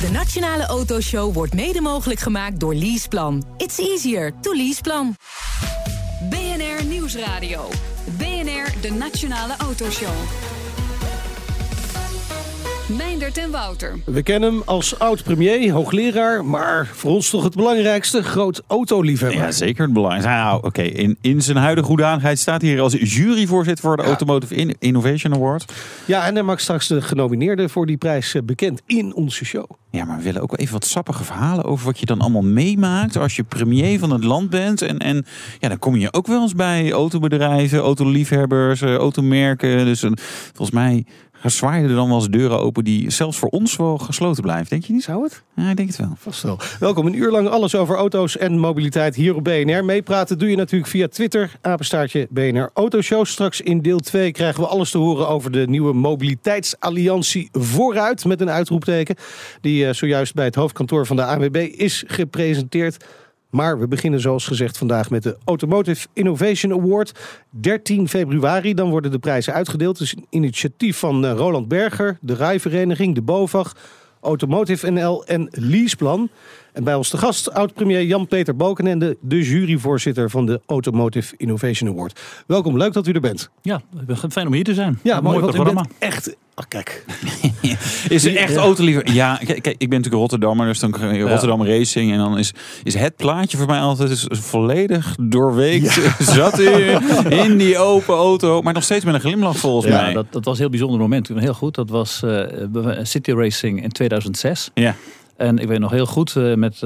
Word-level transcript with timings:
De 0.00 0.10
Nationale 0.10 0.66
Autoshow 0.66 1.34
wordt 1.34 1.54
mede 1.54 1.80
mogelijk 1.80 2.20
gemaakt 2.20 2.60
door 2.60 2.74
Leaseplan. 2.74 3.44
It's 3.56 3.78
easier 3.78 4.32
to 4.40 4.54
leaseplan. 4.54 5.16
BNR 6.30 6.84
Nieuwsradio. 6.84 7.68
BNR, 8.16 8.80
de 8.80 8.90
Nationale 8.90 9.54
Autoshow. 9.56 10.12
Meindert 12.96 13.38
en 13.38 13.50
Wouter. 13.50 13.98
We 14.04 14.22
kennen 14.22 14.52
hem 14.52 14.62
als 14.64 14.98
oud-premier, 14.98 15.70
hoogleraar, 15.72 16.44
maar 16.44 16.86
voor 16.92 17.10
ons 17.10 17.30
toch 17.30 17.44
het 17.44 17.54
belangrijkste, 17.54 18.22
groot 18.22 18.62
autoliefhebber. 18.66 19.38
Ja, 19.40 19.50
zeker 19.50 19.84
het 19.84 19.92
belangrijkste. 19.92 20.30
Nou, 20.32 20.60
oké, 20.66 20.82
in, 20.82 21.16
in 21.20 21.42
zijn 21.42 21.56
huidige 21.56 21.88
hoedanigheid 21.88 22.38
staat 22.38 22.60
hij 22.60 22.70
hier 22.70 22.80
als 22.80 22.92
juryvoorzitter 22.92 23.84
voor 23.84 23.96
de 23.96 24.02
Automotive 24.02 24.54
In- 24.54 24.76
Innovation 24.78 25.34
Award. 25.34 25.72
Ja, 26.04 26.26
en 26.26 26.34
hij 26.34 26.42
maakt 26.42 26.60
straks 26.62 26.86
de 26.88 27.02
genomineerden 27.02 27.70
voor 27.70 27.86
die 27.86 27.96
prijs 27.96 28.34
eh, 28.34 28.42
bekend 28.42 28.82
in 28.86 29.14
onze 29.14 29.44
show. 29.44 29.64
Ja, 29.90 30.04
maar 30.04 30.16
we 30.16 30.22
willen 30.22 30.42
ook 30.42 30.50
wel 30.50 30.58
even 30.60 30.72
wat 30.72 30.84
sappige 30.86 31.24
verhalen 31.24 31.64
over 31.64 31.86
wat 31.86 31.98
je 31.98 32.06
dan 32.06 32.20
allemaal 32.20 32.42
meemaakt 32.42 33.16
als 33.16 33.36
je 33.36 33.42
premier 33.42 33.98
van 33.98 34.10
het 34.10 34.24
land 34.24 34.50
bent. 34.50 34.82
En, 34.82 34.98
en 34.98 35.26
ja, 35.58 35.68
dan 35.68 35.78
kom 35.78 35.96
je 35.96 36.12
ook 36.12 36.26
wel 36.26 36.42
eens 36.42 36.54
bij 36.54 36.92
autobedrijven, 36.92 37.78
autoliefhebbers, 37.78 38.80
eh, 38.82 38.94
automerken. 38.94 39.84
Dus 39.84 40.02
eh, 40.02 40.10
volgens 40.46 40.70
mij 40.70 41.04
zwaaien 41.44 41.88
er 41.88 41.94
dan 41.94 42.08
wel 42.08 42.16
eens 42.16 42.28
deuren 42.28 42.60
open 42.60 42.84
die 42.84 43.10
zelfs 43.10 43.38
voor 43.38 43.48
ons 43.48 43.76
wel 43.76 43.98
gesloten 43.98 44.42
blijven. 44.42 44.68
Denk 44.68 44.84
je 44.84 44.92
niet? 44.92 45.02
Zou 45.02 45.22
het? 45.22 45.42
Ja, 45.56 45.70
ik 45.70 45.76
denk 45.76 45.88
het 45.88 45.98
wel. 45.98 46.12
Vast 46.16 46.42
wel. 46.42 46.58
Welkom, 46.78 47.06
een 47.06 47.14
uur 47.14 47.30
lang 47.30 47.48
alles 47.48 47.74
over 47.74 47.96
auto's 47.96 48.36
en 48.36 48.58
mobiliteit 48.58 49.14
hier 49.14 49.34
op 49.34 49.44
BNR. 49.44 49.84
Meepraten 49.84 50.38
doe 50.38 50.50
je 50.50 50.56
natuurlijk 50.56 50.90
via 50.90 51.08
Twitter, 51.08 51.58
apenstaartje 51.60 52.26
BNR 52.30 52.70
Autoshow. 52.74 53.24
Straks 53.24 53.60
in 53.60 53.82
deel 53.82 53.98
2 53.98 54.32
krijgen 54.32 54.60
we 54.62 54.68
alles 54.68 54.90
te 54.90 54.98
horen 54.98 55.28
over 55.28 55.50
de 55.50 55.68
nieuwe 55.68 55.92
mobiliteitsalliantie 55.92 57.48
Vooruit 57.52 58.24
met 58.24 58.40
een 58.40 58.50
uitroepteken. 58.50 59.16
Die 59.60 59.86
eh, 59.86 59.94
zojuist 59.94 60.34
bij 60.34 60.44
het 60.44 60.54
hoofdkantoor 60.54 61.06
van 61.06 61.16
de 61.16 61.24
ANWB 61.24 61.56
is 61.56 62.04
gepresenteerd. 62.06 63.04
Maar 63.50 63.78
we 63.78 63.88
beginnen 63.88 64.20
zoals 64.20 64.46
gezegd 64.46 64.78
vandaag 64.78 65.10
met 65.10 65.22
de 65.22 65.36
Automotive 65.44 66.06
Innovation 66.12 66.72
Award. 66.72 67.12
13 67.50 68.08
februari, 68.08 68.74
dan 68.74 68.90
worden 68.90 69.10
de 69.10 69.18
prijzen 69.18 69.52
uitgedeeld. 69.52 69.98
Het 69.98 70.06
is 70.06 70.16
een 70.16 70.26
initiatief 70.30 70.98
van 70.98 71.24
eh, 71.24 71.32
Roland 71.32 71.68
Berger, 71.68 72.18
de 72.20 72.34
Rijvereniging, 72.34 73.14
de 73.14 73.22
BOVAG, 73.22 73.76
Automotive 74.20 74.90
NL 74.90 75.24
en 75.26 75.48
Leaseplan. 75.50 76.28
En 76.72 76.84
bij 76.84 76.94
ons 76.94 77.08
te 77.08 77.16
gast 77.16 77.52
oud-premier 77.52 78.02
Jan-Peter 78.02 78.56
Balkenende, 78.56 79.16
de 79.20 79.42
juryvoorzitter 79.42 80.30
van 80.30 80.46
de 80.46 80.60
Automotive 80.66 81.34
Innovation 81.36 81.90
Award. 81.90 82.20
Welkom, 82.46 82.76
leuk 82.76 82.92
dat 82.92 83.06
u 83.06 83.12
er 83.12 83.20
bent. 83.20 83.50
Ja, 83.62 83.82
fijn 84.30 84.46
om 84.46 84.52
hier 84.52 84.64
te 84.64 84.74
zijn. 84.74 84.98
Ja, 85.02 85.20
mooi, 85.20 85.38
mooi 85.38 85.52
programma. 85.52 85.86
echt... 85.98 86.36
Oh, 86.54 86.66
kijk, 86.68 87.04
Is 88.10 88.24
er 88.24 88.36
echt 88.36 88.56
autoliever? 88.56 89.12
Ja, 89.12 89.36
kijk, 89.44 89.66
ik 89.66 89.78
ben 89.78 89.88
natuurlijk 89.88 90.14
Rotterdammer, 90.14 90.66
dus 90.66 90.78
dan 90.78 90.96
Rotterdam 91.20 91.64
Racing. 91.64 92.12
En 92.12 92.18
dan 92.18 92.38
is, 92.38 92.52
is 92.82 92.94
het 92.94 93.16
plaatje 93.16 93.56
voor 93.56 93.66
mij 93.66 93.78
altijd 93.78 94.10
is 94.10 94.26
volledig 94.30 95.16
doorweekt. 95.20 96.00
Zat 96.18 96.60
u 96.60 96.96
in 97.28 97.56
die 97.56 97.78
open 97.78 98.14
auto, 98.14 98.62
maar 98.62 98.72
nog 98.72 98.82
steeds 98.82 99.04
met 99.04 99.14
een 99.14 99.20
glimlach 99.20 99.56
volgens 99.56 99.92
mij. 99.92 100.12
dat, 100.12 100.26
dat 100.30 100.44
was 100.44 100.54
een 100.54 100.60
heel 100.60 100.70
bijzonder 100.70 101.00
moment. 101.00 101.28
Heel 101.28 101.54
goed. 101.54 101.74
Dat 101.74 101.90
was 101.90 102.22
eh, 102.22 102.42
City 103.02 103.32
Racing 103.32 103.82
in 103.82 103.90
2006. 103.90 104.70
Ja. 104.74 104.94
En 105.40 105.58
ik 105.58 105.68
weet 105.68 105.78
nog 105.78 105.90
heel 105.90 106.06
goed, 106.06 106.36
eh, 106.36 106.54
met 106.54 106.74
eh, 106.74 106.80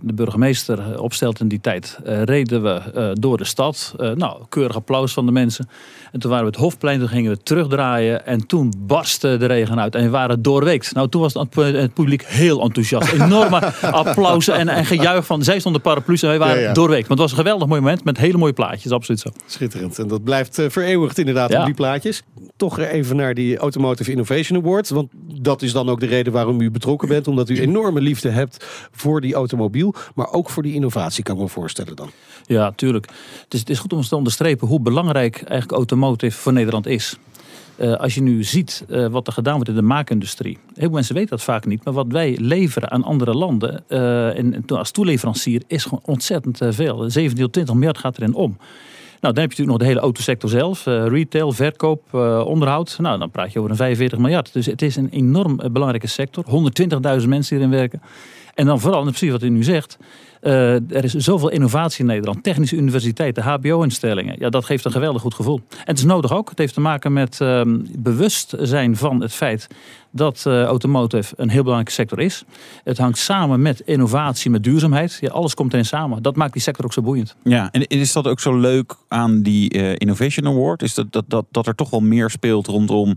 de 0.00 0.12
burgemeester 0.14 0.78
eh, 0.78 1.02
opstelt 1.02 1.40
in 1.40 1.48
die 1.48 1.60
tijd, 1.60 1.98
reden 2.04 2.62
we 2.62 3.12
door 3.20 3.36
de 3.36 3.44
stad. 3.44 3.94
Nou, 4.14 4.42
keurig 4.48 4.76
applaus 4.76 5.12
van 5.12 5.26
de 5.26 5.32
mensen. 5.32 5.68
En 6.12 6.20
toen 6.20 6.30
waren 6.30 6.46
we 6.46 6.50
het 6.50 6.60
Hofplein, 6.60 6.98
toen 6.98 7.08
gingen 7.08 7.30
we 7.30 7.42
terugdraaien. 7.42 8.26
En 8.26 8.46
toen 8.46 8.72
barstte 8.78 9.36
de 9.36 9.46
regen 9.46 9.80
uit 9.80 9.94
en 9.94 10.02
we 10.02 10.10
waren 10.10 10.42
doorweekt. 10.42 10.94
Nou, 10.94 11.08
toen 11.08 11.20
was 11.20 11.34
het, 11.34 11.94
publiek 11.94 12.24
heel 12.24 12.62
enthousiast. 12.62 13.12
Enorme 13.12 13.72
applausen 14.04 14.54
en, 14.54 14.68
en 14.68 14.84
gejuich 14.84 15.26
van, 15.26 15.42
zij 15.42 15.60
stonden 15.60 15.80
paraplu's 15.80 16.22
en 16.22 16.28
wij 16.28 16.38
waren 16.38 16.60
Ja, 16.60 16.68
ja. 16.68 16.72
doorweekt. 16.72 17.08
Maar 17.08 17.10
het 17.10 17.18
was 17.18 17.30
een 17.30 17.36
geweldig 17.36 17.68
mooi 17.68 17.80
moment 17.80 18.04
met 18.04 18.18
hele 18.18 18.38
mooie 18.38 18.52
plaatjes, 18.52 18.92
absoluut 18.92 19.20
zo. 19.20 19.30
schitterend. 19.46 19.98
En 19.98 20.08
dat 20.08 20.24
blijft 20.24 20.62
vereeuwigd 20.68 21.18
inderdaad 21.18 21.50
Ja. 21.50 21.58
op 21.58 21.64
die 21.64 21.74
plaatjes. 21.74 22.22
Toch 22.56 22.78
even 22.78 23.16
naar 23.16 23.34
die 23.34 23.56
Automotive 23.56 24.10
Innovation 24.10 24.58
Award. 24.58 24.88
Want 24.88 25.08
dat 25.40 25.62
is 25.62 25.72
dan 25.72 25.88
ook 25.88 26.00
de 26.00 26.06
reden 26.06 26.32
waarom 26.32 26.60
u 26.60 26.70
betrokken 26.70 27.08
bent. 27.08 27.28
Omdat 27.28 27.48
u 27.48 27.60
enorme 27.70 27.99
liefde 28.00 28.28
hebt 28.28 28.66
voor 28.92 29.20
die 29.20 29.34
automobiel. 29.34 29.94
Maar 30.14 30.32
ook 30.32 30.50
voor 30.50 30.62
die 30.62 30.74
innovatie, 30.74 31.22
kan 31.22 31.34
ik 31.34 31.42
me 31.42 31.48
voorstellen 31.48 31.96
dan. 31.96 32.10
Ja, 32.46 32.72
tuurlijk. 32.72 33.06
Het 33.44 33.54
is, 33.54 33.60
het 33.60 33.70
is 33.70 33.78
goed 33.78 33.92
om 33.92 34.02
te 34.02 34.16
onderstrepen 34.16 34.68
hoe 34.68 34.80
belangrijk 34.80 35.36
eigenlijk 35.36 35.72
automotive 35.72 36.38
voor 36.38 36.52
Nederland 36.52 36.86
is. 36.86 37.16
Eh, 37.80 37.94
als 37.94 38.14
je 38.14 38.22
nu 38.22 38.44
ziet 38.44 38.84
eh, 38.88 39.06
wat 39.06 39.26
er 39.26 39.32
gedaan 39.32 39.54
wordt 39.54 39.68
in 39.68 39.74
de 39.74 39.82
maakindustrie. 39.82 40.58
Heel 40.66 40.74
veel 40.74 40.90
mensen 40.90 41.14
weten 41.14 41.30
dat 41.30 41.42
vaak 41.42 41.66
niet. 41.66 41.84
Maar 41.84 41.94
wat 41.94 42.06
wij 42.08 42.36
leveren 42.40 42.90
aan 42.90 43.04
andere 43.04 43.34
landen 43.34 43.84
eh, 43.88 44.38
en, 44.38 44.64
als 44.66 44.90
toeleverancier 44.90 45.62
is 45.66 45.82
gewoon 45.82 46.02
ontzettend 46.04 46.58
veel. 46.68 47.10
17 47.10 47.44
tot 47.44 47.52
20 47.52 47.74
miljard 47.74 47.98
gaat 47.98 48.16
erin 48.16 48.34
om. 48.34 48.56
Nou, 49.20 49.34
dan 49.34 49.42
heb 49.42 49.52
je 49.52 49.58
natuurlijk 49.58 49.68
nog 49.68 49.78
de 49.78 49.94
hele 49.94 50.00
autosector 50.00 50.50
zelf. 50.50 50.86
eh, 50.86 51.06
retail, 51.06 51.52
verkoop, 51.52 52.02
eh, 52.14 52.42
onderhoud. 52.46 52.96
Nou, 52.98 53.18
dan 53.18 53.30
praat 53.30 53.52
je 53.52 53.58
over 53.58 53.70
een 53.70 53.76
45 53.76 54.18
miljard. 54.18 54.52
Dus 54.52 54.66
het 54.66 54.82
is 54.82 54.96
een 54.96 55.08
enorm 55.10 55.60
eh, 55.60 55.70
belangrijke 55.70 56.06
sector. 56.06 56.44
120.000 56.44 57.28
mensen 57.28 57.56
hierin 57.56 57.74
werken. 57.74 58.02
En 58.54 58.66
dan 58.66 58.80
vooral, 58.80 59.02
precies 59.02 59.30
wat 59.30 59.42
u 59.42 59.48
nu 59.48 59.62
zegt. 59.62 59.98
er 60.40 61.04
is 61.04 61.14
zoveel 61.14 61.48
innovatie 61.48 62.00
in 62.00 62.06
Nederland. 62.06 62.42
Technische 62.42 62.76
universiteiten, 62.76 63.42
HBO-instellingen. 63.42 64.36
Ja, 64.38 64.48
dat 64.48 64.64
geeft 64.64 64.84
een 64.84 64.92
geweldig 64.92 65.22
goed 65.22 65.34
gevoel. 65.34 65.60
En 65.70 65.76
het 65.84 65.98
is 65.98 66.04
nodig 66.04 66.32
ook. 66.32 66.48
Het 66.48 66.58
heeft 66.58 66.74
te 66.74 66.80
maken 66.80 67.12
met 67.12 67.40
ehm, 67.40 67.78
bewustzijn 67.98 68.96
van 68.96 69.20
het 69.20 69.32
feit 69.32 69.68
dat 70.10 70.44
eh, 70.46 70.62
automotive 70.62 71.34
een 71.36 71.48
heel 71.48 71.60
belangrijke 71.62 71.92
sector 71.92 72.20
is. 72.20 72.44
Het 72.84 72.98
hangt 72.98 73.18
samen 73.18 73.62
met 73.62 73.80
innovatie, 73.80 74.50
met 74.50 74.64
duurzaamheid. 74.64 75.18
Ja, 75.20 75.28
alles 75.28 75.54
komt 75.54 75.72
erin 75.72 75.84
samen. 75.84 76.22
Dat 76.22 76.36
maakt 76.36 76.52
die 76.52 76.62
sector 76.62 76.84
ook 76.84 76.92
zo 76.92 77.02
boeiend. 77.02 77.36
Ja, 77.44 77.68
en 77.72 77.86
is 77.86 78.12
dat 78.12 78.26
ook 78.26 78.40
zo 78.40 78.56
leuk 78.58 78.94
aan 79.08 79.42
die 79.42 79.70
eh, 79.70 79.94
Innovation 79.96 80.46
Award? 80.46 80.82
Is 80.82 80.94
dat, 80.94 81.12
dat, 81.12 81.24
dat, 81.28 81.44
dat 81.50 81.66
er 81.66 81.74
toch 81.74 81.90
wel 81.90 82.00
meer 82.00 82.30
speelt 82.30 82.66
rondom... 82.66 83.14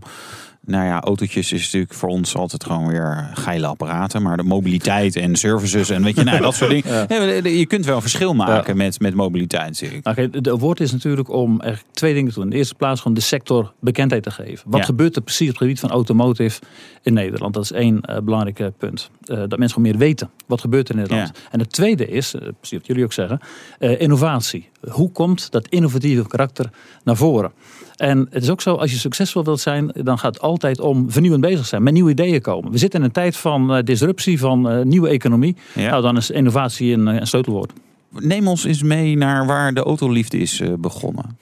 Nou 0.66 0.84
ja, 0.84 1.00
autootjes 1.00 1.52
is 1.52 1.62
natuurlijk 1.64 1.94
voor 1.94 2.08
ons 2.08 2.36
altijd 2.36 2.64
gewoon 2.64 2.86
weer 2.86 3.30
geile 3.34 3.66
apparaten. 3.66 4.22
Maar 4.22 4.36
de 4.36 4.42
mobiliteit 4.42 5.16
en 5.16 5.36
services 5.36 5.90
en 5.90 6.02
weet 6.02 6.16
je, 6.16 6.22
nou, 6.24 6.40
dat 6.40 6.54
soort 6.54 6.70
dingen. 6.82 7.06
Ja, 7.08 7.48
Je 7.48 7.66
kunt 7.66 7.84
wel 7.84 8.00
verschil 8.00 8.34
maken 8.34 8.76
met, 8.76 9.00
met 9.00 9.14
mobiliteit 9.14 9.66
natuurlijk. 9.70 10.04
Nou, 10.04 10.16
kijk, 10.16 10.44
de 10.44 10.50
award 10.50 10.80
is 10.80 10.92
natuurlijk 10.92 11.28
om 11.30 11.60
eigenlijk 11.60 11.94
twee 11.94 12.14
dingen 12.14 12.28
te 12.28 12.34
doen. 12.34 12.44
In 12.44 12.50
de 12.50 12.56
eerste 12.56 12.74
plaats 12.74 13.00
gewoon 13.00 13.16
de 13.16 13.22
sector 13.22 13.72
bekendheid 13.80 14.22
te 14.22 14.30
geven. 14.30 14.70
Wat 14.70 14.80
Ja. 14.80 14.86
gebeurt 14.86 15.16
er 15.16 15.22
precies 15.22 15.46
op 15.48 15.54
het 15.54 15.62
gebied 15.62 15.80
van 15.80 15.90
automotive 15.90 16.60
in 17.02 17.12
Nederland? 17.12 17.54
Dat 17.54 17.62
is 17.62 17.72
één 17.72 18.00
eh, 18.00 18.18
belangrijk 18.20 18.60
eh, 18.60 18.66
punt. 18.78 19.10
Eh, 19.24 19.36
dat 19.36 19.58
mensen 19.58 19.70
gewoon 19.70 19.90
meer 19.90 19.98
weten. 19.98 20.30
Wat 20.46 20.60
gebeurt 20.60 20.90
in 20.90 20.96
Nederland? 20.96 21.30
En 21.50 21.58
het 21.58 21.72
tweede 21.72 22.08
is, 22.08 22.30
precies 22.30 22.78
wat 22.78 22.86
jullie 22.86 23.04
ook 23.04 23.12
zeggen, 23.12 23.40
innovatie. 23.78 24.68
Hoe 24.90 25.10
komt 25.10 25.50
dat 25.50 25.68
innovatieve 25.68 26.26
karakter 26.28 26.70
naar 27.04 27.16
voren? 27.16 27.52
En 27.96 28.26
het 28.30 28.42
is 28.42 28.50
ook 28.50 28.60
zo, 28.60 28.74
als 28.74 28.90
je 28.90 28.98
succesvol 28.98 29.44
wilt 29.44 29.60
zijn, 29.60 29.90
dan 29.94 30.18
gaat 30.18 30.34
het 30.34 30.42
altijd 30.42 30.80
om 30.80 31.10
vernieuwend 31.10 31.42
bezig 31.42 31.66
zijn, 31.66 31.82
met 31.82 31.92
nieuwe 31.92 32.10
ideeën 32.10 32.40
komen. 32.40 32.70
We 32.70 32.78
zitten 32.78 33.00
in 33.00 33.04
een 33.06 33.12
tijd 33.12 33.36
van 33.36 33.82
disruptie, 33.84 34.38
van 34.38 34.88
nieuwe 34.88 35.08
economie. 35.08 35.56
Ja. 35.74 35.90
Nou, 35.90 36.02
dan 36.02 36.16
is 36.16 36.30
innovatie 36.30 36.92
een, 36.92 37.06
een 37.06 37.26
sleutelwoord. 37.26 37.72
Neem 38.10 38.48
ons 38.48 38.64
eens 38.64 38.82
mee 38.82 39.16
naar 39.16 39.46
waar 39.46 39.74
de 39.74 39.82
autoliefde 39.82 40.38
is 40.38 40.62
begonnen. 40.78 41.38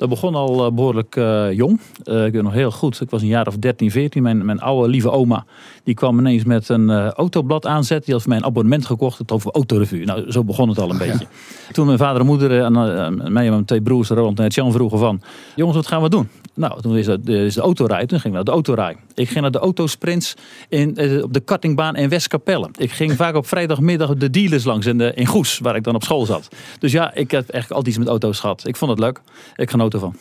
Dat 0.00 0.08
begon 0.08 0.34
al 0.34 0.64
eh, 0.66 0.72
behoorlijk 0.72 1.16
eh, 1.16 1.52
jong. 1.52 1.80
Eh, 2.04 2.26
ik 2.26 2.32
weet 2.32 2.42
nog 2.42 2.52
heel 2.52 2.70
goed. 2.70 3.00
Ik 3.00 3.10
was 3.10 3.22
een 3.22 3.28
jaar 3.28 3.46
of 3.46 3.56
13, 3.56 3.90
14. 3.90 4.22
Mijn, 4.22 4.44
mijn 4.44 4.60
oude 4.60 4.88
lieve 4.88 5.10
oma. 5.10 5.44
Die 5.90 5.98
kwam 5.98 6.18
ineens 6.18 6.44
met 6.44 6.68
een 6.68 6.90
eh, 6.90 7.08
autoblad 7.08 7.66
aanzetten. 7.66 8.04
Die 8.04 8.14
had 8.14 8.22
voor 8.22 8.32
mij 8.32 8.40
een 8.40 8.46
abonnement 8.46 8.86
gekocht. 8.86 9.18
Het 9.18 9.32
over 9.32 9.50
Autorevue. 9.50 10.04
Nou, 10.04 10.30
zo 10.32 10.44
begon 10.44 10.68
het 10.68 10.78
al 10.78 10.90
een 10.90 10.98
beetje. 10.98 11.26
Toen 11.72 11.86
mijn 11.86 11.98
vader 11.98 12.20
en 12.20 12.26
moeder 12.26 12.50
eh, 12.50 12.64
en 12.64 12.76
eh, 12.76 13.30
mij 13.30 13.44
en 13.44 13.50
mijn 13.50 13.64
twee 13.64 13.82
broers, 13.82 14.08
Roland 14.08 14.40
en 14.40 14.46
Jan, 14.46 14.72
vroegen 14.72 14.98
van... 14.98 15.22
Jongens, 15.56 15.76
wat 15.76 15.86
gaan 15.86 16.02
we 16.02 16.08
doen? 16.08 16.28
Nou, 16.54 16.80
toen 16.80 16.96
is, 16.96 17.06
het, 17.06 17.28
is 17.28 17.54
de 17.54 17.60
autorij. 17.60 18.06
Toen 18.06 18.20
ging 18.20 18.24
ik 18.24 18.32
naar 18.32 18.44
de 18.44 18.50
autorij. 18.50 18.96
Ik 19.14 19.28
ging 19.28 19.40
naar 19.40 19.50
de 19.50 19.58
autosprints 19.58 20.34
in, 20.68 20.88
op 21.22 21.32
de 21.32 21.40
kartingbaan 21.40 21.96
in 21.96 22.08
Westkapelle. 22.08 22.68
Ik 22.78 22.90
ging 22.90 23.12
vaak 23.12 23.34
op 23.34 23.46
vrijdagmiddag 23.46 24.14
de 24.14 24.30
dealers 24.30 24.64
langs 24.64 24.86
in, 24.86 24.98
de, 24.98 25.12
in 25.14 25.26
Goes, 25.26 25.58
waar 25.58 25.76
ik 25.76 25.84
dan 25.84 25.94
op 25.94 26.04
school 26.04 26.26
zat. 26.26 26.48
Dus 26.78 26.92
ja, 26.92 27.14
ik 27.14 27.30
heb 27.30 27.48
echt 27.48 27.70
altijd 27.70 27.88
iets 27.88 27.98
met 27.98 28.08
auto's 28.08 28.40
gehad. 28.40 28.66
Ik 28.66 28.76
vond 28.76 28.90
het 28.90 29.00
leuk. 29.00 29.20
Ik 29.56 29.70
genoot 29.70 29.92
ervan. 29.92 30.14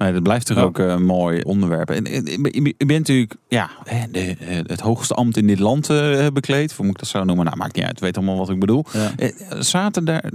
Nee, 0.00 0.12
dat 0.12 0.22
blijft 0.22 0.46
toch 0.46 0.58
ook 0.58 0.78
eh, 0.78 0.86
een 0.86 1.04
mooi 1.04 1.40
onderwerp. 1.40 1.90
En, 1.90 2.04
je 2.04 2.74
bent 2.76 2.98
natuurlijk 2.98 3.34
ja, 3.48 3.70
de, 4.10 4.20
eh, 4.20 4.56
het 4.66 4.80
hoogste 4.80 5.14
ambt 5.14 5.36
in 5.36 5.46
dit 5.46 5.58
land 5.58 5.90
eh, 5.90 6.26
bekleed. 6.32 6.72
Hoe 6.72 6.84
moet 6.86 6.94
ik 6.94 7.00
dat 7.00 7.08
zo 7.08 7.24
noemen? 7.24 7.44
Nou, 7.44 7.56
maakt 7.56 7.76
niet 7.76 7.84
uit. 7.84 8.00
Weet 8.00 8.16
allemaal 8.16 8.36
wat 8.36 8.50
ik 8.50 8.58
bedoel. 8.60 8.84
Ja. 8.92 9.12
Eh, 9.16 9.30
Zaten 9.58 10.04
daar, 10.04 10.30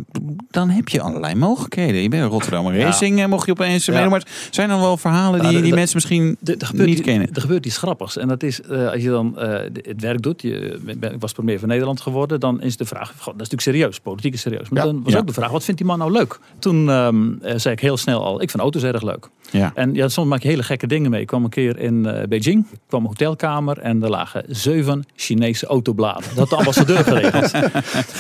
dan 0.52 0.70
heb 0.70 0.90
je 0.90 1.02
allerlei 1.02 1.36
mogelijkheden. 1.36 2.02
Je 2.02 2.10
bent 2.10 2.32
Rotterdam 2.32 2.68
Racing, 2.70 3.20
eh, 3.20 3.26
mocht 3.28 3.46
je 3.46 3.52
opeens 3.52 3.86
Ja. 3.86 3.94
meedoen. 3.94 4.10
Maar 4.12 4.28
zijn 4.52 4.70
er 4.70 4.80
wel 4.80 4.98
verhalen 4.98 5.42
die, 5.42 5.52
de- 5.52 5.62
die 5.62 5.74
mensen 5.74 5.96
misschien 5.96 6.38
gebeurt, 6.42 6.90
niet 6.90 7.02
kennen? 7.02 7.30
Er 7.34 7.42
gebeurt 7.42 7.66
iets 7.66 7.78
grappigs. 7.78 8.18
En 8.18 8.28
dat 8.28 8.44
is, 8.44 8.62
eh, 8.62 8.92
als 8.92 9.02
je 9.02 9.10
dan 9.10 9.40
eh, 9.40 9.50
het 9.82 10.02
werk 10.02 10.22
doet. 10.22 10.42
Je, 10.42 10.80
ben- 11.00 11.14
ik 11.14 11.20
was 11.22 11.32
premier 11.32 11.60
van 11.60 11.68
Nederland 11.68 12.02
geworden. 12.02 12.40
Dan 12.40 12.62
is 12.62 12.78
de 12.78 12.86
vraag, 12.86 13.08
dat 13.14 13.26
is 13.26 13.34
natuurlijk 13.36 13.62
serieus. 13.62 14.00
Politiek 14.00 14.34
is 14.34 14.42
serieus. 14.42 14.70
Maar 14.70 14.84
dan 14.84 15.04
was 15.04 15.16
ook 15.16 15.28
de 15.28 15.34
vraag, 15.34 15.52
wat 15.52 15.64
vindt 15.64 15.80
die 15.80 15.90
man 15.90 16.00
nou 16.00 16.12
leuk? 16.12 16.40
Toen 16.60 16.90
ehm, 16.90 17.32
eh, 17.42 17.54
zei 17.58 17.74
ik 17.74 17.80
heel 17.82 17.98
snel 17.98 18.24
al, 18.24 18.42
ik 18.42 18.50
vind 18.50 18.62
auto's 18.64 18.84
erg 18.84 19.02
leuk. 19.02 19.30
Ja. 19.52 19.72
En 19.76 19.94
ja, 19.94 20.08
soms 20.08 20.28
maak 20.30 20.42
je 20.42 20.48
hele 20.48 20.64
gekke 20.64 20.88
dingen 20.88 21.12
mee. 21.12 21.22
Ik 21.22 21.28
kwam 21.28 21.44
een 21.44 21.50
keer 21.50 21.80
in 21.80 22.06
eh, 22.06 22.28
Beijing, 22.28 22.66
ik 22.72 22.80
kwam 22.88 23.02
een 23.02 23.08
hotelkamer 23.08 23.78
en 23.80 24.04
er 24.04 24.10
lagen 24.10 24.44
zeven 24.48 25.04
Chinese 25.16 25.66
autobladen. 25.66 26.24
Dat 26.24 26.38
had 26.38 26.50
de 26.50 26.56
ambassadeur 26.56 27.04
geregeld. 27.14 27.52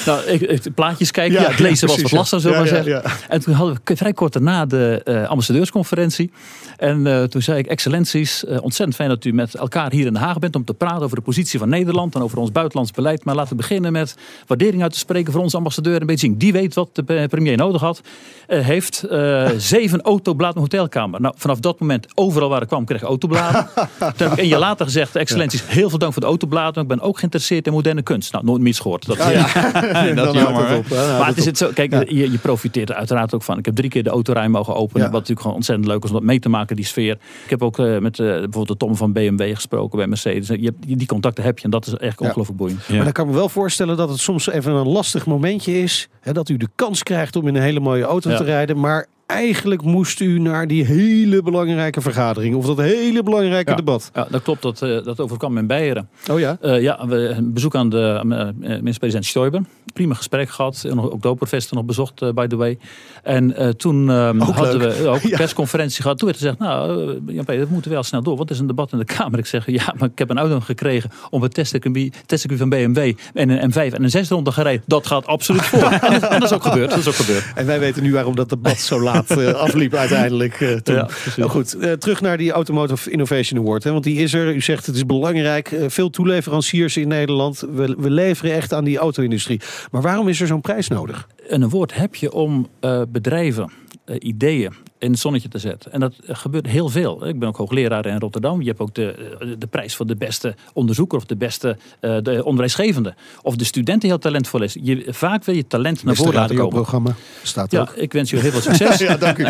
nou, 0.05 0.21
ik, 0.25 0.41
ik- 0.41 0.73
plaatjes 0.75 1.11
kijken, 1.11 1.41
ja, 1.41 1.49
het 1.49 1.59
lezen 1.59 1.87
was 1.87 2.01
wat 2.01 2.11
lastig, 2.11 2.41
zullen 2.41 2.63
we 2.63 2.63
maar 2.71 2.83
zeggen. 2.83 3.11
En 3.29 3.39
toen 3.41 3.53
hadden 3.53 3.77
we 3.83 3.95
vrij 3.95 4.13
kort 4.13 4.33
daarna 4.33 4.65
de 4.65 5.01
eh, 5.03 5.27
ambassadeursconferentie. 5.27 6.31
En 6.77 7.07
eh, 7.07 7.23
toen 7.23 7.41
zei 7.41 7.57
ik, 7.59 7.67
excellenties, 7.67 8.45
ontzettend 8.45 8.95
fijn 8.95 9.09
dat 9.09 9.25
u 9.25 9.31
met 9.33 9.55
elkaar 9.55 9.91
hier 9.91 10.05
in 10.05 10.13
Den 10.13 10.21
Haag 10.21 10.39
bent 10.39 10.55
om 10.55 10.65
te 10.65 10.73
praten 10.73 11.01
over 11.03 11.15
de 11.15 11.21
positie 11.23 11.59
van 11.59 11.69
Nederland 11.69 12.15
en 12.15 12.21
over 12.21 12.37
ons 12.37 12.51
buitenlands 12.51 12.91
beleid. 12.91 13.23
Maar 13.25 13.35
laten 13.35 13.49
we 13.49 13.55
beginnen 13.55 13.91
met 13.91 14.15
waardering 14.47 14.81
uit 14.81 14.91
te 14.91 14.99
spreken 14.99 15.31
voor 15.31 15.41
onze 15.41 15.57
ambassadeur 15.57 15.99
in 15.99 16.05
Beijing. 16.07 16.37
Die 16.39 16.51
weet 16.53 16.73
wat 16.73 16.89
de 16.93 17.25
premier 17.29 17.57
nodig 17.57 17.81
had. 17.81 18.01
Heeft 18.47 19.03
zeven 19.57 20.01
autobladen 20.01 20.61
hotelkamer. 20.61 21.14
Nou, 21.21 21.33
vanaf 21.37 21.59
dat 21.59 21.79
moment, 21.79 22.07
overal 22.13 22.49
waar 22.49 22.61
ik 22.61 22.67
kwam, 22.67 22.85
kreeg 22.85 23.01
ik 23.01 23.07
autobladen. 23.07 23.67
Toen 23.99 24.27
heb 24.27 24.31
ik 24.31 24.37
een 24.39 24.47
jaar 24.47 24.59
later 24.59 24.85
gezegd, 24.85 25.15
excellenties, 25.15 25.63
heel 25.67 25.89
veel 25.89 25.97
dank 25.99 26.11
voor 26.13 26.21
de 26.21 26.27
autobladen. 26.27 26.73
Maar 26.73 26.83
ik 26.83 26.89
ben 26.89 27.01
ook 27.09 27.17
geïnteresseerd 27.17 27.67
in 27.67 27.73
moderne 27.73 28.01
kunst. 28.01 28.31
Nou, 28.31 28.45
nooit 28.45 28.61
meer 28.61 28.73
gehoord. 28.73 29.05
Dat, 29.05 29.17
ja. 29.17 29.23
dat 30.13 30.33
jammer, 30.33 30.67
het 30.69 30.77
op. 30.77 30.87
houdt 30.87 31.17
maar 31.19 31.27
het 31.27 31.37
is 31.37 31.45
het 31.45 31.57
zo, 31.57 31.69
kijk, 31.73 32.09
je, 32.09 32.31
je 32.31 32.37
profiteert 32.37 32.89
er 32.89 32.95
uiteraard 32.95 33.33
ook 33.33 33.43
van. 33.43 33.57
Ik 33.57 33.65
heb 33.65 33.75
drie 33.75 33.89
keer 33.89 34.03
de 34.03 34.09
autorij 34.09 34.49
mogen 34.49 34.75
openen. 34.75 34.97
Ja. 34.97 35.03
Wat 35.03 35.13
natuurlijk 35.13 35.41
gewoon 35.41 35.55
ontzettend 35.55 35.87
leuk 35.87 36.03
is 36.03 36.09
om 36.09 36.15
dat 36.15 36.25
mee 36.25 36.39
te 36.39 36.49
maken, 36.49 36.75
die 36.75 36.85
sfeer. 36.85 37.17
Ik 37.43 37.49
heb 37.49 37.63
ook 37.63 37.79
eh, 37.79 37.97
met 37.97 38.19
eh, 38.19 38.25
bijvoorbeeld 38.25 38.67
de 38.67 38.77
Tom 38.77 38.95
van 38.95 39.13
BMW 39.13 39.55
gesproken 39.55 39.97
bij 39.97 40.07
Mercedes. 40.07 40.47
Je 40.47 40.55
hebt, 40.63 40.99
die 40.99 41.07
contacten 41.07 41.43
heb 41.43 41.57
je 41.57 41.63
en 41.63 41.69
dat 41.69 41.87
is 41.87 41.93
echt 41.93 42.19
Ja. 42.19 42.25
ongelooflijk 42.25 42.57
boeiend. 42.57 42.79
Ja. 42.87 42.95
Maar 42.95 43.03
dan 43.03 43.13
kan 43.13 43.25
ik 43.25 43.31
me 43.31 43.37
wel 43.37 43.49
voorstellen 43.49 43.97
dat 43.97 44.09
het 44.09 44.19
soms 44.19 44.47
even 44.49 44.73
een 44.73 44.87
lastig 44.87 45.25
momentje 45.25 45.81
is. 45.81 46.07
Hè, 46.21 46.33
dat 46.33 46.49
u 46.49 46.57
de 46.57 46.67
kans 46.75 47.03
krijgt 47.03 47.35
om 47.35 47.47
in 47.47 47.55
een 47.55 47.61
hele 47.61 47.79
mooie 47.79 48.03
auto 48.03 48.29
Ja. 48.29 48.37
te 48.37 48.43
rijden. 48.43 48.79
Maar 48.79 49.07
eigenlijk 49.25 49.81
moest 49.81 50.19
u 50.19 50.39
naar 50.39 50.67
die 50.67 50.85
hele 50.85 51.41
belangrijke 51.41 52.01
vergadering. 52.01 52.55
Of 52.55 52.65
dat 52.65 52.77
hele 52.77 53.23
belangrijke 53.23 53.69
Ja. 53.69 53.75
debat. 53.75 54.09
Ja, 54.13 54.27
dat 54.29 54.41
klopt. 54.41 54.61
Dat, 54.61 54.81
eh, 54.81 55.03
dat 55.03 55.19
overkwam 55.19 55.57
in 55.57 55.67
Beieren. 55.67 56.09
Oh 56.31 56.39
ja? 56.39 56.57
Eh, 56.61 56.81
ja, 56.81 57.07
we, 57.07 57.15
een 57.27 57.53
bezoek 57.53 57.75
aan 57.75 57.89
de 57.89 58.19
eh, 58.29 58.47
minister-president 58.59 59.25
Stoiber. 59.25 59.61
Prima 59.93 60.13
gesprek 60.13 60.49
gehad. 60.49 60.85
Ook 60.97 61.11
Oktoberfest 61.13 61.71
nog 61.71 61.85
bezocht, 61.85 62.33
by 62.35 62.47
the 62.47 62.55
way. 62.55 62.77
En 63.23 63.73
toen 63.77 64.09
eh, 64.11 64.27
Ook 64.27 64.55
hadden 64.55 64.77
leuk. 64.77 64.93
we 64.93 65.07
ook 65.07 65.23
een 65.23 65.29
Ja. 65.35 65.37
persconferentie 65.37 66.01
gehad. 66.01 66.17
Toen 66.17 66.27
werd 66.27 66.39
gezegd, 66.39 66.59
nou, 66.59 67.05
Jan-Peter, 67.27 67.67
we 67.67 67.73
moeten 67.73 67.91
wel 67.91 68.03
snel 68.03 68.21
door. 68.23 68.37
Want 68.37 68.49
er 68.49 68.55
is 68.55 68.61
een 68.61 68.67
debat 68.67 68.91
in 68.91 68.97
de 68.97 69.05
Kamer. 69.17 69.39
Ik 69.39 69.45
zeg, 69.45 69.65
ja, 69.71 69.93
maar 69.97 70.09
ik 70.09 70.17
heb 70.17 70.29
een 70.29 70.39
uitnodiging 70.39 70.77
gekregen 70.79 71.09
om 71.29 71.41
het 71.41 71.53
testcircuit 71.53 72.21
testcircuit 72.25 72.59
van 72.61 72.69
BMW 72.69 73.13
en 73.33 73.49
een 73.49 73.71
M5 73.71 73.93
en 73.93 74.03
een 74.03 74.09
6 74.09 74.29
ronde 74.29 74.51
gereden. 74.51 74.83
Dat 74.87 75.07
gaat 75.07 75.25
absoluut 75.25 75.61
voor. 75.65 75.83
en 75.91 76.19
dat 76.39 76.43
is 76.43 76.53
ook 76.53 76.63
gebeurd. 76.63 76.89
Dat 76.89 76.99
is 76.99 77.07
ook 77.07 77.13
gebeurd. 77.15 77.43
En 77.55 77.65
wij 77.65 77.79
weten 77.79 78.03
nu 78.03 78.11
waarom 78.13 78.35
dat 78.35 78.49
debat 78.49 78.77
zo 78.77 79.01
laat 79.01 79.13
eh, 79.27 79.53
afliep 79.65 79.93
uiteindelijk. 79.93 80.61
eh, 80.61 80.73
toen. 80.73 80.95
Ja. 80.95 81.07
Nou 81.35 81.49
goed, 81.49 81.73
eh, 81.73 81.91
terug 81.91 82.21
naar 82.21 82.37
die 82.37 82.51
Automotive 82.51 83.11
Innovation 83.11 83.59
Award. 83.59 83.83
Hè, 83.83 83.91
want 83.91 84.03
die 84.03 84.17
is 84.17 84.33
er. 84.33 84.55
U 84.55 84.61
zegt 84.61 84.85
het 84.85 84.95
is 84.95 85.05
belangrijk. 85.05 85.71
Eh, 85.71 85.85
veel 85.87 86.09
toeleveranciers 86.09 86.97
in 86.97 87.07
Nederland. 87.07 87.59
We, 87.59 87.95
we 87.97 88.09
leveren 88.09 88.53
echt 88.53 88.73
aan 88.73 88.83
die 88.83 88.97
auto-industrie. 88.97 89.61
Maar 89.91 90.01
waarom 90.01 90.27
is 90.27 90.41
er 90.41 90.47
zo'n 90.47 90.61
prijs 90.61 90.87
nodig? 90.87 91.27
een 91.47 91.69
woord 91.69 91.93
heb 91.93 92.15
je 92.15 92.31
om 92.31 92.67
eh, 92.79 93.01
bedrijven, 93.09 93.71
eh, 94.05 94.15
ideeën 94.19 94.73
in 94.99 95.11
het 95.11 95.19
zonnetje 95.19 95.47
te 95.47 95.59
zetten. 95.59 95.91
En 95.91 95.99
dat 95.99 96.13
eh, 96.25 96.35
gebeurt 96.35 96.67
heel 96.67 96.89
veel. 96.89 97.27
Ik 97.27 97.39
ben 97.39 97.47
ook 97.47 97.57
hoogleraar 97.57 98.05
in 98.05 98.19
Rotterdam. 98.19 98.61
Je 98.61 98.67
hebt 98.67 98.79
ook 98.79 98.95
de, 98.95 99.35
eh, 99.39 99.47
de 99.57 99.67
prijs 99.67 99.95
voor 99.95 100.05
de 100.05 100.15
beste 100.15 100.55
onderzoeker 100.73 101.17
of 101.17 101.25
de 101.25 101.35
beste 101.35 101.77
eh, 101.99 102.17
de 102.21 102.43
onderwijsgevende. 102.43 103.13
Of 103.41 103.55
de 103.55 103.63
student 103.63 104.01
die 104.01 104.09
heel 104.09 104.19
talentvol 104.19 104.61
is. 104.61 104.77
Je, 104.81 105.05
vaak 105.07 105.43
wil 105.43 105.55
je 105.55 105.67
talent 105.67 106.03
naar 106.03 106.15
voren 106.15 106.33
laten 106.33 106.55
komen. 106.55 106.73
programma 106.73 107.15
staat 107.43 107.71
Ja, 107.71 107.81
ook. 107.81 107.91
ik 107.91 108.13
wens 108.13 108.31
u 108.31 108.39
heel 108.39 108.51
veel 108.51 108.61
succes. 108.61 108.97
Ja, 109.05 109.17
dank 109.17 109.37
u. 109.37 109.43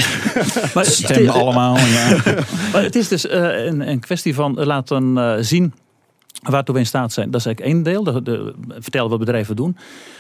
Maar, 0.73 0.85
Stem 0.85 1.29
allemaal. 1.29 1.77
Ja. 1.77 2.17
maar 2.73 2.83
het 2.83 2.95
is 2.95 3.07
dus 3.07 3.27
eh, 3.27 3.65
een, 3.65 3.89
een 3.89 3.99
kwestie 3.99 4.33
van 4.33 4.53
laten 4.63 5.17
eh, 5.17 5.35
zien 5.39 5.73
waartoe 6.41 6.73
we 6.73 6.79
in 6.79 6.87
staat 6.87 7.13
zijn. 7.13 7.31
Dat 7.31 7.39
is 7.39 7.45
eigenlijk 7.45 7.75
één 7.75 7.83
deel, 7.83 8.03
de, 8.03 8.21
de, 8.21 8.53
vertellen 8.79 9.09
wat 9.09 9.19
bedrijven 9.19 9.55
doen. 9.55 9.77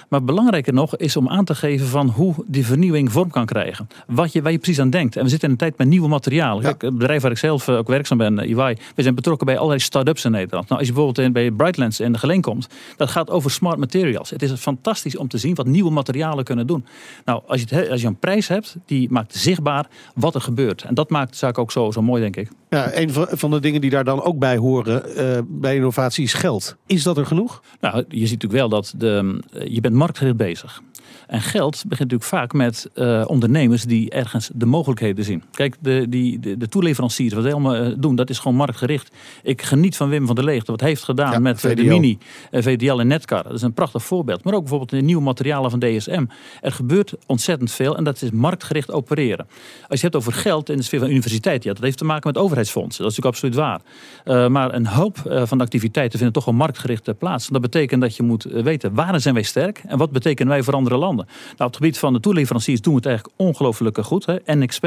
Maar 0.09 0.23
belangrijker 0.23 0.73
nog 0.73 0.97
is 0.97 1.15
om 1.15 1.29
aan 1.29 1.45
te 1.45 1.55
geven 1.55 1.87
van 1.87 2.09
hoe 2.09 2.33
die 2.47 2.65
vernieuwing 2.65 3.11
vorm 3.11 3.29
kan 3.29 3.45
krijgen. 3.45 3.87
Wat 4.07 4.33
je, 4.33 4.41
waar 4.41 4.51
je 4.51 4.57
precies 4.57 4.79
aan 4.79 4.89
denkt. 4.89 5.15
En 5.15 5.23
we 5.23 5.29
zitten 5.29 5.47
in 5.47 5.53
een 5.53 5.59
tijd 5.59 5.77
met 5.77 5.87
nieuwe 5.87 6.07
materialen. 6.07 6.63
Ja. 6.63 6.69
Kijk, 6.69 6.81
het 6.81 6.97
bedrijf 6.97 7.21
waar 7.21 7.31
ik 7.31 7.37
zelf 7.37 7.67
eh, 7.67 7.77
ook 7.77 7.87
werkzaam 7.87 8.17
ben, 8.17 8.39
eh, 8.39 8.57
EY, 8.57 8.77
we 8.95 9.01
zijn 9.01 9.15
betrokken 9.15 9.45
bij 9.45 9.55
allerlei 9.55 9.79
start-ups 9.79 10.25
in 10.25 10.31
Nederland. 10.31 10.67
Nou, 10.67 10.79
als 10.79 10.89
je 10.89 10.93
bijvoorbeeld 10.93 11.33
bij 11.33 11.51
Brightlands 11.51 11.99
in 11.99 12.11
de 12.11 12.19
Geleen 12.19 12.41
komt, 12.41 12.67
dat 12.97 13.09
gaat 13.09 13.29
over 13.29 13.51
smart 13.51 13.77
materials. 13.77 14.29
Het 14.29 14.41
is 14.41 14.51
fantastisch 14.51 15.17
om 15.17 15.27
te 15.27 15.37
zien 15.37 15.55
wat 15.55 15.65
nieuwe 15.65 15.91
materialen 15.91 16.43
kunnen 16.43 16.67
doen. 16.67 16.85
Nou, 17.25 17.41
als 17.47 17.61
je, 17.61 17.89
als 17.89 18.01
je 18.01 18.07
een 18.07 18.19
prijs 18.19 18.47
hebt, 18.47 18.75
die 18.85 19.09
maakt 19.11 19.35
zichtbaar 19.35 19.85
wat 20.15 20.35
er 20.35 20.41
gebeurt. 20.41 20.83
En 20.83 20.93
dat 20.93 21.09
maakt 21.09 21.31
de 21.31 21.37
zaak 21.37 21.57
ook 21.57 21.71
zo, 21.71 21.91
zo 21.91 22.01
mooi, 22.01 22.21
denk 22.21 22.35
ik. 22.35 22.49
Ja, 22.69 22.97
een 22.97 23.09
van, 23.11 23.51
de 23.51 23.59
dingen 23.59 23.81
die 23.81 23.89
daar 23.89 24.03
dan 24.03 24.23
ook 24.23 24.39
bij 24.39 24.57
horen 24.57 25.15
eh, 25.15 25.39
bij 25.47 25.75
innovatie 25.75 26.23
is 26.23 26.33
geld. 26.33 26.75
Is 26.85 27.03
dat 27.03 27.17
er 27.17 27.25
genoeg? 27.25 27.61
Nou, 27.79 28.03
je 28.09 28.27
ziet 28.27 28.41
natuurlijk 28.41 28.53
wel 28.53 28.69
dat 28.69 28.93
de, 28.97 29.41
je 29.67 29.81
bent 29.81 29.94
marktgericht 29.95 30.37
bezig. 30.37 30.81
En 31.27 31.41
geld 31.41 31.73
begint 31.87 32.11
natuurlijk 32.11 32.29
vaak 32.29 32.53
met 32.53 32.89
eh, 32.93 33.23
ondernemers 33.25 33.83
die 33.83 34.09
ergens 34.09 34.49
de 34.53 34.65
mogelijkheden 34.65 35.25
zien. 35.25 35.43
Kijk, 35.51 35.75
de, 35.79 36.05
die, 36.09 36.39
de, 36.39 36.57
de 36.57 36.67
toeleveranciers, 36.67 37.33
wat 37.33 37.43
ze 37.43 37.51
allemaal 37.51 37.75
eh, 37.75 37.93
doen, 37.97 38.15
dat 38.15 38.29
is 38.29 38.39
gewoon 38.39 38.57
marktgericht. 38.57 39.15
Ik 39.43 39.61
geniet 39.61 39.97
van 39.97 40.09
Wim 40.09 40.25
van 40.25 40.35
der 40.35 40.43
Leegte, 40.43 40.71
wat 40.71 40.79
hij 40.79 40.89
heeft 40.89 41.03
gedaan 41.03 41.31
Ja, 41.31 41.39
met 41.39 41.63
eh, 41.63 41.75
de. 41.75 41.83
Mini, 41.83 42.17
VDL 42.51 42.99
en 42.99 43.07
Netcar. 43.07 43.43
Dat 43.43 43.53
is 43.53 43.61
een 43.61 43.73
prachtig 43.73 44.03
voorbeeld. 44.03 44.43
Maar 44.43 44.53
ook 44.53 44.59
bijvoorbeeld 44.59 44.89
de 44.89 45.01
nieuwe 45.01 45.21
materialen 45.21 45.69
van 45.69 45.79
DSM. 45.79 46.25
Er 46.61 46.71
gebeurt 46.71 47.13
ontzettend 47.25 47.71
veel 47.71 47.97
en 47.97 48.03
dat 48.03 48.21
is 48.21 48.31
marktgericht 48.31 48.91
opereren. 48.91 49.45
Als 49.87 49.99
je 49.99 50.05
het 50.05 50.13
hebt 50.13 50.15
over 50.15 50.33
geld 50.33 50.69
in 50.69 50.77
de 50.77 50.83
sfeer 50.83 50.99
van 50.99 51.09
universiteiten, 51.09 51.69
ja, 51.69 51.75
dat 51.75 51.83
heeft 51.83 51.97
te 51.97 52.05
maken 52.05 52.27
met 52.27 52.37
overheidsfondsen. 52.37 53.03
Dat 53.03 53.11
is 53.11 53.17
natuurlijk 53.17 53.55
absoluut 53.55 53.83
waar. 54.25 54.49
Maar 54.49 54.73
een 54.73 54.87
hoop 54.87 55.17
van 55.23 55.57
de 55.57 55.63
activiteiten 55.63 56.17
vinden 56.17 56.33
toch 56.33 56.45
wel 56.45 56.53
marktgericht 56.53 57.17
plaats. 57.17 57.47
En 57.47 57.53
dat 57.53 57.61
betekent 57.61 58.01
dat 58.01 58.15
je 58.15 58.23
moet 58.23 58.43
weten 58.43 58.93
waar 58.93 59.19
zijn 59.19 59.33
wij 59.33 59.43
sterk 59.43 59.83
en 59.87 59.97
wat 59.97 60.11
betekenen 60.11 60.51
wij 60.51 60.63
voor 60.63 60.73
andere 60.73 60.94
landen. 60.97 61.25
Nou, 61.25 61.53
op 61.57 61.65
het 61.65 61.75
gebied 61.75 61.97
van 61.97 62.13
de 62.13 62.19
toeleveranciers 62.19 62.81
doen 62.81 62.93
we 62.93 62.99
het 62.99 63.07
eigenlijk 63.07 63.37
ongelooflijk 63.39 63.97
goed. 64.03 64.25
Hè. 64.25 64.35
NXP 64.45 64.85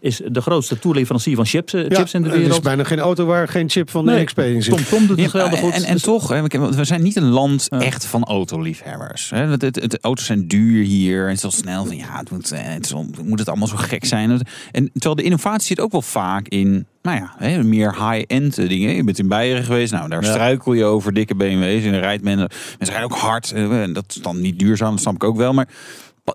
is 0.00 0.20
de 0.28 0.40
grootste 0.40 0.78
toeleverancier 0.78 1.36
van 1.36 1.46
chips, 1.46 1.72
eh, 1.74 1.84
chips 1.88 2.14
in 2.14 2.22
de 2.22 2.28
Er 2.28 2.34
is 2.34 2.40
wereld. 2.40 2.62
bijna 2.62 2.84
geen 2.84 2.98
auto 2.98 3.24
waar 3.26 3.48
geen 3.48 3.70
chip 3.70 3.90
van 3.90 4.04
Nee, 4.04 4.22
NXP 4.22 4.38
in 4.38 4.62
zit. 4.62 4.74
Tom 4.74 4.84
Tom 4.84 4.98
doet 5.06 5.08
het 5.16 5.18
Ja, 5.24 5.28
geweldig 5.28 5.58
goed. 5.60 5.72
En, 5.72 5.84
en 5.84 5.92
Dus- 5.92 6.02
toch, 6.02 6.28
we 6.74 6.84
zijn 6.84 7.02
niet 7.02 7.16
een 7.16 7.28
land 7.28 7.66
Ja. 7.70 7.80
echt 7.80 8.06
van 8.06 8.24
autoliefhebbers. 8.24 9.30
Hè. 9.30 9.46
Het, 9.46 9.62
het, 9.62 9.76
het- 9.76 9.98
auto's 10.00 10.24
zijn 10.26 10.48
duur 10.48 10.84
hier. 10.84 11.22
En 11.22 11.28
het 11.28 11.36
is 11.36 11.44
al 11.44 11.50
snel 11.50 11.84
van 11.86 11.96
ja, 11.96 12.18
het 12.18 12.30
moet, 12.30 12.52
eh, 12.52 12.58
het 12.62 12.84
is 12.84 12.92
moet 13.24 13.38
het 13.38 13.48
allemaal 13.48 13.68
zo 13.68 13.76
gek 13.76 14.04
zijn. 14.04 14.30
En 14.72 14.90
terwijl 14.92 15.14
de 15.14 15.22
innovatie 15.22 15.66
zit 15.66 15.80
ook 15.80 15.92
wel 15.92 16.02
vaak 16.02 16.48
in, 16.48 16.86
nou 17.02 17.16
ja, 17.16 17.34
hè, 17.38 17.62
meer 17.64 18.10
high-end 18.10 18.54
dingen. 18.56 18.94
Je 18.94 19.04
bent 19.04 19.18
in 19.18 19.28
Beieren 19.28 19.64
geweest, 19.64 19.92
nou 19.92 20.08
daar 20.08 20.22
Ja. 20.22 20.28
struikel 20.30 20.72
je 20.72 20.84
over 20.84 21.12
dikke 21.14 21.34
BMW's. 21.34 21.84
En 21.84 21.90
dan 21.92 22.00
rijdt 22.00 22.22
men, 22.24 22.36
mensen 22.38 22.76
rijden 22.78 23.02
ook 23.04 23.16
hard. 23.16 23.52
eh, 23.52 23.82
En 23.82 23.92
dat 23.92 24.04
is 24.08 24.14
dan 24.14 24.40
niet 24.40 24.58
duurzaam, 24.58 24.90
dat 24.90 25.00
snap 25.00 25.14
ik 25.14 25.24
ook 25.24 25.36
wel. 25.36 25.52
Maar 25.52 25.68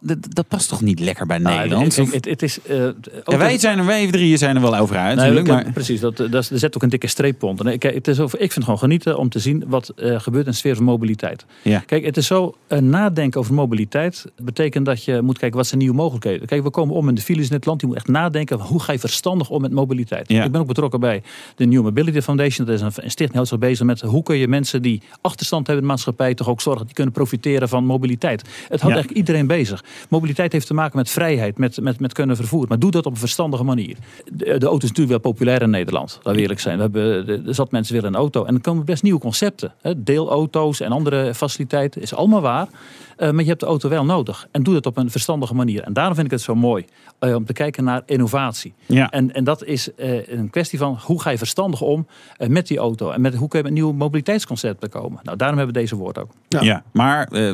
dat, 0.01 0.17
dat 0.29 0.47
past 0.47 0.69
toch 0.69 0.81
niet 0.81 0.99
lekker 0.99 1.25
bij 1.25 1.37
Nou, 1.37 1.57
Nederland? 1.57 1.95
het, 1.95 2.13
het, 2.13 2.25
het 2.25 2.41
is, 2.41 2.61
eh, 2.61 2.77
ja, 3.25 3.37
wij, 3.37 3.57
zijn 3.59 3.77
er, 3.79 3.85
wij 3.85 4.11
drieën 4.11 4.37
zijn 4.37 4.55
er 4.55 4.61
wel 4.61 4.75
over 4.77 4.95
uit, 4.97 5.05
Nee, 5.15 5.15
natuurlijk. 5.15 5.47
ik- 5.47 5.53
Maar, 5.65 5.73
Precies, 5.73 5.99
dat, 5.99 6.17
dat, 6.17 6.33
is- 6.33 6.49
er 6.51 6.59
zet 6.59 6.75
ook 6.75 6.83
een 6.83 6.89
dikke 6.89 7.07
streep 7.07 7.43
onder. 7.43 7.65
Nee, 7.65 7.77
Kijk, 7.77 7.93
het 7.93 8.07
is 8.07 8.19
over, 8.19 8.33
ik 8.39 8.51
vind 8.51 8.55
het 8.55 8.63
gewoon 8.63 8.79
genieten 8.79 9.17
om 9.17 9.29
te 9.29 9.39
zien 9.39 9.63
wat 9.67 9.89
eh, 9.89 10.19
gebeurt 10.19 10.45
in 10.45 10.51
de 10.51 10.57
sfeer 10.57 10.75
van 10.75 10.83
mobiliteit. 10.85 11.45
Ja. 11.61 11.79
Kijk, 11.79 12.05
het 12.05 12.17
is 12.17 12.27
zo, 12.27 12.55
eh, 12.67 12.79
nadenken 12.79 13.39
over 13.39 13.53
mobiliteit 13.53 14.25
betekent 14.41 14.85
dat 14.85 15.03
je 15.03 15.21
moet 15.21 15.37
kijken 15.37 15.57
wat 15.57 15.67
zijn 15.67 15.79
nieuwe 15.79 15.95
mogelijkheden. 15.95 16.47
Kijk, 16.47 16.63
we 16.63 16.69
komen 16.69 16.95
om 16.95 17.09
in 17.09 17.15
de 17.15 17.21
files 17.21 17.47
in 17.47 17.55
het 17.55 17.65
land. 17.65 17.81
Je 17.81 17.87
moet 17.87 17.95
echt 17.95 18.07
nadenken, 18.07 18.59
hoe 18.59 18.81
ga 18.81 18.91
je 18.91 18.99
verstandig 18.99 19.49
om 19.49 19.61
met 19.61 19.71
mobiliteit? 19.71 20.29
Ja. 20.29 20.43
Ik 20.43 20.51
ben 20.51 20.61
ook 20.61 20.67
betrokken 20.67 20.99
bij 20.99 21.23
de 21.55 21.65
New 21.65 21.83
Mobility 21.83 22.21
Foundation. 22.21 22.65
Dat 22.65 22.75
is 22.75 22.81
een, 22.81 22.87
een 22.87 22.93
stichting 23.11 23.33
houdt 23.33 23.49
zich 23.49 23.59
bezig 23.59 23.85
met 23.85 24.01
hoe 24.01 24.23
kun 24.23 24.37
je 24.37 24.47
mensen 24.47 24.81
die 24.81 25.01
achterstand 25.21 25.67
hebben 25.67 25.83
in 25.85 25.89
de 25.89 25.95
maatschappij 25.95 26.33
toch 26.33 26.49
ook 26.49 26.61
zorgen 26.61 26.77
dat 26.77 26.85
die 26.87 26.95
kunnen 26.95 27.13
profiteren 27.13 27.69
van 27.69 27.85
mobiliteit. 27.85 28.41
Het 28.41 28.81
houdt 28.81 28.95
eigenlijk 28.95 29.17
iedereen 29.17 29.47
bezig. 29.47 29.82
Mobiliteit 30.09 30.51
heeft 30.51 30.67
te 30.67 30.73
maken 30.73 30.97
met 30.97 31.09
vrijheid, 31.09 31.57
met, 31.57 31.81
met, 31.81 31.99
met 31.99 32.13
kunnen 32.13 32.35
vervoeren. 32.35 32.69
Maar 32.69 32.79
doe 32.79 32.91
dat 32.91 33.05
op 33.05 33.11
een 33.11 33.17
verstandige 33.17 33.63
manier. 33.63 33.97
De, 34.33 34.45
de 34.45 34.65
auto 34.65 34.83
is 34.83 34.91
natuurlijk 34.91 35.09
wel 35.23 35.31
populair 35.31 35.61
in 35.61 35.69
Nederland. 35.69 36.11
Laten 36.15 36.33
we 36.33 36.41
eerlijk 36.41 36.59
zijn. 36.59 36.75
We 36.75 36.81
hebben, 36.81 37.47
er 37.47 37.55
zat 37.55 37.71
mensen 37.71 37.93
willen 37.93 38.09
een 38.09 38.19
auto. 38.19 38.43
En 38.45 38.55
er 38.55 38.61
komen 38.61 38.85
best 38.85 39.03
nieuwe 39.03 39.19
concepten. 39.19 39.73
Hè. 39.81 40.03
Deelauto's 40.03 40.79
en 40.79 40.91
andere 40.91 41.33
faciliteiten. 41.33 42.01
Is 42.01 42.13
allemaal 42.13 42.41
waar. 42.41 42.67
Eh, 43.17 43.31
maar 43.31 43.41
je 43.43 43.49
hebt 43.49 43.59
de 43.59 43.65
auto 43.65 43.89
wel 43.89 44.05
nodig. 44.05 44.47
En 44.51 44.63
doe 44.63 44.73
dat 44.73 44.85
op 44.85 44.97
een 44.97 45.11
verstandige 45.11 45.55
manier. 45.55 45.83
En 45.83 45.93
daarom 45.93 46.13
vind 46.13 46.25
ik 46.25 46.31
het 46.31 46.41
zo 46.41 46.55
mooi. 46.55 46.85
eh, 47.19 47.35
om 47.35 47.45
te 47.45 47.53
kijken 47.53 47.83
naar 47.83 48.01
innovatie. 48.05 48.73
Ja. 48.85 49.09
En, 49.09 49.33
en 49.33 49.43
dat 49.43 49.63
is 49.63 49.95
eh, 49.95 50.27
een 50.27 50.49
kwestie 50.49 50.79
van 50.79 50.99
hoe 51.05 51.21
ga 51.21 51.29
je 51.29 51.37
verstandig 51.37 51.81
om 51.81 52.07
met 52.47 52.67
die 52.67 52.77
auto. 52.77 53.09
En 53.11 53.21
met, 53.21 53.35
hoe 53.35 53.47
kun 53.47 53.59
je 53.59 53.65
met 53.65 53.73
nieuwe 53.73 53.93
mobiliteitsconcepten 53.93 54.89
komen. 54.89 55.19
Nou, 55.23 55.37
daarom 55.37 55.57
hebben 55.57 55.75
we 55.75 55.81
deze 55.81 55.95
woord 55.95 56.19
ook. 56.19 56.31
Ja. 56.47 56.61
Ja, 56.61 56.83
maar 56.91 57.27
eh, 57.27 57.53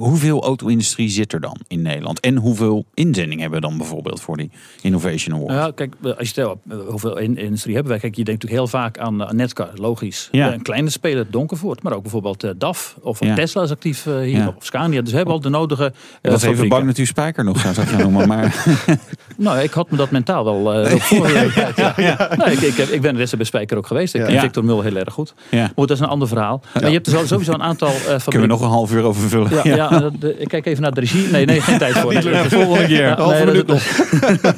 hoeveel 0.00 0.42
auto-industrie 0.42 1.08
zit 1.08 1.32
er 1.32 1.40
dan 1.40 1.56
in 1.68 1.82
Nederland? 1.82 2.20
En 2.20 2.36
hoeveel 2.36 2.84
inzending 2.94 3.40
hebben 3.40 3.60
we 3.60 3.66
dan 3.66 3.76
bijvoorbeeld 3.78 4.20
voor 4.20 4.36
die 4.36 4.50
Innovation 4.82 5.34
Award? 5.36 5.52
Ja, 5.52 5.70
kijk, 5.74 5.94
als 6.02 6.16
je 6.18 6.24
stelt 6.24 6.58
eh, 6.70 6.76
hoeveel 6.88 7.18
in, 7.18 7.36
industrie 7.36 7.74
hebben 7.74 7.92
wij. 7.92 8.00
Kijk, 8.00 8.14
je 8.16 8.24
denkt 8.24 8.42
natuurlijk 8.42 8.70
heel 8.72 8.80
vaak 8.80 8.98
aan, 8.98 9.24
aan 9.24 9.36
Netcar, 9.36 9.70
logisch. 9.74 10.28
Ja. 10.32 10.46
Eh, 10.48 10.52
Een 10.54 10.62
kleine 10.62 10.90
speler, 10.90 11.26
Donkervoort, 11.30 11.82
maar 11.82 11.92
ook 11.92 12.02
bijvoorbeeld 12.02 12.44
eh, 12.44 12.50
DAF 12.58 12.96
of 13.02 13.24
Ja. 13.24 13.34
Tesla 13.34 13.62
is 13.62 13.70
actief 13.70 14.06
eh, 14.06 14.14
hier, 14.18 14.26
Ja. 14.28 14.54
of 14.56 14.64
Scania. 14.64 15.00
Dus 15.00 15.10
we 15.10 15.16
hebben 15.16 15.34
al 15.34 15.40
de 15.40 15.48
nodige 15.48 15.84
eh, 15.84 15.90
Ik 16.22 16.30
was 16.30 16.42
even 16.42 16.68
bang 16.68 16.86
dat 16.86 16.98
u 16.98 17.06
Spijker 17.06 17.44
nog 17.44 17.58
zou 17.60 17.74
gaan 17.86 18.00
noemen, 18.00 18.28
maar 18.28 18.64
Nou, 19.36 19.58
ik 19.58 19.72
had 19.72 19.90
me 19.90 19.96
dat 19.96 20.10
mentaal 20.10 20.44
wel, 20.44 20.74
eh 20.74 20.98
ja. 21.96 22.28
Nee, 22.36 22.52
ik, 22.54 22.60
ik, 22.60 22.74
heb, 22.76 22.88
ik 22.88 23.00
ben 23.00 23.16
de 23.16 23.36
bij 23.36 23.44
Spijker 23.46 23.76
ook 23.76 23.86
geweest. 23.86 24.14
Ik 24.14 24.24
ken. 24.24 24.40
Victor 24.40 24.64
Mul 24.64 24.82
heel 24.82 24.96
erg 24.96 25.12
goed. 25.14 25.34
ja. 25.50 25.58
Maar 25.60 25.72
dat 25.74 25.90
is 25.90 26.00
een 26.00 26.06
ander 26.08 26.28
verhaal. 26.28 26.62
Maar 26.74 26.86
je 26.86 26.90
hebt 26.92 27.06
er 27.06 27.26
sowieso 27.26 27.52
een 27.52 27.62
aantal 27.62 27.88
eh 27.88 27.94
fabrieken. 27.94 28.22
kunnen 28.30 28.48
we 28.48 28.54
nog 28.54 28.60
een 28.62 28.68
half 28.68 28.92
uur 28.92 29.02
over 29.02 29.28
vullen. 29.28 29.50
Ja, 29.64 29.89
ja. 29.90 30.10
de- 30.18 30.38
ik 30.38 30.48
kijk 30.48 30.66
even 30.66 30.82
naar 30.82 30.94
de 30.94 31.00
regie. 31.00 31.30
Nee, 31.30 31.44
nee, 31.44 31.60
geen 31.60 31.78
tijd 31.78 31.98
voor. 31.98 32.12
Leuk. 32.22 32.36
Volgende 32.36 32.86
keer. 32.86 33.02
Ja, 33.02 33.44
nee, 33.44 33.64
dat, 33.64 34.02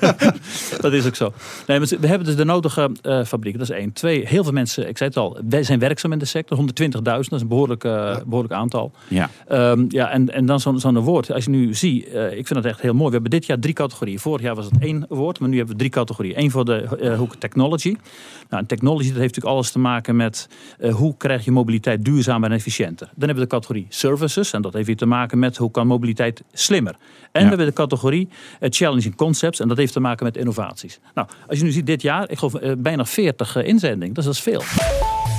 dat 0.80 0.92
is 0.92 1.06
ook 1.06 1.16
zo. 1.16 1.32
Nee, 1.66 1.80
we 1.80 2.06
hebben 2.06 2.26
dus 2.26 2.36
de 2.36 2.44
nodige 2.44 2.90
eh, 3.02 3.24
fabrieken. 3.24 3.60
Dat 3.60 3.70
is 3.70 3.76
één. 3.76 3.92
Twee, 3.92 4.26
heel 4.26 4.42
veel 4.42 4.52
mensen, 4.52 4.88
ik 4.88 4.96
zei 4.98 5.08
het 5.08 5.18
al, 5.18 5.38
wij 5.48 5.62
zijn 5.62 5.78
werkzaam 5.78 6.12
in 6.12 6.18
de 6.18 6.24
sector. 6.24 6.58
120.000, 6.58 7.02
dat 7.02 7.18
is 7.18 7.30
een 7.30 7.48
behoorlijk, 7.48 7.84
eh, 7.84 8.16
behoorlijk 8.26 8.54
aantal. 8.54 8.92
Ja. 9.08 9.30
Ehm, 9.48 9.84
ja, 9.88 10.10
en, 10.10 10.32
en 10.32 10.46
dan 10.46 10.60
zo'n 10.60 10.80
zo'n 10.80 10.98
woord. 10.98 11.32
Als 11.32 11.44
je 11.44 11.50
nu 11.50 11.74
ziet, 11.74 12.08
eh, 12.08 12.24
ik 12.26 12.46
vind 12.46 12.62
dat 12.62 12.64
echt 12.64 12.80
heel 12.80 12.92
mooi. 12.94 13.06
We 13.06 13.12
hebben 13.12 13.30
dit 13.30 13.46
jaar 13.46 13.58
drie 13.58 13.74
categorieën. 13.74 14.18
Vorig 14.18 14.42
jaar 14.42 14.54
was 14.54 14.64
het 14.64 14.74
één 14.80 15.04
woord, 15.08 15.38
maar 15.38 15.48
nu 15.48 15.56
hebben 15.56 15.74
we 15.74 15.80
drie 15.80 15.92
categorieën. 15.92 16.38
Eén 16.38 16.50
voor 16.50 16.64
de 16.64 17.14
hoek 17.16 17.34
technology. 17.36 17.96
Nou, 18.48 18.62
en 18.62 18.68
technology 18.68 19.08
dat 19.08 19.16
heeft 19.16 19.34
natuurlijk 19.34 19.54
alles 19.54 19.70
te 19.70 19.78
maken 19.78 20.16
met 20.16 20.48
hoe 20.90 21.16
krijg 21.16 21.44
je 21.44 21.50
mobiliteit 21.50 22.04
duurzamer 22.04 22.50
en 22.50 22.56
efficiënter. 22.56 23.06
Dan 23.06 23.28
hebben 23.28 23.34
we 23.36 23.40
de 23.50 23.56
categorie 23.56 23.86
services. 23.88 24.52
En 24.52 24.62
dat 24.62 24.72
heeft 24.72 24.86
weer 24.86 24.96
te 24.96 25.06
maken 25.06 25.11
met 25.32 25.56
hoe 25.56 25.70
kan 25.70 25.86
mobiliteit 25.86 26.42
slimmer. 26.52 26.96
En 27.32 27.42
we 27.42 27.48
hebben 27.48 27.66
de 27.66 27.72
categorie 27.72 28.28
eh, 28.60 28.68
challenging 28.70 29.14
concepts. 29.14 29.60
En 29.60 29.68
dat 29.68 29.76
heeft 29.76 29.92
te 29.92 30.00
maken 30.00 30.24
met 30.24 30.36
innovaties. 30.36 31.00
Nou, 31.14 31.28
als 31.48 31.58
je 31.58 31.64
nu 31.64 31.70
ziet 31.70 31.86
dit 31.86 32.02
jaar, 32.02 32.30
ik 32.30 32.38
geloof 32.38 32.54
eh, 32.54 32.72
bijna 32.78 33.04
40 33.04 33.56
eh, 33.56 33.66
inzendingen. 33.66 34.14
Dus 34.14 34.24
dat 34.24 34.34
is 34.34 34.40
veel. 34.40 34.62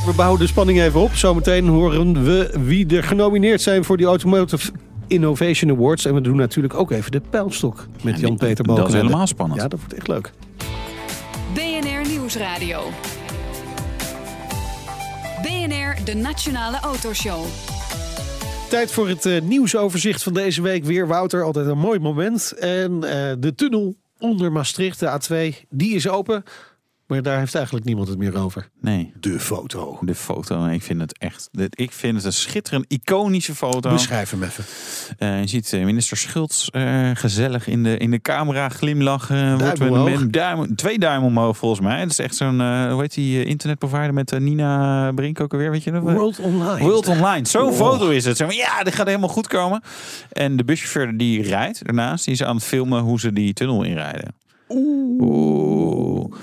We 0.05 0.13
bouwen 0.15 0.39
de 0.39 0.47
spanning 0.47 0.81
even 0.81 0.99
op. 0.99 1.13
Zometeen 1.13 1.67
horen 1.67 2.23
we 2.23 2.53
wie 2.63 2.95
er 2.95 3.03
genomineerd 3.03 3.61
zijn 3.61 3.83
voor 3.83 3.97
die 3.97 4.05
Automotive 4.05 4.71
Innovation 5.07 5.71
Awards. 5.71 6.05
En 6.05 6.13
we 6.13 6.21
doen 6.21 6.35
natuurlijk 6.35 6.73
ook 6.73 6.91
even 6.91 7.11
de 7.11 7.21
pijlstok 7.29 7.85
met 8.01 8.19
Ja, 8.19 8.27
Jan-Peter 8.27 8.65
Dat 8.65 8.87
is 8.87 8.93
helemaal 8.93 9.27
spannend. 9.27 9.61
Ja, 9.61 9.67
dat 9.67 9.79
wordt 9.79 9.93
echt 9.93 10.07
leuk. 10.07 10.31
BNR 11.53 12.09
Nieuwsradio. 12.09 12.81
BNR, 15.41 16.05
de 16.05 16.13
Nationale 16.13 16.79
Autoshow. 16.79 17.45
Tijd 18.73 18.91
voor 18.91 19.07
het 19.07 19.25
eh, 19.25 19.41
nieuwsoverzicht 19.41 20.23
van 20.23 20.33
deze 20.33 20.61
week 20.61 20.83
weer. 20.83 21.07
Wouter, 21.07 21.43
altijd 21.43 21.67
een 21.67 21.77
mooi 21.77 21.99
moment. 21.99 22.51
En 22.51 23.03
eh, 23.03 23.33
de 23.39 23.55
tunnel 23.55 23.95
onder 24.19 24.51
Maastricht, 24.51 24.99
de 24.99 25.19
A2, 25.19 25.67
die 25.69 25.95
is 25.95 26.07
open. 26.07 26.43
Maar 27.07 27.21
daar 27.21 27.37
heeft 27.39 27.55
eigenlijk 27.55 27.85
niemand 27.85 28.07
het 28.07 28.17
meer 28.17 28.37
over. 28.37 28.69
Nee. 28.81 29.13
De 29.19 29.39
foto. 29.39 29.97
De 30.01 30.15
foto, 30.15 30.65
ik 30.65 30.81
vind 30.81 31.01
het 31.01 31.17
echt. 31.17 31.49
Ik 31.69 31.91
vind 31.91 32.15
het 32.15 32.25
een 32.25 32.33
schitterend, 32.33 32.85
iconische 32.87 33.55
foto. 33.55 33.89
Beschrijf 33.91 34.29
hem 34.31 34.43
even. 34.43 34.63
Eh, 35.17 35.39
je 35.41 35.47
ziet 35.47 35.73
eh, 35.73 35.83
minister 35.83 36.17
Schultz 36.17 36.67
eh, 36.67 37.09
gezellig 37.13 37.67
in 37.67 37.83
de, 37.83 37.97
in 37.97 38.11
de 38.11 38.21
camera 38.21 38.69
glimlachen. 38.69 39.57
Wordt 39.57 39.79
met, 39.79 39.89
omhoog. 39.89 40.19
met 40.19 40.33
duim, 40.33 40.75
twee 40.75 40.99
duimen 40.99 41.27
omhoog 41.27 41.57
volgens 41.57 41.81
mij. 41.81 41.99
Het 41.99 42.09
is 42.11 42.19
echt 42.19 42.35
zo'n, 42.35 42.61
eh, 42.61 42.91
hoe 42.91 43.01
heet 43.01 43.13
die 43.13 43.45
internetprovider 43.45 44.13
met 44.13 44.39
Nina 44.39 45.11
Brink 45.11 45.39
ook 45.39 45.53
alweer, 45.53 45.71
weet 45.71 45.83
je 45.83 45.91
nog? 45.91 46.03
World 46.03 46.39
Online. 46.39 46.79
World 46.79 47.07
Online. 47.07 47.47
Zo'n 47.47 47.69
Oh. 47.69 47.75
foto 47.75 48.09
is 48.09 48.25
het. 48.25 48.37
Zo 48.37 48.45
van, 48.45 48.55
ja, 48.55 48.83
dit 48.83 48.95
gaat 48.95 49.07
helemaal 49.07 49.29
goed 49.29 49.47
komen. 49.47 49.81
En 50.31 50.55
de 50.57 50.63
buschauffeur 50.63 51.17
die 51.17 51.41
rijdt 51.41 51.85
daarnaast, 51.85 52.25
die 52.25 52.33
is 52.33 52.43
aan 52.43 52.55
het 52.55 52.65
filmen 52.65 53.01
hoe 53.01 53.19
ze 53.19 53.33
die 53.33 53.53
tunnel 53.53 53.83
inrijden. 53.83 54.35
Oeh. 55.19 56.33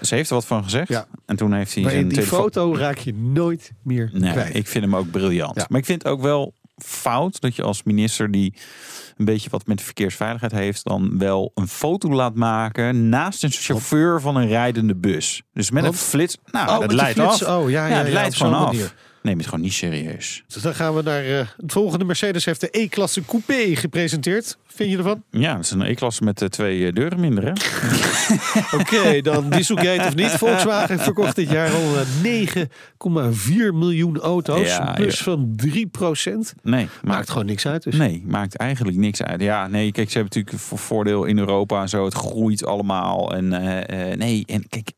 Ze 0.00 0.14
heeft 0.14 0.28
er 0.28 0.34
wat 0.34 0.46
van 0.46 0.64
gezegd. 0.64 0.88
Ja. 0.88 1.06
En 1.26 1.36
toen 1.36 1.52
heeft 1.52 1.74
hij 1.74 1.82
Maar 1.82 1.92
zijn 1.92 2.08
die 2.08 2.14
telefoon... 2.18 2.40
foto 2.40 2.74
raak 2.76 2.98
je 2.98 3.14
nooit 3.14 3.72
meer 3.82 4.10
Nee, 4.12 4.32
kwijt. 4.32 4.54
ik 4.54 4.66
vind 4.66 4.84
hem 4.84 4.96
ook 4.96 5.10
briljant. 5.10 5.56
Ja. 5.56 5.66
Maar 5.68 5.78
ik 5.78 5.86
vind 5.86 6.02
het 6.02 6.12
ook 6.12 6.20
wel 6.20 6.54
fout 6.76 7.40
dat 7.40 7.56
je 7.56 7.62
als 7.62 7.82
minister 7.82 8.30
die 8.30 8.54
een 9.16 9.24
beetje 9.24 9.50
wat 9.50 9.66
met 9.66 9.78
de 9.78 9.84
verkeersveiligheid 9.84 10.52
heeft, 10.52 10.84
dan 10.84 11.18
wel 11.18 11.50
een 11.54 11.68
foto 11.68 12.08
laat 12.10 12.34
maken 12.34 13.08
naast 13.08 13.42
een 13.44 13.50
chauffeur 13.50 14.20
van 14.20 14.36
een 14.36 14.48
rijdende 14.48 14.94
bus. 14.94 15.42
Dus 15.52 15.70
met 15.70 15.84
een 15.84 15.94
flits. 15.94 16.38
Nou, 16.50 16.68
Oh, 16.70 16.80
dat 16.80 16.92
leidt 16.92 17.18
af. 17.18 17.42
Oh, 17.48 17.70
ja, 17.70 17.86
ja, 17.86 18.04
ja, 18.04 18.12
leidt 18.12 18.34
gewoon 18.36 18.54
af. 18.54 18.64
manier. 18.66 18.94
Neem 19.26 19.38
het 19.38 19.46
gewoon 19.46 19.60
niet 19.60 19.72
serieus. 19.72 20.44
Dus 20.46 20.62
dan 20.62 20.74
gaan 20.74 20.94
we 20.94 21.02
naar 21.02 21.24
eh, 21.24 21.46
het 21.56 21.72
volgende. 21.72 22.04
Mercedes 22.04 22.44
heeft 22.44 22.60
de 22.60 22.68
E-klasse 22.70 23.24
Coupé 23.24 23.76
gepresenteerd. 23.76 24.56
Vind 24.76 24.90
je 24.90 24.96
ervan? 24.96 25.22
Ja, 25.30 25.54
dat 25.54 25.64
is 25.64 25.70
een 25.70 25.80
E-klasse 25.80 26.24
met 26.24 26.42
eh, 26.42 26.48
twee 26.48 26.86
eh, 26.86 26.92
deuren 26.92 27.20
minder, 27.20 27.44
hè? 27.44 27.52
Oké, 28.80 29.20
dan 29.20 29.50
Dieselgate 29.50 30.06
of 30.06 30.14
niet. 30.14 30.30
Volkswagen 30.30 30.98
verkocht 30.98 31.36
dit 31.36 31.50
jaar 31.50 31.70
al 31.70 31.96
eh, 31.96 32.46
9,4 32.56 33.52
miljoen 33.72 34.18
auto's. 34.18 34.66
Ja, 34.66 34.92
plus 34.92 35.18
ja. 35.18 35.24
van 35.24 35.52
3 35.56 35.86
procent. 35.86 36.54
Nee, 36.62 36.88
Maakt 37.02 37.30
gewoon 37.30 37.46
niks 37.46 37.66
uit. 37.66 37.82
Dus. 37.82 37.94
Nee, 37.94 38.22
maakt 38.26 38.56
eigenlijk 38.56 38.96
niks 38.96 39.22
uit. 39.22 39.40
Ja, 39.40 39.66
nee, 39.66 39.92
kijk, 39.92 40.10
ze 40.10 40.18
hebben 40.18 40.36
natuurlijk 40.36 40.64
voor 40.64 40.78
voordeel 40.78 41.24
in 41.24 41.38
Europa 41.38 41.80
en 41.80 41.88
zo. 41.88 42.04
Het 42.04 42.14
groeit 42.14 42.64
allemaal. 42.64 43.34
En 43.34 43.48
nee, 44.18 44.44
en 44.46 44.68
kijk, 44.68 44.90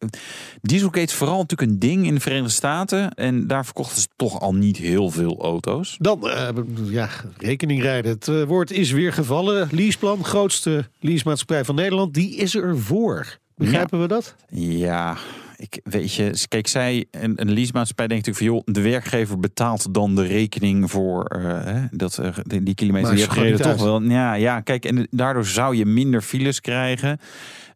Dieselgate 0.61 1.07
is 1.07 1.15
vooral 1.15 1.41
natuurlijk 1.41 1.71
een 1.71 1.79
ding 1.79 2.07
in 2.07 2.15
de 2.15 2.21
Verenigde 2.21 2.53
Staten. 2.53 3.15
En 3.15 3.47
daar 3.47 3.65
verkochten 3.65 4.01
ze 4.01 4.09
toch 4.19 4.41
al 4.41 4.55
niet 4.55 4.77
heel 4.77 5.11
veel 5.11 5.39
auto's. 5.41 5.97
Dan, 5.99 6.31
eh, 6.31 6.49
ja, 6.85 7.09
rekening 7.37 7.83
rijden. 7.83 8.11
Het 8.11 8.29
eh, 8.29 8.43
woord 8.43 8.71
is 8.71 8.91
weer 8.91 9.13
gevallen. 9.13 9.69
Leaseplan, 9.71 10.25
grootste 10.25 10.89
leasemaatschappij 11.01 11.65
van 11.65 11.75
Nederland, 11.75 12.15
die 12.15 12.37
is 12.37 12.55
er 12.55 12.79
voor. 12.79 13.39
Begrijpen 13.55 14.01
we 14.01 14.09
dat? 14.09 14.35
Ja, 14.51 15.17
ik 15.57 15.81
weet 15.85 16.15
je, 16.15 16.45
kijk, 16.49 16.67
zij, 16.67 17.07
een, 17.11 17.41
een 17.41 17.53
leasemaatschappij 17.53 18.07
denkt 18.07 18.27
natuurlijk 18.27 18.55
van, 18.55 18.65
joh, 18.75 18.83
de 18.85 18.91
werkgever 18.91 19.39
betaalt 19.39 19.95
dan 19.95 20.15
de 20.15 20.27
rekening 20.27 20.91
voor 20.91 21.25
eh, 21.25 21.83
dat, 21.91 22.21
die, 22.43 22.63
die 22.63 22.75
kilometer 22.75 23.09
Maar 23.09 23.17
die 23.17 23.21
je 23.21 23.25
hebt 23.25 23.33
gereden 23.33 23.61
toch 23.61 23.83
wel. 23.83 24.03
Ja, 24.03 24.35
ja, 24.35 24.61
kijk, 24.61 24.85
en 24.85 25.09
daardoor 25.11 25.47
zou 25.47 25.77
je 25.77 25.87
minder 25.87 26.23
files 26.23 26.61
krijgen. 26.61 27.19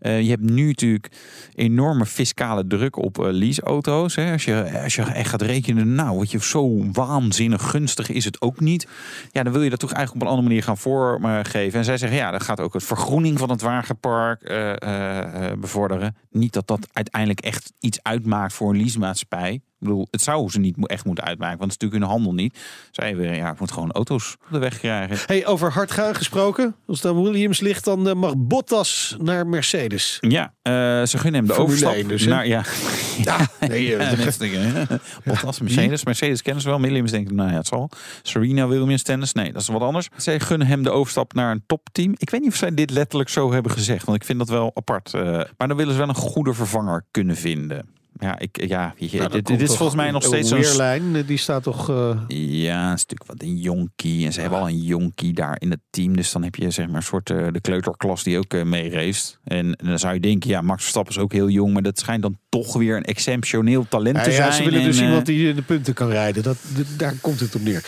Eh, 0.03 0.21
je 0.21 0.31
hebt 0.31 0.51
nu 0.51 0.67
natuurlijk 0.67 1.11
enorme 1.55 2.07
fiscale 2.07 2.67
druk 2.67 2.97
op 2.97 3.19
eh, 3.19 3.33
leaseauto's. 3.33 4.15
Hè. 4.15 4.33
Als, 4.33 4.45
je, 4.45 4.81
als 4.83 4.95
je 4.95 5.03
echt 5.03 5.31
gaat 5.31 5.43
rekenen, 5.43 5.95
nou, 5.95 6.19
wat 6.19 6.31
je 6.31 6.41
zo 6.41 6.91
waanzinnig 6.93 7.71
gunstig 7.71 8.11
is 8.11 8.25
het 8.25 8.41
ook 8.41 8.61
niet. 8.61 8.89
Ja, 9.33 9.43
dan 9.43 9.53
wil 9.53 9.63
je 9.63 9.71
dat 9.71 9.79
toch 9.79 9.93
eigenlijk 9.93 10.23
op 10.23 10.29
een 10.29 10.35
andere 10.35 10.49
manier 10.49 10.67
gaan 10.67 10.79
voorgeven. 10.79 11.79
En 11.79 11.85
zij 11.85 11.97
zeggen, 11.97 12.19
ja, 12.19 12.31
dat 12.31 12.43
gaat 12.43 12.61
ook 12.61 12.73
het 12.73 12.85
vergroening 12.85 13.39
van 13.39 13.51
het 13.51 13.61
wagenpark 13.61 14.43
eh, 14.43 15.53
bevorderen. 15.59 16.17
Niet 16.31 16.53
dat 16.53 16.67
dat 16.67 16.89
uiteindelijk 16.93 17.41
echt 17.41 17.73
iets 17.81 18.03
uitmaakt 18.03 18.53
voor 18.53 18.71
een 18.71 18.77
leasemaatschappij. 18.77 19.61
Ik 19.83 19.89
bedoel, 19.89 20.07
het 20.11 20.23
zou 20.23 20.51
ze 20.51 20.59
niet 20.59 20.87
echt 20.87 21.05
moeten 21.05 21.25
uitmaken, 21.25 21.59
want 21.59 21.73
het 21.73 21.83
is 21.83 21.89
natuurlijk 21.89 22.11
hun 22.11 22.21
handel 22.21 22.43
niet. 22.43 22.59
Zij 22.91 23.17
willen, 23.17 23.37
ja, 23.37 23.51
ik 23.51 23.61
moet 23.61 23.73
gewoon 23.73 23.93
auto's 23.93 24.37
op 24.45 24.53
de 24.53 24.59
weg 24.59 24.79
krijgen. 24.79 25.17
Hey, 25.27 25.47
over 25.47 25.73
hard 25.73 25.91
gaan 25.91 26.15
gesproken. 26.15 26.75
Als 26.87 27.05
aan 27.05 27.23
Williams 27.23 27.61
ligt, 27.61 27.85
dan 27.85 28.09
eh, 28.09 28.15
mag 28.15 28.35
Bottas 28.37 29.17
naar 29.21 29.47
Mercedes. 29.47 30.19
Ja, 30.21 30.55
eh, 30.63 30.73
ze 31.03 31.19
gunnen 31.19 31.35
hem 31.35 31.47
de 31.47 31.55
Formule 31.55 31.63
overstap. 31.63 31.93
1 31.93 32.09
dus, 32.09 32.27
naar, 32.27 32.47
ja, 32.47 32.65
Ja, 33.23 33.49
nee, 33.69 33.87
Ja, 33.87 33.99
eh, 33.99 34.39
denken, 34.39 34.73
hè? 34.73 34.85
Bottas, 35.25 35.61
Mercedes. 35.61 36.05
Mercedes 36.05 36.43
kennen 36.43 36.63
ze 36.63 36.69
wel. 36.69 36.81
Williams 36.81 37.11
denkt, 37.11 37.31
nou 37.31 37.51
ja, 37.51 37.57
het 37.57 37.67
zal. 37.67 37.91
Serena 38.23 38.67
Williams 38.69 39.03
tennis. 39.03 39.33
Nee, 39.33 39.53
dat 39.53 39.63
is 39.63 39.69
wat 39.69 39.83
anders. 39.83 40.09
Zij 40.17 40.41
gunnen 40.41 40.67
hem 40.67 40.83
de 40.83 40.91
overstap 40.91 41.33
naar 41.33 41.51
een 41.51 41.63
topteam. 41.67 42.15
Ik 42.17 42.31
weet 42.31 42.41
niet 42.41 42.51
of 42.51 42.57
zij 42.57 42.75
dit 42.75 42.91
letterlijk 42.91 43.31
zo 43.31 43.53
hebben 43.53 43.73
gezegd. 43.73 44.05
Want 44.05 44.19
ik 44.19 44.25
vind 44.25 44.39
dat 44.39 44.49
wel 44.49 44.71
apart. 44.75 45.13
maar 45.57 45.69
dan 45.69 45.77
willen 45.77 45.93
ze 45.93 45.99
wel 45.99 46.09
een 46.09 46.15
goede 46.15 46.55
vervanger 46.55 47.05
kunnen 47.11 47.37
vinden. 47.37 48.01
Ja, 48.23 48.39
ik, 48.39 48.65
ja 48.69 48.95
je, 48.97 49.19
nou, 49.19 49.43
dit, 49.43 49.61
is 49.61 49.77
volgens 49.77 49.95
mij 49.95 50.11
nog 50.11 50.23
steeds 50.23 50.49
zo'n... 50.49 50.61
Weerlijn, 50.61 51.17
eh, 51.17 51.27
die 51.27 51.37
staat 51.37 51.63
toch... 51.63 51.89
eh, 51.89 52.19
Ja, 52.29 52.89
het 52.91 52.99
is 52.99 53.07
natuurlijk 53.07 53.25
wat 53.27 53.43
een 53.43 53.57
jonkie. 53.57 54.27
En 54.27 54.33
ze 54.33 54.41
hebben 54.41 54.59
al 54.59 54.69
een 54.69 54.83
jonkie 54.83 55.33
daar 55.33 55.57
in 55.59 55.71
het 55.71 55.81
team. 55.91 56.17
Dus 56.17 56.33
dan 56.33 56.43
heb 56.43 56.55
je 56.55 56.71
zeg 56.71 56.87
maar 56.87 56.97
een 56.97 57.03
soort 57.03 57.31
eh, 57.31 57.47
de 57.53 57.61
kleuterklas 57.61 58.23
die 58.23 58.39
ook 58.39 58.55
uh, 58.55 58.63
meereest. 58.63 59.39
En, 59.45 59.75
en 59.77 59.87
dan 59.87 59.99
zou 59.99 60.15
je 60.15 60.21
denken, 60.21 60.51
ja, 60.51 60.61
Max 60.61 60.81
Verstappen 60.81 61.15
is 61.15 61.21
ook 61.21 61.33
heel 61.33 61.49
jong. 61.49 61.73
Maar 61.73 61.83
dat 61.83 61.99
schijnt 61.99 62.23
dan 62.23 62.39
toch 62.49 62.73
weer 62.77 62.97
een 62.97 63.05
exceptioneel 63.05 63.87
talent 63.89 64.17
ja, 64.17 64.23
te 64.23 64.31
ja, 64.31 64.37
zijn. 64.37 64.53
ze 64.53 64.63
willen 64.65 64.81
En, 64.81 64.87
dus 64.87 65.01
iemand 65.01 65.27
die 65.27 65.55
de 65.55 65.63
punten 65.63 65.95
kan 65.95 66.09
rijden. 66.09 66.43
Dat, 66.43 66.57
daar 66.97 67.15
komt 67.21 67.41
het 67.41 67.55
op 67.55 67.63
neer. 67.63 67.85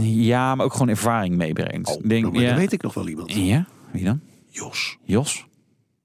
Ja, 0.00 0.54
maar 0.54 0.64
ook 0.64 0.72
gewoon 0.72 0.88
ervaring 0.88 1.36
meebrengt. 1.36 1.88
Oh, 1.88 2.08
Denk, 2.08 2.32
maar 2.32 2.42
ja. 2.42 2.48
dan 2.48 2.58
weet 2.58 2.72
ik 2.72 2.82
nog 2.82 2.94
wel 2.94 3.08
iemand. 3.08 3.32
Ja, 3.32 3.66
wie 3.92 4.04
dan? 4.04 4.20
Jos. 4.48 4.96
Jos. 5.04 5.44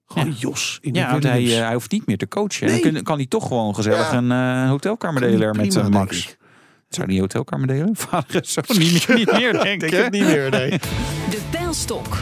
Gewoon 0.07 0.27
Ja. 0.27 0.33
Jos. 0.37 0.77
In 0.81 0.93
de 0.93 0.99
Ja, 0.99 1.11
want 1.11 1.23
hij, 1.23 1.43
eh, 1.57 1.63
hij 1.63 1.73
hoeft 1.73 1.91
niet 1.91 2.05
meer 2.05 2.17
te 2.17 2.27
coachen. 2.27 2.67
Nee. 2.67 2.81
Dan 2.81 2.93
kan, 2.93 3.03
kan 3.03 3.17
hij 3.17 3.25
toch 3.25 3.47
gewoon 3.47 3.75
gezellig 3.75 4.11
Ja. 4.11 4.17
een 4.17 4.31
eh, 4.63 4.69
hotelkamer 4.69 5.21
Kan 5.21 5.31
delen 5.31 5.47
met 5.47 5.55
prima, 5.67 5.75
eh, 5.75 5.81
denk 5.81 5.93
Max. 5.93 6.17
ik. 6.27 6.37
Zou 6.89 7.07
die 7.07 7.19
hotelkamer 7.19 7.67
delen? 7.67 7.89
Vader 8.07 8.35
en 8.35 8.45
zoon 8.45 8.63
niet, 8.67 9.07
niet 9.07 9.31
meer, 9.31 9.53
denk 9.63 9.83
Ik 9.83 9.89
denk 9.91 10.03
het 10.03 10.11
niet 10.11 10.23
meer, 10.23 10.49
nee. 10.49 10.69
De 11.29 11.41
pijlstok. 11.51 12.17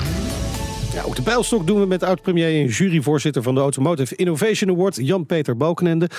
Ja, 0.93 1.01
ook 1.03 1.15
de 1.15 1.21
pijlstok 1.21 1.67
doen 1.67 1.79
we 1.79 1.85
met 1.85 2.03
oud-premier 2.03 2.61
en 2.61 2.65
juryvoorzitter 2.67 3.43
van 3.43 3.55
de 3.55 3.61
Automotive 3.61 4.15
Innovation 4.15 4.69
Award, 4.69 4.95
Jan-Peter 4.95 5.57
Balkenende. 5.57 6.09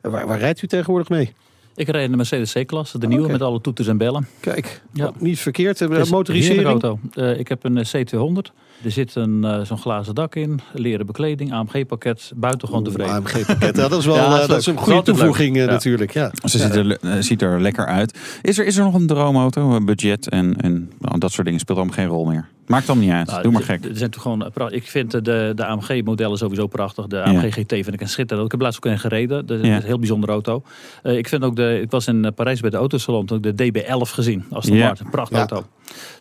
En 0.00 0.10
Waar, 0.10 0.26
waar 0.26 0.38
rijdt 0.38 0.62
u 0.62 0.66
tegenwoordig 0.66 1.08
mee? 1.08 1.32
Ik 1.74 1.88
rijd 1.88 2.04
in 2.04 2.10
de 2.10 2.16
Mercedes 2.16 2.52
C-klasse, 2.52 2.98
de 2.98 3.06
nieuwe 3.06 3.22
Oké. 3.24 3.32
met 3.32 3.42
alle 3.42 3.60
toeters 3.60 3.88
en 3.88 3.96
bellen. 3.98 4.28
Kijk, 4.40 4.82
Ja. 4.92 5.12
niet 5.18 5.38
verkeerd. 5.40 5.78
Het 5.78 5.90
is 5.90 5.98
een 5.98 6.08
motorisering? 6.14 6.60
heerlijke 6.62 6.86
auto. 6.86 7.00
Eh, 7.32 7.38
ik 7.38 7.48
heb 7.48 7.64
een 7.64 7.76
eh, 7.78 7.84
C200. 7.84 8.52
Er 8.84 8.90
zit 8.90 9.14
een, 9.14 9.44
eh, 9.44 9.60
zo'n 9.64 9.78
glazen 9.78 10.14
dak 10.14 10.34
in, 10.34 10.60
leren 10.72 11.06
bekleding, 11.06 11.52
AMG-pakket, 11.52 12.32
buitengewoon 12.36 12.84
tevreden. 12.84 13.12
AMG-pakket, 13.14 13.76
ja, 13.76 13.88
dat 13.88 13.98
is 13.98 14.06
wel 14.06 14.14
Ja, 14.14 14.28
dat 14.28 14.40
eh, 14.40 14.48
dat 14.48 14.58
is 14.58 14.66
een 14.66 14.76
goede 14.76 15.02
toevoeging 15.02 15.56
eh. 15.56 15.64
Ja. 15.64 15.70
natuurlijk. 15.70 16.12
Ja. 16.12 16.30
Ze 16.44 16.58
ziet, 16.58 16.74
er, 16.74 16.98
ziet 17.24 17.42
er 17.42 17.60
lekker 17.60 17.86
uit. 17.86 18.18
Is 18.42 18.58
er, 18.58 18.66
is 18.66 18.76
er 18.76 18.84
nog 18.84 18.94
een 18.94 19.06
droomauto? 19.06 19.80
Budget 19.84 20.28
en, 20.28 20.56
en 20.60 20.90
nou, 20.98 21.18
dat 21.18 21.32
soort 21.32 21.46
dingen 21.46 21.60
speelt 21.60 21.78
allemaal 21.78 21.96
geen 21.96 22.06
rol 22.06 22.24
meer. 22.24 22.48
Maakt 22.66 22.88
allemaal 22.88 23.06
niet 23.06 23.14
uit. 23.14 23.26
Nou, 23.26 23.42
Doe 23.42 23.52
maar 23.52 23.62
gek. 23.62 23.84
Er 23.84 23.96
zijn 23.96 24.10
toch 24.10 24.22
gewoon, 24.22 24.52
ik 24.68 24.86
vind 24.88 25.10
de, 25.10 25.52
de 25.54 25.64
AMG-modellen 25.66 26.38
sowieso 26.38 26.66
prachtig. 26.66 27.06
De 27.06 27.22
AMG 27.22 27.42
Ja. 27.42 27.50
GT 27.50 27.72
vind 27.72 27.92
ik 27.92 28.00
een 28.00 28.08
schitterend. 28.08 28.46
Ik 28.46 28.50
heb 28.52 28.60
laatst 28.60 28.84
ook 28.86 28.92
een 28.92 28.98
gereden. 28.98 29.46
Dat 29.46 29.58
is 29.60 29.66
Ja. 29.66 29.76
een 29.76 29.82
heel 29.82 29.98
bijzondere 29.98 30.32
auto. 30.32 30.62
Eh, 31.02 31.16
ik 31.16 31.28
vind 31.28 31.42
ook 31.44 31.56
de, 31.56 31.80
ik 31.82 31.90
was 31.90 32.06
in 32.06 32.32
Parijs 32.34 32.60
bij 32.60 32.70
de 32.70 32.76
autosalon. 32.76 33.26
Toen 33.26 33.36
heb 33.42 33.60
ik 33.60 33.74
de 33.74 33.82
DB11 33.82 34.10
gezien. 34.12 34.44
Als 34.50 34.64
de 34.66 34.74
Ja. 34.74 34.86
Martin. 34.86 35.04
Een 35.04 35.10
prachtauto. 35.10 35.64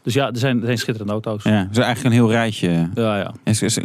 Dus 0.03 0.13
ja, 0.13 0.27
er 0.31 0.37
zijn, 0.37 0.59
er 0.59 0.65
zijn 0.65 0.77
schitterende 0.77 1.13
auto's. 1.13 1.43
Ja, 1.43 1.51
het 1.51 1.71
is 1.71 1.77
eigenlijk 1.77 2.05
een 2.15 2.21
heel 2.21 2.31
rijtje. 2.49 2.89
ja. 2.95 3.33
Is, 3.43 3.61
is 3.61 3.77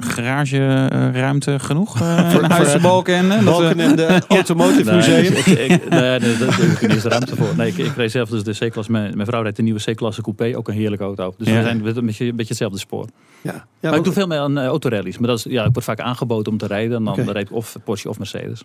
garageruimte 0.00 1.58
genoeg? 1.58 1.82
Uh, 2.04 2.30
voor 2.30 2.42
huizenbalken 2.42 3.14
en... 3.14 3.30
eh, 3.30 3.44
Balken 3.44 3.80
eh, 3.80 3.86
en 3.86 3.96
de 3.96 4.18
Automotive 4.28 4.84
Nee, 4.84 4.94
Museum. 4.94 5.24
ik, 5.24 5.46
ik, 5.46 5.88
nee, 5.88 6.18
nee, 6.18 6.36
daar 6.36 6.56
heb 6.60 6.80
ik 6.80 6.88
niet 6.88 7.02
ruimte 7.04 7.36
voor. 7.36 7.48
Nee, 7.56 7.68
ik, 7.68 7.76
ik 7.78 7.96
reed 7.96 8.10
zelf 8.10 8.28
dus 8.28 8.42
de 8.44 8.66
C-klasse. 8.68 8.92
Mijn, 8.92 9.12
mijn 9.14 9.26
vrouw 9.26 9.42
rijdt 9.42 9.56
de 9.56 9.62
nieuwe 9.62 9.80
C-klasse 9.92 10.22
coupé. 10.22 10.56
Ook 10.56 10.68
een 10.68 10.74
heerlijke 10.74 11.04
auto. 11.04 11.34
Dus 11.38 11.48
Ja. 11.48 11.54
we 11.56 11.62
zijn 11.62 11.76
een 11.86 12.06
beetje, 12.06 12.24
een 12.24 12.30
beetje 12.36 12.48
hetzelfde 12.48 12.78
spoor. 12.78 13.06
Ja. 13.40 13.52
Ja, 13.52 13.88
maar 13.88 13.98
ik 13.98 14.04
doe 14.04 14.12
veel 14.12 14.26
meer 14.26 14.38
aan 14.38 14.58
uh, 14.58 14.64
autorallies. 14.64 15.18
Maar 15.18 15.28
dat 15.28 15.38
is, 15.38 15.44
ja, 15.52 15.64
ik 15.64 15.72
word 15.72 15.84
vaak 15.84 16.00
aangeboden 16.00 16.52
om 16.52 16.58
te 16.58 16.66
rijden. 16.66 16.96
En 16.96 17.04
dan 17.04 17.12
Oké. 17.20 17.32
rijd 17.32 17.46
ik 17.48 17.52
of 17.56 17.76
Porsche 17.84 18.08
of 18.08 18.18
Mercedes. 18.18 18.62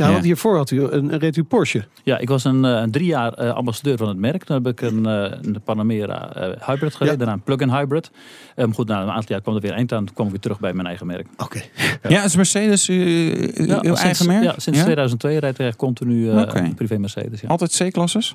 Ja, 0.00 0.06
Ja. 0.06 0.12
want 0.12 0.24
hiervoor 0.24 0.56
had 0.56 0.70
u 0.70 0.82
een, 0.82 1.18
reed 1.18 1.36
u 1.36 1.44
Porsche. 1.44 1.84
Ja, 2.04 2.18
ik 2.18 2.28
was 2.28 2.44
een, 2.44 2.64
eh, 2.64 2.70
een 2.80 2.90
drie 2.90 3.06
jaar 3.06 3.32
eh, 3.32 3.52
ambassadeur 3.54 3.96
van 3.96 4.08
het 4.08 4.16
merk. 4.16 4.44
Toen 4.44 4.56
heb 4.56 4.66
ik 4.66 4.80
een, 4.80 5.06
eh, 5.06 5.38
een 5.42 5.60
Panamera 5.64 6.34
eh, 6.34 6.66
hybrid 6.66 6.92
gereden. 6.94 7.06
Ja. 7.12 7.16
Daarna 7.16 7.32
een 7.32 7.42
plug-in 7.42 7.70
hybrid. 7.70 8.10
Ehm, 8.56 8.70
goed, 8.72 8.88
na 8.88 9.02
een 9.02 9.08
aantal 9.10 9.28
jaar 9.28 9.40
kwam 9.40 9.54
er 9.54 9.60
weer 9.60 9.72
eind 9.72 9.92
aan. 9.92 10.04
Toen 10.04 10.14
kwam 10.14 10.26
ik 10.26 10.32
weer 10.32 10.40
terug 10.40 10.60
bij 10.60 10.72
mijn 10.72 10.86
eigen 10.86 11.06
merk. 11.06 11.26
Oké. 11.36 11.60
ja, 12.08 12.24
is 12.24 12.36
Mercedes 12.36 12.88
uh, 12.88 12.96
uw 13.36 13.80
sinds, 13.82 14.00
eigen 14.02 14.26
merk? 14.26 14.42
Ja, 14.42 14.54
sinds 14.56 14.78
2002 14.80 15.38
rijdt 15.38 15.58
ik 15.58 15.66
echt 15.66 15.76
continu 15.76 16.30
eh 16.30 16.38
Oké. 16.40 16.72
privé 16.76 16.98
Mercedes. 16.98 17.40
Ja. 17.40 17.48
Altijd 17.48 17.76
C-klasses? 17.88 18.34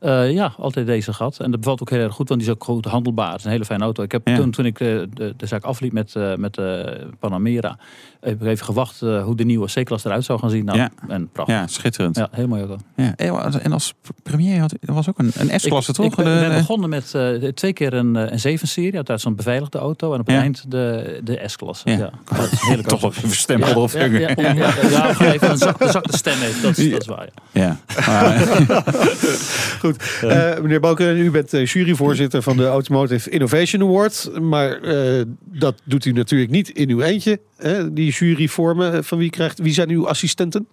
Eh, 0.00 0.32
ja, 0.32 0.54
altijd 0.58 0.86
deze 0.86 1.12
gehad. 1.12 1.38
En 1.40 1.50
dat 1.50 1.60
bevalt 1.60 1.80
ook 1.80 1.90
heel 1.90 2.00
erg 2.00 2.14
goed, 2.14 2.28
want 2.28 2.40
die 2.40 2.48
is 2.50 2.54
ook 2.56 2.64
goed 2.64 2.84
handelbaar. 2.84 3.30
Het 3.30 3.38
is 3.38 3.44
een 3.44 3.50
hele 3.50 3.64
fijne 3.64 3.84
auto. 3.84 4.02
Ik 4.02 4.12
heb 4.12 4.28
Ja. 4.28 4.36
toen, 4.36 4.50
toen 4.50 4.66
ik 4.66 4.78
de, 4.78 5.08
de, 5.14 5.34
de 5.36 5.46
zaak 5.46 5.64
afliep 5.64 5.92
met, 5.92 6.16
eh 6.16 6.34
met 6.34 6.58
eh, 6.58 6.80
Panamera, 7.18 7.76
heb 8.20 8.40
ik 8.42 8.46
even 8.46 8.64
gewacht 8.64 9.00
hoe 9.00 9.36
de 9.36 9.44
nieuwe 9.44 9.66
C-klasse 9.80 10.08
eruit 10.08 10.24
zou 10.24 10.38
gaan 10.38 10.50
zien. 10.50 10.64
Nou, 10.64 10.78
Ja. 10.78 10.90
En 11.08 11.28
prachtig. 11.32 11.56
Ja, 11.56 11.66
schitterend. 11.66 12.16
Ja, 12.16 12.28
heel 12.32 12.48
mooi 12.48 12.60
auto. 12.62 12.76
Ja. 12.96 13.14
En 13.62 13.72
als 13.72 13.94
premier 14.22 14.60
had 14.60 14.74
was 14.80 15.08
ook 15.08 15.18
een, 15.18 15.32
een 15.38 15.60
S-klasse, 15.60 15.92
toch? 15.92 16.06
Ik 16.06 16.14
ben, 16.14 16.24
De- 16.24 16.40
ben 16.40 16.50
de- 16.50 16.56
begonnen 16.56 16.88
met 16.88 17.14
eh, 17.14 17.30
twee 17.54 17.72
keer 17.72 17.92
een, 17.94 18.16
eh, 18.16 18.30
een 18.42 18.58
7-serie, 18.58 19.00
uit 19.04 19.20
zo'n 19.20 19.34
beveiligde 19.34 19.78
auto. 19.78 20.12
En 20.14 20.20
op 20.20 20.26
het 20.26 20.34
Ja. 20.34 20.40
eind 20.42 20.64
de, 20.70 21.20
de 21.24 21.42
S-klasse. 21.46 21.90
Ja. 21.90 21.96
Ja. 21.96 22.10
Dat 22.36 22.52
is 22.78 22.82
toch 22.86 23.00
wel 23.00 23.10
even 23.16 23.30
stempel 23.30 23.82
op. 23.82 23.90
Ja, 23.90 24.04
ja, 24.04 24.28
ja, 24.36 25.32
even 25.32 25.50
een 25.50 25.58
zachte, 25.58 25.90
zachte 25.90 26.16
stem 26.16 26.38
heeft. 26.38 26.62
Dat 26.62 26.78
is, 26.78 26.90
dat 26.90 27.00
is 27.00 27.06
waar. 27.06 27.28
Ja. 27.52 27.78
Goed. 29.80 29.96
Eh, 30.22 30.58
meneer 30.60 30.80
Balken, 30.80 31.16
u 31.18 31.30
bent 31.30 31.50
juryvoorzitter 31.50 32.42
van 32.42 32.56
de 32.56 32.66
Automotive 32.66 33.30
Innovation 33.30 33.82
Award. 33.82 34.30
Maar 34.40 34.80
eh, 34.80 35.22
dat 35.44 35.74
doet 35.84 36.04
u 36.04 36.12
natuurlijk 36.12 36.50
niet 36.50 36.68
in 36.68 36.88
uw 36.90 37.00
eentje. 37.00 37.40
Hè? 37.56 37.92
Die 37.92 38.10
jury 38.12 38.48
vormen. 38.48 39.04
Van 39.04 39.18
wie, 39.18 39.30
krijgt, 39.30 39.58
wie 39.58 39.72
zijn 39.72 39.88
uw 39.90 40.08
assistenten? 40.08 40.66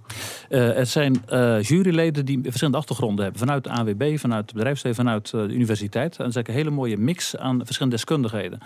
Eh, 0.50 0.74
het 0.74 0.90
zijn 0.90 1.24
eh, 1.28 1.62
juryleden 1.62 2.26
die 2.26 2.40
verschillende 2.44 2.78
achtergronden 2.78 3.24
hebben. 3.24 3.42
Vanuit 3.42 3.64
de 3.64 3.70
AWB, 3.70 4.18
vanuit 4.18 4.46
het 4.46 4.54
bedrijfsleven, 4.54 5.06
vanuit 5.06 5.34
eh, 5.34 5.42
de 5.42 5.54
universiteit. 5.54 6.12
En 6.18 6.24
dat 6.24 6.28
is 6.28 6.36
eigenlijk 6.36 6.48
een 6.48 6.54
hele 6.54 6.70
mooie 6.70 6.98
mix 6.98 7.38
aan 7.38 7.66
verschillende 7.66 7.96
deskundigheden. 7.96 8.60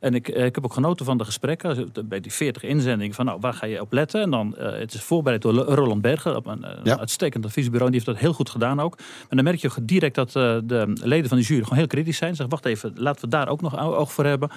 En 0.00 0.14
ik, 0.14 0.28
eh, 0.28 0.44
ik 0.44 0.54
heb 0.54 0.64
ook 0.64 0.72
genoten 0.72 1.04
van 1.06 1.18
de 1.18 1.24
gesprekken. 1.24 1.88
Dus 1.94 2.04
Bij 2.04 2.20
die 2.20 2.32
40 2.32 2.62
inzendingen 2.62 3.14
van 3.14 3.24
nou, 3.24 3.38
waar 3.40 3.52
ga 3.54 3.66
je 3.66 3.80
op 3.80 3.92
letten? 3.92 4.20
En 4.22 4.30
dan, 4.30 4.56
eh, 4.56 4.78
het 4.78 4.94
is 4.94 5.02
voorbereid 5.02 5.42
door 5.42 5.54
Roland 5.54 6.02
Berger. 6.02 6.36
Op 6.36 6.46
een, 6.46 6.64
eh, 6.64 6.92
uitstekend 6.92 7.44
adviesbureau. 7.44 7.90
Die 7.90 8.00
heeft 8.00 8.12
dat 8.12 8.22
heel 8.22 8.32
goed 8.32 8.50
gedaan 8.50 8.80
ook. 8.80 8.98
En 9.28 9.36
dan 9.36 9.44
merk 9.44 9.58
je 9.60 9.70
direct 9.82 10.14
dat 10.14 10.36
eh, 10.36 10.56
de 10.64 10.92
leden 11.02 11.28
van 11.28 11.38
de 11.38 11.44
jury 11.44 11.62
gewoon 11.62 11.78
heel 11.78 11.86
kritisch 11.86 12.16
zijn. 12.16 12.30
Ze 12.30 12.36
zeggen, 12.36 12.54
wacht 12.62 12.64
even, 12.74 12.92
laten 13.02 13.20
we 13.20 13.28
daar 13.28 13.48
ook 13.48 13.60
nog 13.60 13.78
oog 13.78 14.12
voor 14.12 14.24
hebben. 14.24 14.50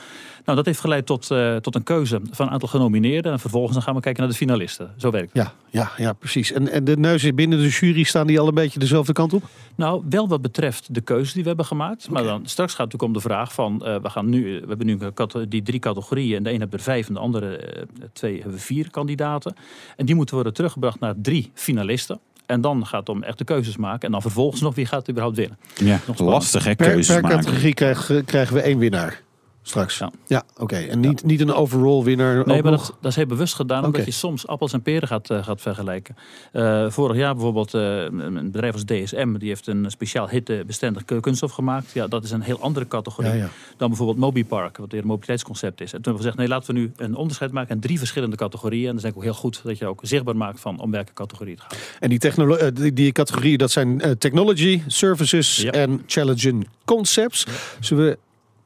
Nou, 0.45 0.57
dat 0.57 0.65
heeft 0.65 0.79
geleid 0.79 1.05
tot, 1.05 1.31
eh, 1.31 1.55
tot 1.55 1.75
een 1.75 1.83
keuze 1.83 2.19
van 2.31 2.45
een 2.47 2.51
aantal 2.53 2.69
genomineerden. 2.69 3.31
En 3.31 3.39
vervolgens 3.39 3.73
dan 3.73 3.81
gaan 3.81 3.95
we 3.95 4.01
kijken 4.01 4.21
naar 4.21 4.31
de 4.31 4.37
finalisten. 4.37 4.93
Zo 4.97 5.11
werkt 5.11 5.33
het. 5.33 5.43
Ja, 5.43 5.53
ja, 5.69 5.91
ja 5.97 6.13
precies. 6.13 6.51
En, 6.51 6.67
en 6.71 6.83
de 6.83 6.97
neuzen 6.97 7.35
binnen 7.35 7.59
de 7.59 7.67
jury 7.69 8.03
staan 8.03 8.27
die 8.27 8.39
al 8.39 8.47
een 8.47 8.53
beetje 8.53 8.79
dezelfde 8.79 9.13
kant 9.13 9.33
op? 9.33 9.43
Nou, 9.75 10.03
wel 10.09 10.27
wat 10.27 10.41
betreft 10.41 10.93
de 10.93 11.01
keuze 11.01 11.33
die 11.33 11.41
we 11.41 11.47
hebben 11.47 11.65
gemaakt. 11.65 12.09
Maar 12.09 12.23
dan 12.23 12.45
straks 12.45 12.73
gaat 12.73 12.83
het 12.91 12.91
natuurlijk 12.91 13.03
om 13.03 13.13
de 13.13 13.35
vraag 13.35 13.53
van... 13.53 13.85
eh, 13.85 13.95
we, 14.01 14.09
gaan 14.09 14.29
nu, 14.29 14.43
we 14.61 14.67
hebben 14.67 14.85
nu 14.85 14.97
een 14.99 15.13
cate- 15.13 15.30
die 15.47 15.61
drie 15.61 15.79
categorieën. 15.79 16.37
En 16.37 16.43
de 16.43 16.53
een 16.53 16.59
heeft 16.59 16.73
er 16.73 16.79
vijf 16.79 17.07
en 17.07 17.13
de 17.13 17.19
andere 17.19 17.57
eh, 17.57 17.83
twee 18.13 18.41
hebben 18.41 18.59
vier 18.59 18.89
kandidaten. 18.91 19.55
En 19.95 20.05
die 20.05 20.15
moeten 20.15 20.35
worden 20.35 20.53
teruggebracht 20.53 20.99
naar 20.99 21.13
drie 21.17 21.51
finalisten. 21.53 22.19
En 22.45 22.61
dan 22.61 22.85
gaat 22.85 22.99
het 22.99 23.09
om 23.09 23.23
echt 23.23 23.37
de 23.37 23.43
keuzes 23.43 23.77
maken. 23.77 24.01
En 24.01 24.11
dan 24.11 24.21
vervolgens 24.21 24.61
nog 24.61 24.75
wie 24.75 24.85
gaat 24.85 25.09
überhaupt 25.09 25.37
winnen. 25.37 25.57
ja, 25.75 25.97
spannend. 25.97 26.19
lastig 26.19 26.63
hè, 26.63 26.75
Per, 26.75 26.87
keuzes 26.87 27.13
per 27.13 27.21
maken. 27.23 27.37
categorie 27.37 27.73
krijgen, 27.73 28.25
krijgen 28.25 28.55
we 28.55 28.61
één 28.61 28.77
winnaar. 28.77 29.21
Straks. 29.63 29.97
Ja. 29.97 30.11
Ja, 30.27 30.43
oké. 30.57 30.75
En 30.75 30.99
niet, 30.99 31.23
niet 31.23 31.41
een 31.41 31.53
overall 31.53 32.03
winnaar. 32.03 32.47
Nee, 32.47 32.63
maar 32.63 32.71
nog? 32.71 32.85
dat, 32.85 32.97
dat 33.01 33.11
is 33.11 33.17
heel 33.17 33.25
bewust 33.25 33.53
gedaan, 33.53 33.85
omdat 33.85 34.05
je 34.05 34.11
soms 34.11 34.47
appels 34.47 34.73
en 34.73 34.81
peren 34.81 35.07
gaat, 35.07 35.29
eh, 35.29 35.43
gaat 35.43 35.61
vergelijken. 35.61 36.15
Eh, 36.51 36.89
vorig 36.89 37.17
jaar 37.17 37.33
bijvoorbeeld 37.33 37.73
eh, 37.73 38.03
een 38.03 38.51
bedrijf 38.51 38.73
als 38.73 38.83
DSM, 38.83 39.37
die 39.37 39.47
heeft 39.47 39.67
een 39.67 39.91
speciaal 39.91 40.29
hittebestendig 40.29 41.05
kunststof 41.05 41.51
gemaakt. 41.51 41.91
Ja, 41.91 42.07
dat 42.07 42.23
is 42.23 42.31
een 42.31 42.41
heel 42.41 42.59
andere 42.59 42.87
categorie 42.87 43.33
Ja, 43.33 43.49
dan 43.77 43.87
bijvoorbeeld 43.87 44.17
MobiPark, 44.17 44.77
wat 44.77 44.91
weer 44.91 45.01
een 45.01 45.07
mobiliteitsconcept 45.07 45.81
is. 45.81 45.93
En 45.93 46.01
toen 46.01 46.13
hebben 46.13 46.13
we 46.13 46.29
gezegd, 46.29 46.37
nee, 46.37 46.47
laten 46.47 46.73
we 46.73 46.79
nu 46.79 46.91
een 46.95 47.15
onderscheid 47.15 47.51
maken 47.51 47.75
in 47.75 47.81
drie 47.81 47.97
verschillende 47.97 48.35
categorieën. 48.35 48.87
En 48.87 48.95
dat 48.95 48.97
is 48.97 49.03
eigenlijk 49.03 49.29
ook 49.29 49.41
heel 49.41 49.51
goed 49.51 49.63
dat 49.63 49.77
je 49.77 49.85
ook 49.85 49.99
zichtbaar 50.03 50.37
maakt 50.37 50.59
van 50.59 50.79
om 50.79 50.91
welke 50.91 51.13
categorie 51.13 51.53
het 51.53 51.61
gaat. 51.61 51.77
En 51.99 52.09
die, 52.09 52.73
die, 52.73 52.93
die 52.93 53.11
categorieën, 53.11 53.57
dat 53.57 53.71
zijn 53.71 54.17
technology, 54.17 54.81
services 54.87 55.63
en 55.63 56.03
challenging 56.05 56.67
concepts. 56.85 57.45
Zullen 57.79 58.05
we 58.05 58.17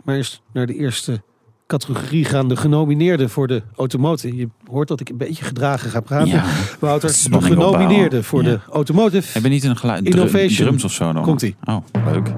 maar 0.05 0.15
eens 0.15 0.41
naar 0.53 0.65
de 0.65 0.75
eerste 0.75 1.21
categorie 1.67 2.25
gaan. 2.25 2.47
De 2.47 2.55
genomineerden 2.55 3.29
voor 3.29 3.47
de 3.47 3.63
automotive. 3.75 4.35
Je 4.35 4.49
hoort 4.69 4.87
dat 4.87 4.99
ik 4.99 5.09
een 5.09 5.17
beetje 5.17 5.43
gedragen 5.43 5.89
ga 5.89 5.99
praten. 5.99 6.27
Ja. 6.27 6.45
Wouter, 6.79 7.09
de 7.31 7.41
genomineerden 7.41 8.23
voor 8.23 8.43
Ja. 8.43 8.49
de 8.49 8.59
automotive. 8.69 9.31
Hebben 9.31 9.51
niet 9.51 9.63
een 9.63 9.77
geluid, 9.77 10.05
Innovation. 10.05 10.67
drums 10.67 10.83
of 10.83 10.91
zo 10.91 11.13
dan? 11.13 11.23
Komt-ie. 11.23 11.55
Oh, 11.63 11.77
leuk. 12.05 12.33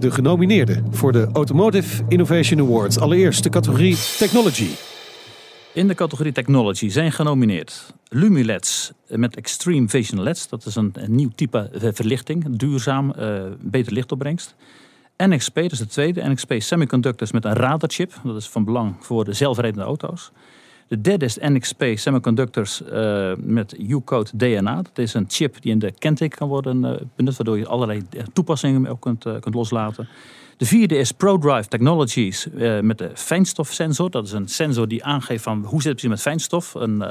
De 0.00 0.10
genomineerden 0.10 0.86
voor 0.90 1.12
de 1.12 1.28
Automotive 1.32 2.02
Innovation 2.08 2.60
Award. 2.60 3.00
Allereerst 3.00 3.42
de 3.42 3.48
categorie 3.48 3.96
technology. 4.18 4.68
In 5.74 5.88
de 5.88 5.94
categorie 5.94 6.32
Technology 6.32 6.88
zijn 6.88 7.12
genomineerd 7.12 7.94
Lumileds 8.08 8.92
met 9.08 9.36
Extreme 9.36 9.88
Vision 9.88 10.22
LEDs. 10.22 10.48
Dat 10.48 10.66
is 10.66 10.74
een, 10.74 10.90
een 10.94 11.14
nieuw 11.14 11.30
type 11.34 11.58
eh, 11.58 11.88
verlichting, 11.92 12.56
duurzaam, 12.56 13.10
eh, 13.12 13.42
beter 13.60 13.92
lichtopbrengst. 13.92 14.54
NXP, 15.26 15.54
dat 15.54 15.72
is 15.72 15.78
de 15.78 15.86
tweede. 15.86 16.28
NXP 16.28 16.54
Semiconductors 16.58 17.32
met 17.32 17.44
een 17.44 17.52
radarchip. 17.52 18.12
Dat 18.24 18.36
is 18.36 18.48
van 18.48 18.64
belang 18.64 18.94
voor 19.00 19.24
de 19.24 19.32
zelfrijdende 19.32 19.86
auto's. 19.86 20.30
De 20.88 21.00
derde 21.00 21.24
is 21.24 21.36
NXP 21.36 21.84
Semiconductors 21.94 22.84
eh, 22.84 23.32
met 23.36 23.74
U-code 23.78 24.30
DNA. 24.34 24.76
Dat 24.76 24.98
is 24.98 25.14
een 25.14 25.24
chip 25.28 25.62
die 25.62 25.72
in 25.72 25.78
de 25.78 25.92
kenteken 25.98 26.38
kan 26.38 26.48
worden 26.48 26.84
eh, 26.84 27.00
benut, 27.16 27.36
waardoor 27.36 27.58
je 27.58 27.66
allerlei 27.66 28.02
eh, 28.10 28.22
toepassingen 28.32 28.86
ook 28.86 29.00
kunt, 29.00 29.22
kunt 29.40 29.54
loslaten. 29.54 30.08
De 30.56 30.66
vierde 30.66 30.96
is 30.98 31.12
ProDrive 31.12 31.68
Technologies 31.68 32.48
met 32.80 32.98
de 32.98 33.10
fijnstofsensor. 33.14 34.10
Dat 34.10 34.26
is 34.26 34.32
een 34.32 34.48
sensor 34.48 34.88
die 34.88 35.04
aangeeft 35.04 35.42
van 35.42 35.64
hoe 35.64 35.82
zit 35.82 36.00
het 36.00 36.10
met 36.10 36.20
fijnstof. 36.20 36.74
Een 36.74 37.04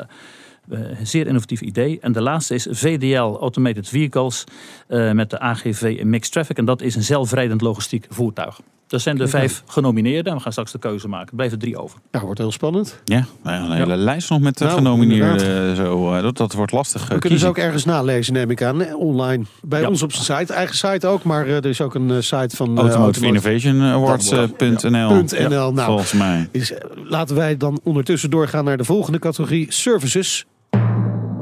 eh, 0.69 0.91
eh, 0.91 0.97
zeer 1.03 1.27
innovatief 1.27 1.61
idee. 1.61 1.99
En 2.01 2.11
de 2.11 2.21
laatste 2.21 2.53
is 2.53 2.67
VDL 2.69 3.37
Automated 3.39 3.87
Vehicles 3.87 4.43
eh, 4.87 5.11
met 5.11 5.29
de 5.29 5.39
AGV 5.39 6.01
Mixed 6.03 6.31
Traffic. 6.31 6.57
En 6.57 6.65
dat 6.65 6.81
is 6.81 6.95
een 6.95 7.03
zelfrijdend 7.03 7.61
logistiek 7.61 8.05
voertuig. 8.09 8.61
Dat 8.89 9.01
zijn 9.01 9.17
de 9.17 9.27
vijf 9.27 9.63
genomineerden. 9.67 10.31
En 10.31 10.37
we 10.37 10.43
gaan 10.43 10.51
straks 10.51 10.71
de 10.71 10.79
keuze 10.79 11.07
maken. 11.07 11.27
Er 11.29 11.35
blijven 11.35 11.59
drie 11.59 11.77
over. 11.77 11.99
Ja, 12.11 12.19
wordt 12.21 12.39
heel 12.39 12.51
spannend. 12.51 13.01
Ja, 13.03 13.25
een 13.43 13.71
hele 13.71 13.95
lijst 13.95 14.29
nog 14.29 14.39
met 14.39 14.57
de 14.57 14.63
Nou, 14.63 14.77
genomineerden. 14.77 15.75
Zo, 15.75 16.13
eh, 16.13 16.21
dat, 16.21 16.37
dat 16.37 16.53
wordt 16.53 16.71
lastig. 16.71 17.01
eh, 17.01 17.07
We 17.07 17.19
kunnen 17.19 17.39
ze 17.39 17.45
kiezen. 17.45 17.49
ook 17.49 17.57
ergens 17.67 17.85
nalezen, 17.85 18.33
neem 18.33 18.49
ik 18.49 18.63
aan. 18.63 18.81
eh, 18.81 18.95
Online. 18.99 19.43
Bij 19.61 19.81
Ja. 19.81 19.87
ons 19.87 20.03
op 20.03 20.13
zijn 20.13 20.39
site. 20.39 20.53
Eigen 20.53 20.75
site 20.75 21.07
ook. 21.07 21.23
Maar 21.23 21.45
eh, 21.45 21.55
er 21.55 21.65
is 21.65 21.81
ook 21.81 21.95
een 21.95 22.09
eh, 22.11 22.15
site 22.19 22.55
van... 22.55 22.77
eh, 22.77 22.83
Automotive 22.83 23.25
Innovation 23.25 23.81
Awards, 23.81 24.23
Dat 24.29 24.33
eh, 24.33 24.39
wordt- 24.39 24.57
punt 24.57 24.83
NL. 24.83 25.07
Punt 25.07 25.39
NL. 25.49 25.71
Nou, 25.73 25.85
Volgens 25.85 26.13
mij. 26.13 26.49
is, 26.51 26.73
eh, 26.73 26.79
laten 27.03 27.35
wij 27.35 27.57
dan 27.57 27.79
ondertussen 27.83 28.29
doorgaan 28.29 28.65
naar 28.65 28.77
de 28.77 28.83
volgende 28.85 29.19
categorie. 29.19 29.65
Services. 29.71 30.45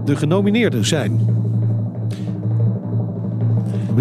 De 0.05 0.15
genomineerden 0.15 0.85
zijn... 0.85 1.25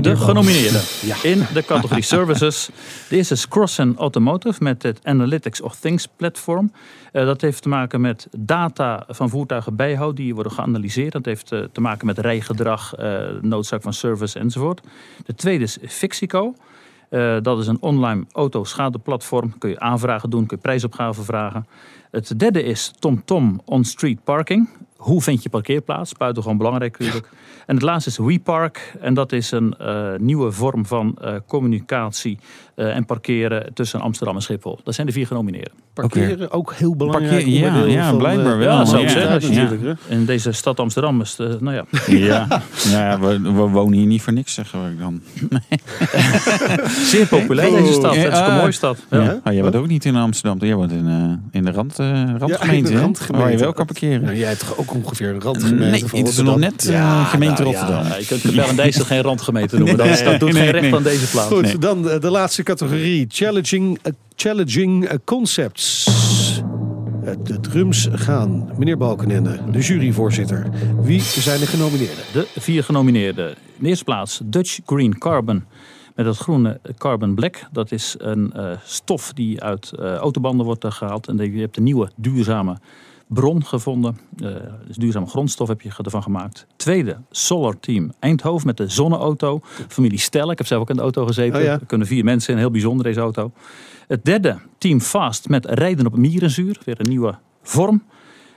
De 0.03 0.17
genomineerden 0.17 0.83
Ja. 1.03 1.17
in 1.23 1.47
de 1.55 1.65
categorie 1.65 2.03
services. 2.17 2.69
De 3.09 3.17
eerste 3.17 3.35
is 3.35 3.49
Crossen 3.49 3.95
Automotive 3.99 4.63
met 4.63 4.83
het 4.83 5.01
Analytics 5.03 5.61
of 5.61 5.77
Things 5.77 6.09
platform. 6.17 6.73
Eh, 7.13 7.25
dat 7.25 7.41
heeft 7.41 7.63
te 7.63 7.69
maken 7.69 8.01
met 8.01 8.29
data 8.39 9.05
van 9.09 9.29
voertuigen 9.29 9.77
bijhouden 9.77 10.25
die 10.25 10.35
worden 10.35 10.53
geanalyseerd. 10.53 11.13
Dat 11.13 11.25
heeft 11.25 11.53
eh, 11.53 11.61
te 11.73 11.81
maken 11.81 12.07
met 12.07 12.19
rijgedrag, 12.19 12.95
eh, 12.95 13.21
noodzaak 13.41 13.83
van 13.83 13.93
service 13.93 14.39
enzovoort. 14.39 14.81
De 15.27 15.35
tweede 15.35 15.65
is 15.65 15.79
Fixico. 15.89 16.55
Dat 17.43 17.59
is 17.59 17.67
een 17.67 17.81
online 17.81 18.25
autoschadeplatform. 18.33 19.59
Kun 19.59 19.71
je 19.71 19.81
aanvragen 19.81 20.31
doen, 20.31 20.47
kun 20.47 20.57
je 20.57 20.63
prijsopgave 20.63 21.23
vragen. 21.23 21.67
Het 22.11 22.39
derde 22.39 22.63
is 22.63 22.93
TomTom 22.99 23.61
On-Street 23.65 24.25
Parking. 24.25 24.69
Hoe 24.97 25.23
vind 25.23 25.43
je 25.43 25.49
parkeerplaats? 25.49 26.13
Buitengewoon 26.13 26.59
belangrijk 26.59 26.99
natuurlijk. 26.99 27.29
En 27.67 27.75
het 27.75 27.85
laatste 27.85 28.11
is 28.11 28.19
WePark. 28.19 28.95
En 29.01 29.15
dat 29.15 29.33
is 29.33 29.51
een 29.51 29.75
eh, 29.79 30.15
nieuwe 30.17 30.53
vorm 30.53 30.87
van 30.87 31.17
eh, 31.21 31.35
communicatie 31.47 32.39
en 32.77 33.05
parkeren 33.07 33.75
tussen 33.75 34.01
Amsterdam 34.01 34.37
en 34.37 34.43
Schiphol. 34.43 34.79
Dat 34.85 34.95
zijn 34.95 35.07
de 35.07 35.13
vier 35.13 35.27
genomineerden. 35.27 35.73
Parkeren 35.95 36.51
ook 36.51 36.73
heel 36.75 36.97
belangrijk. 36.97 37.31
Parkeer- 37.31 37.49
ja, 37.49 37.85
ja, 37.85 38.09
van, 38.09 38.19
blijkbaar 38.19 38.53
eh, 38.53 38.59
wel. 38.59 38.79
Ja, 38.79 38.85
zou 38.85 39.03
ik 39.03 39.09
zeggen. 39.09 39.53
natuurlijk, 39.53 39.83
hè. 39.83 40.15
In 40.15 40.25
deze 40.25 40.53
stad 40.53 40.81
Amsterdam 40.81 41.21
is 41.21 41.35
het, 41.39 41.51
eh, 41.55 41.61
nou 41.61 41.75
ja. 41.77 41.85
Ja, 42.07 42.63
ja 42.89 43.21
we, 43.21 43.41
we 43.41 43.51
wonen 43.53 43.99
hier 43.99 44.07
niet 44.07 44.23
voor 44.23 44.33
niks, 44.33 44.55
zeggen 44.55 44.85
we 44.85 44.97
dan. 44.99 45.21
Zeer 47.11 47.27
populair 47.27 47.71
deze 47.71 47.93
stad. 47.93 48.15
Het 48.17 48.33
is 48.33 48.39
een 48.39 48.45
Ah. 48.45 48.57
mooie 48.59 48.73
stad. 48.73 48.99
Ja. 49.11 49.23
Ja? 49.23 49.41
Oh, 49.45 49.53
jij 49.53 49.63
woont 49.63 49.75
ook 49.77 49.87
niet 49.87 50.05
in 50.05 50.17
Amsterdam, 50.17 50.59
jij 50.69 50.75
woont 50.77 50.93
in, 50.93 51.07
eh, 51.09 51.59
in 51.59 51.65
de 51.65 51.71
rand, 51.71 51.99
eh, 51.99 52.07
randgemeente. 52.39 52.75
in 52.77 52.83
de 52.85 52.91
hè? 52.93 53.01
randgemeente. 53.01 53.43
Waar 53.45 53.51
je 53.53 53.59
wel 53.59 53.73
kan 53.73 53.87
parkeren. 53.87 54.23
Nou, 54.23 54.37
jij 54.37 54.49
hebt 54.49 54.61
toch 54.61 54.77
ook 54.79 54.95
ongeveer 54.95 55.29
een 55.29 55.41
randgemeente 55.41 55.85
Nee, 55.91 56.05
van 56.07 56.19
het 56.19 56.29
is 56.29 56.37
nog 56.43 56.57
net 56.59 56.89
eh, 56.89 57.29
gemeente 57.31 57.63
nou 57.63 57.75
ja. 57.75 57.81
Rotterdam. 57.81 58.07
Ja, 58.13 58.17
je 58.17 58.27
kunt 58.27 58.55
Bellendijs 58.55 58.97
geen 58.97 59.23
randgemeente 59.23 59.77
noemen. 59.79 59.97
Dat, 59.97 60.07
is- 60.07 60.23
dat 60.25 60.41
doet 60.41 60.53
Nee, 60.53 60.63
geen 60.63 60.63
nee, 60.63 60.71
recht 60.73 60.83
nee. 60.85 60.95
aan 60.95 61.03
deze 61.03 61.27
plaats. 61.31 61.49
Goed, 61.49 61.63
Nee. 61.63 61.79
dan 61.79 62.11
eh, 62.11 62.21
de 62.21 62.31
laatste 62.31 62.63
categorie. 62.67 63.27
Challenging, 63.29 63.99
eh, 64.03 64.13
challenging 64.37 65.05
eh, 65.05 65.17
concepts. 65.25 66.05
De 67.43 67.61
drums 67.61 68.09
gaan. 68.13 68.71
Meneer 68.79 68.97
Balkenende, 68.97 69.59
de 69.71 69.79
juryvoorzitter. 69.79 70.67
Wie 71.03 71.21
zijn 71.21 71.61
de 71.61 71.67
genomineerden? 71.67 72.25
De 72.33 72.47
vier 72.57 72.85
genomineerden. 72.85 73.49
In 73.49 73.57
de 73.79 73.89
eerste 73.89 74.05
plaats 74.05 74.41
Dutch 74.45 74.79
Green 74.85 75.19
Carbon. 75.19 75.65
Met 76.15 76.25
dat 76.25 76.37
groene 76.37 76.81
Carbon 76.97 77.35
Black. 77.35 77.69
Dat 77.73 77.93
is 77.93 78.15
een 78.19 78.53
eh, 78.53 78.71
stof 78.85 79.33
die 79.33 79.63
uit 79.63 79.93
autobanden 79.95 80.67
wordt 80.67 80.85
eh, 80.85 80.91
gehaald. 80.91 81.29
En 81.29 81.53
je 81.53 81.61
hebt 81.61 81.77
een 81.77 81.83
nieuwe 81.83 82.11
duurzame 82.17 82.77
bron 83.27 83.65
gevonden. 83.65 84.19
Eh, 84.39 84.55
dus 84.87 84.97
duurzame 84.97 85.27
grondstof 85.27 85.69
heb 85.69 85.81
je 85.81 85.91
ervan 86.03 86.23
gemaakt. 86.23 86.67
Tweede, 86.77 87.17
Solar 87.31 87.81
Team 87.81 88.13
Eindhoven 88.19 88.67
met 88.67 88.77
de 88.77 88.89
zonneauto. 88.89 89.61
Familie 89.89 90.19
Stel. 90.19 90.51
Ik 90.51 90.59
heb 90.59 90.67
zelf 90.67 90.81
ook 90.81 90.91
in 90.91 90.97
de 90.97 91.03
auto 91.03 91.27
gezeten. 91.27 91.59
Oh 91.59 91.65
ja. 91.65 91.73
Er 91.73 91.87
kunnen 91.87 92.07
vier 92.07 92.25
mensen 92.25 92.53
in. 92.53 92.59
Heel 92.59 92.71
bijzonder 92.71 93.05
deze 93.05 93.21
auto. 93.21 93.53
Het 94.09 94.25
derde, 94.25 94.59
Team 94.79 95.01
Fast 95.01 95.49
met 95.49 95.67
rijden 95.67 96.07
op 96.07 96.17
mierenzuur. 96.17 96.79
Weer 96.85 97.01
een 97.01 97.09
nieuwe 97.09 97.35
vorm. 97.63 98.03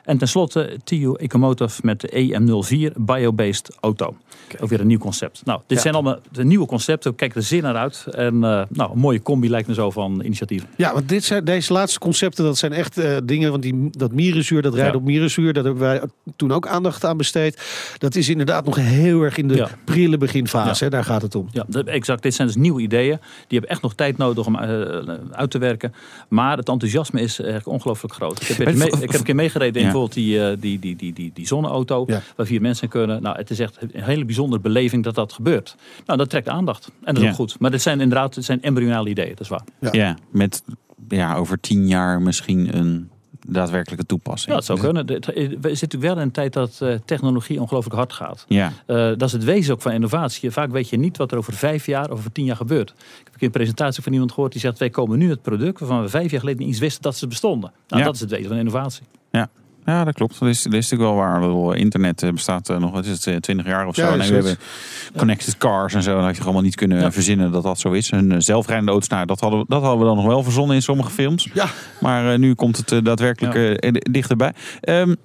En 0.10 0.18
tenslotte 0.18 0.78
TU 0.84 1.14
Ecomotive 1.16 1.80
met 1.84 2.02
de 2.02 2.10
EM04 2.10 2.96
Bio-based 3.02 3.76
auto. 3.80 4.16
Ook 4.60 4.70
weer 4.70 4.80
een 4.80 4.88
nieuw 4.88 4.98
concept. 4.98 5.42
Nou, 5.46 5.60
dit 5.68 5.78
Ja. 5.78 5.84
zijn 5.84 5.94
allemaal 5.94 6.20
de 6.32 6.44
nieuwe 6.44 6.66
concepten. 6.66 7.16
Kijk 7.16 7.36
er 7.36 7.44
zeer 7.44 7.62
naar 7.62 7.76
uit. 7.76 8.06
En 8.12 8.34
eh, 8.44 8.62
nou, 8.70 8.92
een 8.92 9.00
mooie 9.00 9.22
combi 9.22 9.50
lijkt 9.50 9.68
me 9.68 9.74
zo 9.74 9.92
van 9.92 10.22
initiatieven. 10.24 10.68
Ja, 10.78 10.94
want 10.94 11.10
dit 11.10 11.24
zijn, 11.24 11.46
deze 11.46 11.74
laatste 11.74 12.00
concepten, 12.00 12.44
dat 12.44 12.58
zijn 12.58 12.74
echt 12.74 12.98
eh, 12.98 13.18
dingen. 13.24 13.52
Want 13.52 13.64
die, 13.64 13.90
dat 13.92 14.12
mierenzuur, 14.12 14.62
dat 14.62 14.74
rijden 14.74 14.94
Ja. 14.94 15.00
op 15.00 15.06
mierenzuur, 15.06 15.54
daar 15.54 15.64
hebben 15.64 15.82
wij 15.82 16.02
toen 16.36 16.52
ook 16.52 16.68
aandacht 16.68 17.06
aan 17.06 17.18
besteed. 17.18 17.62
Dat 17.98 18.16
is 18.16 18.30
inderdaad 18.30 18.66
nog 18.66 18.76
heel 18.76 19.22
erg 19.22 19.38
in 19.38 19.48
de 19.48 19.56
Ja. 19.56 19.70
prille 19.86 20.18
beginfase. 20.18 20.84
Hè, 20.84 20.90
daar 20.90 21.04
gaat 21.04 21.22
het 21.22 21.36
om. 21.36 21.48
Ja, 21.52 21.66
exact. 21.86 22.22
Dit 22.24 22.34
zijn 22.34 22.48
dus 22.48 22.56
nieuwe 22.56 22.82
ideeën. 22.82 23.18
Die 23.48 23.58
hebben 23.60 23.70
echt 23.70 23.82
nog 23.82 23.94
tijd 23.96 24.18
nodig 24.18 24.46
om 24.46 24.56
eh, 24.56 24.70
uit 25.32 25.52
te 25.52 25.58
werken. 25.58 25.94
Maar 26.30 26.58
het 26.58 26.70
enthousiasme 26.70 27.22
is 27.22 27.38
eigenlijk 27.40 27.68
ongelooflijk 27.70 28.14
groot. 28.14 28.42
Ik 28.42 28.48
heb, 28.58 28.76
mee- 28.76 28.88
ik 28.88 29.12
heb 29.12 29.14
een 29.20 29.24
keer 29.24 29.36
meegereden 29.36 29.82
in. 29.82 29.88
Bijvoorbeeld 30.00 30.14
die, 30.14 30.50
eh, 30.50 30.62
die, 30.62 30.80
die, 30.80 30.96
die, 30.96 31.14
die, 31.14 31.32
die 31.34 31.48
zonneauto. 31.48 32.04
Ja. 32.08 32.22
Waar 32.36 32.46
vier 32.46 32.62
mensen 32.62 32.88
kunnen. 32.90 33.22
Nou, 33.22 33.38
het 33.38 33.50
is 33.50 33.60
echt 33.60 33.78
een 33.82 33.90
hele 34.04 34.26
bijzondere 34.26 34.62
beleving 34.62 35.04
dat 35.04 35.16
dat 35.16 35.34
gebeurt. 35.34 35.76
Nou, 36.06 36.18
dat 36.20 36.30
trekt 36.30 36.50
aandacht. 36.50 36.86
En 36.88 36.94
dat 37.14 37.18
is 37.18 37.22
Ja. 37.24 37.30
ook 37.30 37.36
goed. 37.36 37.60
Maar 37.60 37.72
dit 37.72 37.82
zijn 37.82 38.02
inderdaad 38.02 38.36
het 38.36 38.46
zijn 38.46 38.62
embryonale 38.62 39.10
ideeën. 39.10 39.30
Dat 39.30 39.40
is 39.40 39.48
waar. 39.48 39.64
Ja. 39.80 39.90
Ja, 39.92 40.18
met 40.32 40.64
ja, 41.10 41.36
over 41.36 41.60
tien 41.60 41.88
jaar 41.88 42.22
misschien 42.22 42.78
een 42.78 43.10
daadwerkelijke 43.48 44.06
toepassing. 44.06 44.50
Ja, 44.50 44.56
dat 44.56 44.66
zou 44.66 44.80
kunnen. 44.80 45.08
Het- 45.12 45.26
We 45.26 45.32
zitten 45.34 45.60
natuurlijk 45.62 46.02
wel 46.04 46.16
in 46.16 46.22
een 46.22 46.32
tijd 46.32 46.54
dat 46.54 46.78
eh, 46.82 46.94
technologie 47.06 47.62
ongelooflijk 47.62 47.96
hard 47.96 48.14
gaat. 48.14 48.46
Ja, 48.48 48.72
Eh, 48.86 48.96
dat 48.96 49.22
is 49.22 49.32
het 49.32 49.44
wezen 49.44 49.74
ook 49.74 49.82
van 49.82 49.92
innovatie. 49.92 50.52
Vaak 50.52 50.72
weet 50.72 50.90
je 50.90 50.98
niet 50.98 51.18
wat 51.18 51.32
er 51.32 51.38
over 51.38 51.54
vijf 51.54 51.86
jaar 51.86 52.06
of 52.12 52.18
over 52.18 52.32
tien 52.32 52.46
jaar 52.46 52.56
gebeurt. 52.56 52.90
Ik 52.90 52.96
heb 53.18 53.28
een 53.28 53.34
keer 53.38 53.48
een 53.48 53.52
presentatie 53.54 54.04
van 54.04 54.14
iemand 54.14 54.32
gehoord 54.32 54.52
die 54.52 54.62
zegt: 54.62 54.80
Wij 54.80 54.90
komen 54.90 55.18
nu 55.20 55.28
met 55.28 55.42
product 55.42 55.80
waarvan 55.80 56.02
we 56.02 56.10
vijf 56.10 56.32
jaar 56.32 56.40
geleden 56.40 56.60
niet 56.62 56.70
eens 56.70 56.80
wisten 56.80 57.02
dat 57.02 57.16
ze 57.16 57.28
bestonden. 57.28 57.72
Nou, 57.88 58.02
Ja. 58.02 58.08
dat 58.08 58.16
is 58.16 58.22
het 58.22 58.30
wezen 58.30 58.48
van 58.48 58.58
innovatie. 58.58 59.04
ja, 59.32 59.50
dat 60.04 60.14
klopt. 60.14 60.40
Dat 60.40 60.50
is, 60.50 60.64
dat 60.64 60.74
is 60.74 60.90
natuurlijk 60.90 61.10
wel 61.10 61.20
waar. 61.26 61.40
Bedoel, 61.40 61.74
Internet 61.74 62.24
eh, 62.24 62.32
bestaat 62.32 62.70
eh, 62.70 62.78
nog, 62.78 62.92
wat 62.92 63.06
is 63.06 63.12
het, 63.12 63.28
eh, 63.28 63.36
20 63.36 63.66
jaar 63.66 63.88
of 63.88 63.96
zo. 63.96 64.02
Ja, 64.02 64.16
nee, 64.16 64.28
we 64.30 64.34
hebben 64.36 64.58
connected 65.18 65.58
cars 65.58 65.94
en 65.94 66.04
zo. 66.04 66.16
Dat 66.16 66.24
had 66.24 66.36
je 66.38 66.44
allemaal 66.44 66.62
niet 66.62 66.76
kunnen 66.76 67.00
Ja. 67.00 67.12
verzinnen 67.12 67.52
dat 67.52 67.64
dat 67.64 67.80
zo 67.80 67.92
is. 67.92 68.12
Een 68.12 68.32
eh, 68.32 68.38
zelfrijdende 68.40 68.92
auto's, 68.92 69.10
nou, 69.10 69.26
dat 69.26 69.40
hadden, 69.40 69.60
we- 69.60 69.66
dat 69.68 69.82
hadden 69.82 70.00
we 70.00 70.06
dan 70.06 70.16
nog 70.16 70.26
wel 70.26 70.44
verzonnen 70.44 70.76
in 70.76 70.82
sommige 70.82 71.10
films. 71.12 71.50
Ja. 71.54 71.68
Maar 72.00 72.32
eh, 72.34 72.40
nu 72.40 72.54
komt 72.54 72.78
het 72.78 72.92
eh, 72.92 73.00
daadwerkelijk 73.04 73.54
Ja. 73.56 73.74
eh, 73.90 73.92
dichterbij. 74.12 74.54
Ehm, 74.82 75.16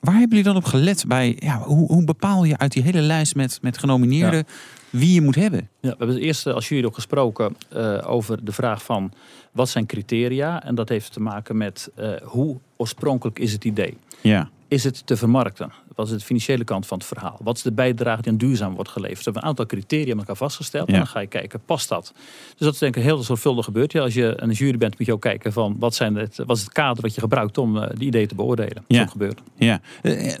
waar 0.00 0.14
hebben 0.18 0.28
jullie 0.36 0.52
dan 0.52 0.56
op 0.56 0.64
gelet 0.64 1.04
bij? 1.08 1.36
Ja, 1.38 1.58
hoe, 1.58 1.86
hoe 1.92 2.04
bepaal 2.04 2.44
je 2.44 2.58
uit 2.58 2.72
die 2.72 2.82
hele 2.82 3.00
lijst 3.00 3.34
met, 3.34 3.58
met 3.62 3.78
genomineerden 3.78 4.44
wie 4.90 5.12
je 5.14 5.20
moet 5.22 5.34
hebben? 5.34 5.58
Ja, 5.60 5.66
we 5.80 5.96
hebben 5.98 6.08
het 6.16 6.24
eerst 6.24 6.46
als 6.46 6.68
jury 6.68 6.84
ook 6.84 6.94
gesproken 6.94 7.56
eh, 7.70 7.98
over 8.06 8.44
de 8.44 8.52
vraag 8.52 8.82
van 8.84 9.12
wat 9.52 9.68
zijn 9.68 9.86
criteria. 9.86 10.62
En 10.64 10.74
dat 10.74 10.88
heeft 10.88 11.12
te 11.12 11.20
maken 11.20 11.56
met 11.56 11.90
eh, 11.96 12.10
hoe 12.22 12.58
oorspronkelijk 12.78 13.38
is 13.38 13.52
het 13.52 13.64
idee. 13.64 13.96
Ja, 14.20 14.50
Is 14.68 14.84
het 14.84 15.06
te 15.06 15.16
vermarkten? 15.16 15.72
Wat 15.98 16.06
is 16.06 16.12
de 16.12 16.20
financiële 16.20 16.64
kant 16.64 16.86
van 16.86 16.98
het 16.98 17.06
verhaal? 17.06 17.38
Wat 17.42 17.56
is 17.56 17.62
de 17.62 17.72
bijdrage 17.72 18.22
die 18.22 18.32
aan 18.32 18.38
duurzaam 18.38 18.74
wordt 18.74 18.90
geleverd? 18.90 19.18
We 19.18 19.24
hebben 19.24 19.42
een 19.42 19.48
aantal 19.48 19.66
criteria 19.66 20.06
met 20.14 20.18
elkaar 20.18 20.36
vastgesteld. 20.36 20.86
Ja. 20.88 20.92
En 20.92 20.98
dan 20.98 21.08
ga 21.08 21.20
je 21.20 21.26
kijken, 21.26 21.60
past 21.64 21.88
dat? 21.88 22.12
Dus 22.56 22.58
dat 22.58 22.72
is 22.72 22.78
denk 22.78 22.96
ik 22.96 23.02
een 23.02 23.08
heel 23.08 23.22
zorgvuldig 23.22 23.64
gebeurd. 23.64 23.92
Ja, 23.92 24.00
als 24.02 24.14
je 24.14 24.32
een 24.36 24.50
jury 24.50 24.78
bent, 24.78 24.98
moet 24.98 25.06
je 25.06 25.12
ook 25.12 25.20
kijken 25.20 25.52
van 25.52 25.76
wat, 25.78 25.94
zijn 25.94 26.14
het, 26.14 26.36
wat 26.46 26.56
is 26.56 26.62
het 26.62 26.72
kader 26.72 27.02
dat 27.02 27.14
je 27.14 27.20
gebruikt 27.20 27.58
om 27.58 27.76
eh, 27.76 27.88
die 27.94 28.06
ideeën 28.06 28.28
te 28.28 28.34
beoordelen. 28.34 28.74
Dat 28.74 28.84
Ja. 28.86 29.02
ook 29.02 29.10
gebeurd. 29.10 29.40
ja. 29.56 29.80
Eh, 30.02 30.32
eh, 30.32 30.38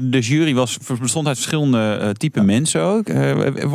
De 0.00 0.20
jury 0.20 0.54
was, 0.54 0.78
bestond 1.00 1.26
uit 1.26 1.36
verschillende 1.36 2.14
type 2.18 2.40
mensen 2.42 2.80
ook. 2.82 3.08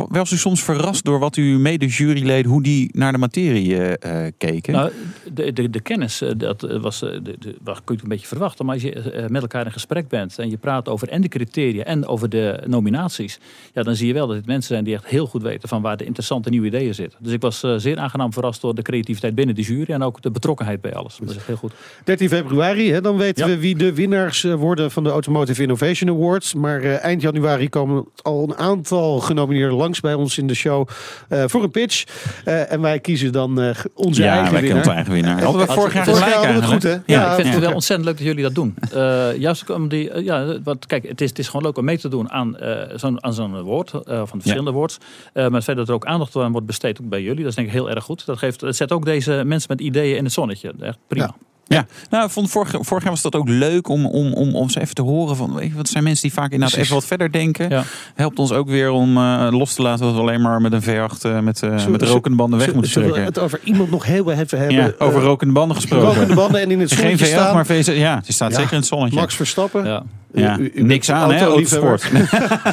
Was 0.08 0.30
u 0.32 0.36
soms 0.36 0.62
verrast 0.62 1.04
door 1.04 1.18
wat 1.18 1.34
uw 1.34 1.58
mede-juryleden, 1.58 2.50
hoe 2.50 2.62
die 2.62 2.90
naar 2.92 3.12
de 3.12 3.18
materie 3.18 3.96
keken? 4.36 4.72
Nou, 4.72 4.92
de, 5.32 5.52
de, 5.52 5.70
de 5.70 5.80
kennis, 5.80 6.22
dat 6.36 6.60
was, 6.80 6.98
de, 6.98 7.22
de, 7.22 7.56
kun 7.84 7.96
je 7.96 8.02
een 8.02 8.08
beetje 8.08 8.26
verwachten. 8.26 8.64
Maar 8.64 8.74
als 8.74 8.82
je 8.82 9.26
met 9.30 9.42
elkaar 9.42 9.64
in 9.66 9.72
gesprek 9.72 10.08
bent 10.08 10.38
en 10.38 10.50
je 10.50 10.56
praat 10.56 10.87
over 10.88 11.08
en 11.08 11.20
de 11.20 11.28
criteria 11.28 11.84
en 11.84 12.06
over 12.06 12.28
de 12.28 12.62
nominaties. 12.66 13.38
Ja, 13.74 13.82
dan 13.82 13.94
zie 13.96 14.06
je 14.06 14.12
wel 14.12 14.26
dat 14.26 14.36
het 14.36 14.46
mensen 14.46 14.72
zijn 14.72 14.84
die 14.84 14.94
echt 14.94 15.06
heel 15.06 15.26
goed 15.26 15.42
weten 15.42 15.68
van 15.68 15.82
waar 15.82 15.96
de 15.96 16.04
interessante 16.04 16.50
nieuwe 16.50 16.66
ideeën 16.66 16.94
zitten. 16.94 17.18
Dus 17.22 17.32
ik 17.32 17.40
was 17.40 17.62
eh, 17.62 17.74
zeer 17.76 17.98
aangenaam 17.98 18.32
verrast 18.32 18.60
door 18.60 18.74
de 18.74 18.82
creativiteit 18.82 19.34
binnen 19.34 19.54
de 19.54 19.62
jury 19.62 19.92
en 19.92 20.02
ook 20.02 20.22
de 20.22 20.30
betrokkenheid 20.30 20.80
bij 20.80 20.94
alles. 20.94 21.16
Dat 21.20 21.30
is 21.30 21.36
echt 21.36 21.46
heel 21.46 21.56
goed. 21.56 21.72
13 22.04 22.28
februari, 22.28 22.92
hè, 22.92 23.00
dan 23.00 23.16
weten 23.16 23.48
Ja. 23.48 23.54
we 23.54 23.60
wie 23.60 23.76
de 23.76 23.94
winnaars 23.94 24.44
eh, 24.44 24.54
worden 24.54 24.90
van 24.90 25.04
de 25.04 25.10
Automotive 25.10 25.62
Innovation 25.62 26.10
Awards. 26.10 26.54
Maar 26.54 26.80
eh, 26.82 27.04
eind 27.04 27.22
januari 27.22 27.68
komen 27.68 28.06
al 28.22 28.42
een 28.42 28.56
aantal 28.56 29.18
genomineerden 29.20 29.76
langs 29.76 30.00
bij 30.00 30.14
ons 30.14 30.38
in 30.38 30.46
de 30.46 30.54
show 30.54 30.88
eh, 31.28 31.44
voor 31.46 31.62
een 31.62 31.70
pitch. 31.70 32.04
Eh, 32.44 32.72
en 32.72 32.80
wij 32.80 32.98
kiezen 33.00 33.32
dan 33.32 33.60
eh, 33.60 33.76
onze 33.94 34.22
ja, 34.22 34.32
eigen 34.34 34.52
wij 34.52 34.60
winnaar. 34.62 34.78
onze 34.78 34.90
eigen 34.90 35.12
winnaar. 35.12 35.42
Hadden 35.42 35.66
we 35.66 35.72
vorig 35.72 35.94
jaar 35.94 36.04
Vorig 36.04 36.20
jaar 36.20 36.28
gelijk 36.28 36.46
hadden 36.46 36.68
we 36.68 36.74
het 36.74 36.84
eigenlijk. 36.84 37.04
goed, 37.06 37.06
hè? 37.06 37.14
Ja, 37.14 37.20
Ja, 37.22 37.28
ik 37.36 37.42
vind 37.42 37.54
het 37.54 37.64
wel 37.64 37.74
ontzettend 37.74 38.08
leuk 38.08 38.16
dat 38.18 38.26
jullie 38.26 38.42
dat 38.42 38.54
doen. 38.54 38.74
Eh, 38.92 39.36
juist 39.40 39.70
om 39.70 39.88
die, 39.88 40.22
ja, 40.22 40.60
wat, 40.64 40.77
kijk, 40.86 41.08
het 41.08 41.20
is, 41.20 41.28
het 41.28 41.38
is 41.38 41.46
gewoon 41.46 41.62
leuk 41.62 41.78
om 41.78 41.84
mee 41.84 41.98
te 41.98 42.08
doen 42.08 42.30
aan 42.30 42.56
eh, 42.56 42.96
zo'n 42.96 43.24
aan 43.24 43.34
zo'n 43.34 43.60
woord, 43.60 43.90
eh, 43.90 44.16
van 44.24 44.40
verschillende 44.40 44.70
awards. 44.70 44.98
Eh, 45.32 45.42
maar 45.42 45.52
het 45.52 45.64
feit 45.64 45.76
dat 45.76 45.88
er 45.88 45.94
ook 45.94 46.06
aandacht 46.06 46.36
aan 46.36 46.52
wordt 46.52 46.66
besteed 46.66 47.00
ook 47.00 47.08
bij 47.08 47.22
jullie, 47.22 47.38
dat 47.40 47.48
is 47.48 47.54
denk 47.54 47.66
ik 47.66 47.72
heel 47.72 47.90
erg 47.90 48.04
goed. 48.04 48.26
Dat, 48.26 48.38
geeft, 48.38 48.60
dat 48.60 48.76
zet 48.76 48.92
ook 48.92 49.04
deze 49.04 49.42
mensen 49.46 49.68
met 49.70 49.80
ideeën 49.80 50.16
in 50.16 50.24
het 50.24 50.32
zonnetje. 50.32 50.72
Echt 50.80 50.98
prima. 51.06 51.24
Ja. 51.24 51.34
Ja, 51.70 51.86
nou, 52.10 52.24
ik 52.24 52.30
vond 52.30 52.50
vorig, 52.50 52.74
vorig 52.80 53.02
jaar 53.02 53.12
was 53.12 53.22
dat 53.22 53.34
ook 53.34 53.48
leuk 53.48 53.88
om, 53.88 54.06
om, 54.06 54.32
om, 54.32 54.54
om 54.54 54.70
ze 54.70 54.80
even 54.80 54.94
te 54.94 55.02
horen 55.02 55.36
van, 55.36 55.54
weet 55.54 55.68
je, 55.68 55.74
wat 55.74 55.88
zijn 55.88 56.04
mensen 56.04 56.22
die 56.22 56.32
vaak 56.32 56.44
inderdaad 56.44 56.68
Precies. 56.70 56.90
even 56.90 57.00
wat 57.00 57.06
verder 57.08 57.32
denken. 57.32 57.68
Ja. 57.70 57.82
Helpt 58.14 58.38
ons 58.38 58.52
ook 58.52 58.68
weer 58.68 58.90
om 58.90 59.16
eh, 59.16 59.46
los 59.50 59.74
te 59.74 59.82
laten 59.82 60.04
dat 60.06 60.14
we 60.14 60.20
alleen 60.20 60.40
maar 60.42 60.60
met 60.60 60.72
een 60.72 60.82
V8 60.82 60.86
eh, 61.22 61.38
met, 61.40 61.62
eh, 61.62 61.76
Zullen- 61.76 61.90
met 61.90 62.02
rokende 62.02 62.36
banden 62.36 62.58
weg 62.58 62.72
moeten 62.72 62.92
Zullen 62.92 63.08
we 63.08 63.14
trekken. 63.14 63.34
het 63.34 63.44
over 63.44 63.60
iemand 63.64 63.90
nog 63.90 64.04
heel 64.04 64.30
even 64.32 64.58
hebben? 64.58 64.76
Ja, 64.76 64.92
over 64.98 65.22
rokende 65.22 65.52
banden 65.52 65.76
gesproken. 65.76 66.06
rokende 66.06 66.34
banden 66.34 66.60
en 66.60 66.70
in 66.70 66.80
het 66.80 66.88
Geen 66.92 66.98
zonnetje 66.98 67.24
V8, 67.26 67.28
staan. 67.28 67.54
maar 67.54 67.66
V6. 67.66 67.96
Ja, 67.96 68.20
die 68.24 68.34
staat 68.34 68.50
Ja. 68.50 68.56
zeker 68.56 68.72
in 68.72 68.78
het 68.78 68.86
zonnetje. 68.86 69.18
Max 69.18 69.34
Verstappen. 69.34 69.84
Ja. 69.84 70.02
Ja, 70.32 70.58
U- 70.58 70.62
u- 70.62 70.70
u 70.74 70.82
niks 70.82 71.10
aan 71.10 71.32
hè, 71.32 71.44
autosport. 71.46 72.10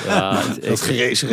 Ja, 0.07 0.41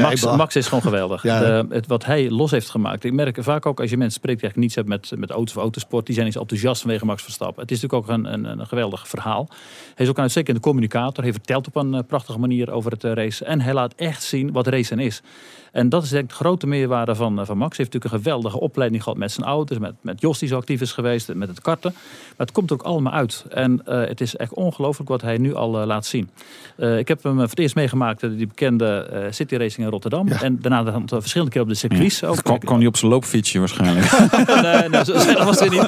Max. 0.00 0.24
Max 0.36 0.56
is 0.56 0.66
gewoon 0.66 0.82
geweldig. 0.82 1.22
Ja. 1.22 1.38
De- 1.40 1.66
het, 1.70 1.86
wat 1.86 2.04
hij 2.04 2.30
los 2.30 2.50
heeft 2.50 2.70
gemaakt. 2.70 3.04
Ik 3.04 3.12
merk 3.12 3.36
vaak 3.40 3.66
ook 3.66 3.80
als 3.80 3.90
je 3.90 3.96
mensen 3.96 4.20
spreekt 4.20 4.40
die 4.40 4.48
eigenlijk 4.48 4.56
niets 4.56 4.74
hebben 4.74 5.10
met, 5.10 5.20
met 5.28 5.30
auto's 5.36 5.56
of 5.56 5.62
autosport. 5.62 6.06
Die 6.06 6.14
zijn 6.14 6.26
iets 6.26 6.36
enthousiast 6.36 6.80
vanwege 6.80 7.04
Max 7.04 7.22
Verstappen. 7.22 7.62
Het 7.62 7.70
is 7.70 7.80
natuurlijk 7.80 8.10
ook 8.10 8.16
een, 8.16 8.32
een, 8.32 8.60
een 8.60 8.66
geweldig 8.66 9.08
verhaal. 9.08 9.48
Hij 9.94 10.04
is 10.04 10.08
ook 10.08 10.16
een 10.16 10.22
uitstekende 10.22 10.60
communicator. 10.60 11.24
Hij 11.24 11.32
vertelt 11.32 11.66
op 11.66 11.76
een 11.76 11.94
eh, 11.94 12.00
prachtige 12.06 12.38
manier 12.38 12.70
over 12.70 12.90
het 12.90 13.04
eh, 13.04 13.12
racen. 13.12 13.46
En 13.46 13.60
hij 13.60 13.72
laat 13.72 13.92
echt 13.96 14.22
zien 14.22 14.52
wat 14.52 14.66
racen 14.66 14.98
is. 14.98 15.22
En 15.72 15.88
dat 15.88 16.02
is 16.02 16.08
denk 16.08 16.22
ik 16.22 16.28
de 16.28 16.34
grote 16.34 16.66
meerwaarde 16.66 17.14
van, 17.14 17.40
eh, 17.40 17.46
van 17.46 17.58
Max. 17.58 17.76
Hij 17.76 17.84
heeft 17.84 17.92
natuurlijk 17.92 18.12
een 18.12 18.32
geweldige 18.32 18.60
opleiding 18.60 19.02
gehad 19.02 19.18
met 19.18 19.32
zijn 19.32 19.46
ouders, 19.46 19.78
met, 19.78 19.94
met 20.00 20.20
Jos 20.20 20.38
die 20.38 20.48
zo 20.48 20.56
actief 20.56 20.80
is 20.80 20.92
geweest, 20.92 21.34
met 21.34 21.48
het 21.48 21.60
karten. 21.60 21.92
Maar 21.92 22.46
het 22.46 22.52
komt 22.52 22.72
ook 22.72 22.82
allemaal 22.82 23.12
uit. 23.12 23.44
En 23.50 23.82
eh, 23.84 24.08
het 24.08 24.20
is 24.20 24.36
echt 24.36 24.54
ongelooflijk 24.54 25.08
wat 25.08 25.22
hij 25.22 25.38
nu 25.38 25.54
al 25.54 25.80
eh, 25.80 25.86
laat 25.86 26.06
zien. 26.06 26.30
Ik 26.76 27.08
heb 27.08 27.22
hem 27.22 27.34
voor 27.34 27.42
het 27.42 27.58
eerst 27.58 27.74
meegemaakt, 27.74 28.20
die 28.20 28.46
bekende 28.46 29.26
City 29.30 29.56
Racing 29.56 29.86
in 29.86 29.92
Rotterdam. 29.92 30.28
Ja. 30.28 30.42
En 30.42 30.58
daarna 30.60 30.82
dan, 30.82 31.08
verschillende 31.08 31.52
keer 31.52 31.62
op 31.62 31.68
de 31.68 31.74
circuits. 31.74 32.24
ook. 32.24 32.42
Kwam, 32.42 32.58
kwam 32.58 32.78
die 32.78 32.88
op 32.88 32.96
zijn 32.96 33.10
loopfietsje 33.10 33.58
waarschijnlijk. 33.58 34.10
nee, 34.62 34.88
nee, 34.88 35.04
zo 35.04 35.44
was 35.44 35.58
hij 35.58 35.68
niet. 35.68 35.86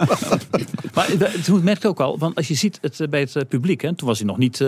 Maar 0.94 1.08
toen 1.44 1.64
merkte 1.64 1.86
ik 1.86 1.92
ook 1.92 2.00
al, 2.00 2.18
want 2.18 2.34
als 2.36 2.48
je 2.48 2.54
ziet 2.54 2.78
het 2.80 3.10
bij 3.10 3.20
het 3.20 3.48
publiek, 3.48 3.80
hè, 3.80 3.94
toen 3.94 4.08
was 4.08 4.18
hij 4.18 4.26
nog 4.26 4.38
niet 4.38 4.58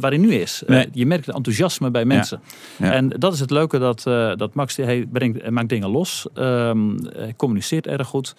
waar 0.00 0.10
hij 0.10 0.16
nu 0.16 0.34
is. 0.34 0.62
Nee. 0.66 0.88
je 0.92 1.06
merkt 1.06 1.26
het 1.26 1.34
enthousiasme 1.34 1.90
bij 1.90 2.04
mensen. 2.04 2.40
Ja. 2.76 2.92
En 2.92 3.08
dat 3.08 3.32
is 3.32 3.40
het 3.40 3.50
leuke 3.50 3.78
dat, 3.78 4.02
dat 4.38 4.54
Max, 4.54 4.63
hij, 4.72 5.06
brengt, 5.12 5.42
hij 5.42 5.50
maakt 5.50 5.68
dingen 5.68 5.88
los, 5.88 6.26
hij 6.34 7.34
communiceert 7.36 7.86
erg 7.86 8.06
goed. 8.06 8.34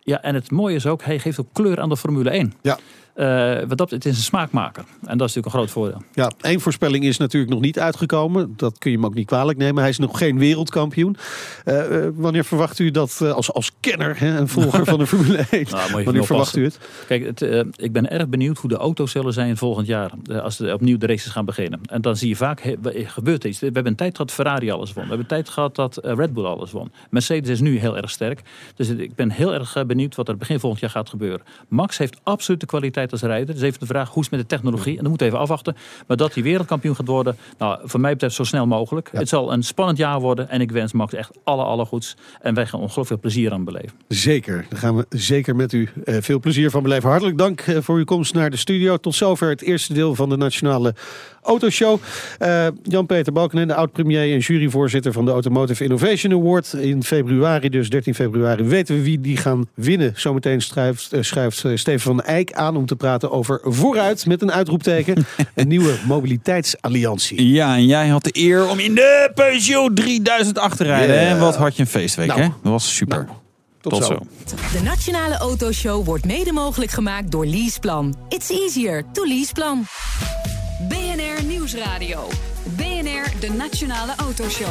Ja, 0.00 0.22
en 0.22 0.34
het 0.34 0.50
mooie 0.50 0.74
is 0.74 0.86
ook, 0.86 1.02
hij 1.02 1.18
geeft 1.18 1.40
ook 1.40 1.48
kleur 1.52 1.80
aan 1.80 1.88
de 1.88 1.96
Formule 1.96 2.30
1. 2.30 2.52
Ja. 2.62 2.78
Eh, 3.18 3.58
wat 3.68 3.78
dat, 3.78 3.90
het 3.90 4.04
is 4.04 4.16
een 4.16 4.22
smaakmaker. 4.22 4.84
En 4.84 5.18
dat 5.18 5.28
is 5.28 5.34
natuurlijk 5.34 5.46
een 5.46 5.50
groot 5.50 5.70
voordeel. 5.70 6.02
Ja, 6.12 6.32
één 6.40 6.60
voorspelling 6.60 7.04
is 7.04 7.16
natuurlijk 7.16 7.52
nog 7.52 7.60
niet 7.60 7.78
uitgekomen. 7.78 8.54
Dat 8.56 8.78
kun 8.78 8.90
je 8.90 8.96
hem 8.96 9.06
ook 9.06 9.14
niet 9.14 9.26
kwalijk 9.26 9.58
nemen. 9.58 9.80
Hij 9.80 9.90
is 9.90 9.98
nog 9.98 10.18
geen 10.18 10.38
wereldkampioen. 10.38 11.16
Eh, 11.64 12.04
eh, 12.04 12.12
wanneer 12.14 12.44
verwacht 12.44 12.78
u 12.78 12.90
dat 12.90 13.20
als, 13.20 13.52
als 13.52 13.72
kenner 13.80 14.18
hè, 14.18 14.36
en 14.36 14.48
volger 14.48 14.84
van 14.84 14.98
de 14.98 15.06
Formule 15.12 15.46
1? 15.50 15.66
Nou, 15.70 16.04
wanneer 16.04 16.24
verwacht 16.24 16.56
u 16.56 16.64
het? 16.64 16.78
Kijk, 17.06 17.24
het, 17.24 17.66
ik 17.76 17.92
ben 17.92 18.10
erg 18.10 18.28
benieuwd 18.28 18.58
hoe 18.58 18.70
de 18.70 18.76
auto's 18.76 19.10
zullen 19.10 19.32
zijn 19.32 19.56
volgend 19.56 19.86
jaar. 19.86 20.10
als 20.42 20.56
de, 20.56 20.72
opnieuw 20.72 20.98
de 20.98 21.06
races 21.06 21.32
gaan 21.32 21.44
beginnen. 21.44 21.80
En 21.86 22.00
dan 22.00 22.16
zie 22.16 22.28
je 22.28 22.36
vaak, 22.36 22.60
he, 22.60 22.76
gebeurt 22.94 23.44
iets. 23.44 23.58
We 23.58 23.64
hebben 23.64 23.86
een 23.86 23.94
tijd 23.94 24.10
gehad 24.10 24.26
dat 24.26 24.36
Ferrari 24.36 24.70
alles 24.70 24.92
won. 24.92 25.02
We 25.02 25.08
hebben 25.08 25.26
een 25.30 25.42
tijd 25.42 25.48
gehad 25.48 25.74
dat 25.74 25.98
Red 26.02 26.32
Bull 26.32 26.44
alles 26.44 26.70
won. 26.70 26.92
Mercedes 27.10 27.50
is 27.50 27.60
nu 27.60 27.78
heel 27.78 27.96
erg 27.96 28.10
sterk. 28.10 28.42
Dus 28.74 28.88
ik 28.88 29.14
ben 29.14 29.30
heel 29.30 29.54
erg 29.54 29.86
benieuwd 29.86 30.14
wat 30.14 30.28
er 30.28 30.36
begin 30.36 30.60
volgend 30.60 30.80
jaar 30.80 30.90
gaat 30.90 31.08
gebeuren. 31.08 31.40
Max 31.68 31.98
heeft 31.98 32.20
absoluut 32.22 32.60
de 32.60 32.66
kwaliteit 32.66 33.07
als 33.12 33.22
rijder. 33.22 33.54
Dus 33.54 33.62
even 33.62 33.80
de 33.80 33.86
vraag, 33.86 34.08
hoe 34.08 34.22
is 34.22 34.28
het 34.30 34.38
met 34.38 34.48
de 34.48 34.56
technologie? 34.56 34.96
En 34.96 35.00
dan 35.00 35.08
moeten 35.08 35.26
we 35.26 35.32
even 35.32 35.44
afwachten. 35.44 35.76
Maar 36.06 36.16
dat 36.16 36.34
hij 36.34 36.42
wereldkampioen 36.42 36.96
gaat 36.96 37.06
worden, 37.06 37.36
nou, 37.58 37.78
voor 37.84 38.00
mij 38.00 38.12
betreft 38.12 38.34
zo 38.34 38.44
snel 38.44 38.66
mogelijk. 38.66 39.10
Het 39.12 39.28
zal 39.28 39.52
een 39.52 39.62
spannend 39.62 39.98
jaar 39.98 40.20
worden. 40.20 40.48
En 40.48 40.60
ik 40.60 40.70
wens 40.70 40.92
Max 40.92 41.12
echt 41.12 41.30
alle, 41.44 41.62
alle 41.62 41.84
goeds. 41.84 42.16
En 42.40 42.54
wij 42.54 42.66
gaan 42.66 42.80
ongelooflijk 42.80 43.06
veel 43.08 43.18
plezier 43.18 43.52
aan 43.52 43.64
beleven. 43.64 43.92
Zeker, 44.08 44.66
daar 44.68 44.78
gaan 44.78 44.96
we 44.96 45.06
zeker 45.08 45.56
met 45.56 45.72
u 45.72 45.88
eh, 46.04 46.16
veel 46.20 46.40
plezier 46.40 46.70
van 46.70 46.82
beleven. 46.82 47.10
Hartelijk 47.10 47.38
dank 47.38 47.60
eh, 47.60 47.76
voor 47.80 47.96
uw 47.96 48.04
komst 48.04 48.34
naar 48.34 48.50
de 48.50 48.56
studio. 48.56 48.96
Tot 48.96 49.14
zover 49.14 49.48
het 49.48 49.62
eerste 49.62 49.94
deel 49.94 50.14
van 50.14 50.28
de 50.28 50.36
Nationale 50.36 50.94
Autoshow. 51.42 51.98
Eh, 52.38 52.66
Jan-Peter 52.82 53.32
Balkenende, 53.32 53.74
oud-premier 53.74 54.32
en 54.32 54.38
juryvoorzitter 54.38 55.12
van 55.12 55.24
de 55.24 55.30
Automotive 55.30 55.84
Innovation 55.84 56.32
Award. 56.32 56.72
In 56.72 57.02
februari, 57.02 57.68
dus 57.68 57.90
13 57.90 58.14
februari, 58.14 58.64
weten 58.64 58.94
we 58.94 59.02
wie 59.02 59.20
die 59.20 59.36
gaan 59.36 59.68
winnen. 59.74 60.12
Zometeen 60.16 60.60
schrijft, 60.60 61.12
schrijft 61.20 61.64
Steven 61.74 62.00
van 62.00 62.22
Eyck 62.22 62.52
aan 62.52 62.76
om 62.76 62.86
te 62.86 62.96
praten 62.98 63.30
over 63.30 63.60
vooruit 63.62 64.26
met 64.26 64.42
een 64.42 64.52
uitroepteken. 64.52 65.26
een 65.54 65.68
nieuwe 65.68 65.98
mobiliteitsalliantie. 66.06 67.48
Ja, 67.52 67.74
en 67.74 67.86
jij 67.86 68.08
had 68.08 68.24
de 68.24 68.30
eer 68.32 68.68
om 68.68 68.78
in 68.78 68.94
de 68.94 69.30
Peugeot 69.34 69.96
3008 69.96 70.76
te 70.76 70.84
rijden. 70.84 71.28
Hè? 71.28 71.38
Wat 71.38 71.56
had 71.56 71.76
je 71.76 71.82
een 71.82 71.88
feestweek, 71.88 72.26
Nou. 72.28 72.40
hè? 72.40 72.46
Dat 72.62 72.72
was 72.72 72.96
super. 72.96 73.16
Nou, 73.24 73.36
Tot, 73.80 73.92
Tot 73.92 74.04
zo. 74.04 74.18
zo. 74.44 74.78
De 74.78 74.82
Nationale 74.82 75.36
Autoshow 75.36 76.04
wordt 76.04 76.24
mede 76.24 76.52
mogelijk 76.52 76.90
gemaakt 76.90 77.30
door 77.30 77.46
Leaseplan. 77.46 78.16
It's 78.28 78.50
easier 78.50 79.04
to 79.12 79.26
Leaseplan. 79.26 79.84
BNR 80.88 81.44
Nieuwsradio. 81.44 82.28
BNR, 82.76 83.24
de 83.40 83.50
Nationale 83.56 84.12
Autoshow. 84.16 84.68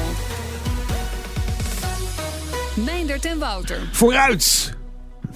Meindert 2.75 3.25
en 3.25 3.39
Wouter. 3.39 3.79
Vooruit! 3.91 4.76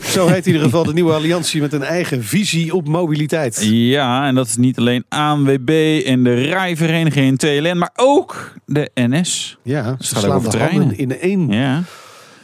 Zo 0.03 0.27
heet 0.27 0.45
in 0.45 0.51
ieder 0.53 0.61
geval 0.61 0.83
de 0.83 0.93
nieuwe 0.93 1.13
alliantie 1.13 1.61
met 1.61 1.73
een 1.73 1.83
eigen 1.83 2.23
visie 2.23 2.75
op 2.75 2.87
mobiliteit. 2.87 3.63
Ja, 3.69 4.27
en 4.27 4.35
dat 4.35 4.47
is 4.47 4.57
niet 4.57 4.77
alleen 4.77 5.03
ANWB 5.09 6.01
en 6.05 6.23
de 6.23 6.33
rijvereniging 6.33 7.25
in 7.25 7.37
TLN, 7.37 7.77
maar 7.77 7.91
ook 7.95 8.53
de 8.65 8.91
NS. 8.93 9.57
Ja, 9.63 9.83
ze 9.83 9.89
ook 9.91 10.01
slaan 10.21 10.31
over 10.31 10.51
de 10.51 10.57
treinen. 10.57 10.79
handen 10.79 10.97
in 10.97 11.19
één. 11.19 11.49
Ja, 11.49 11.83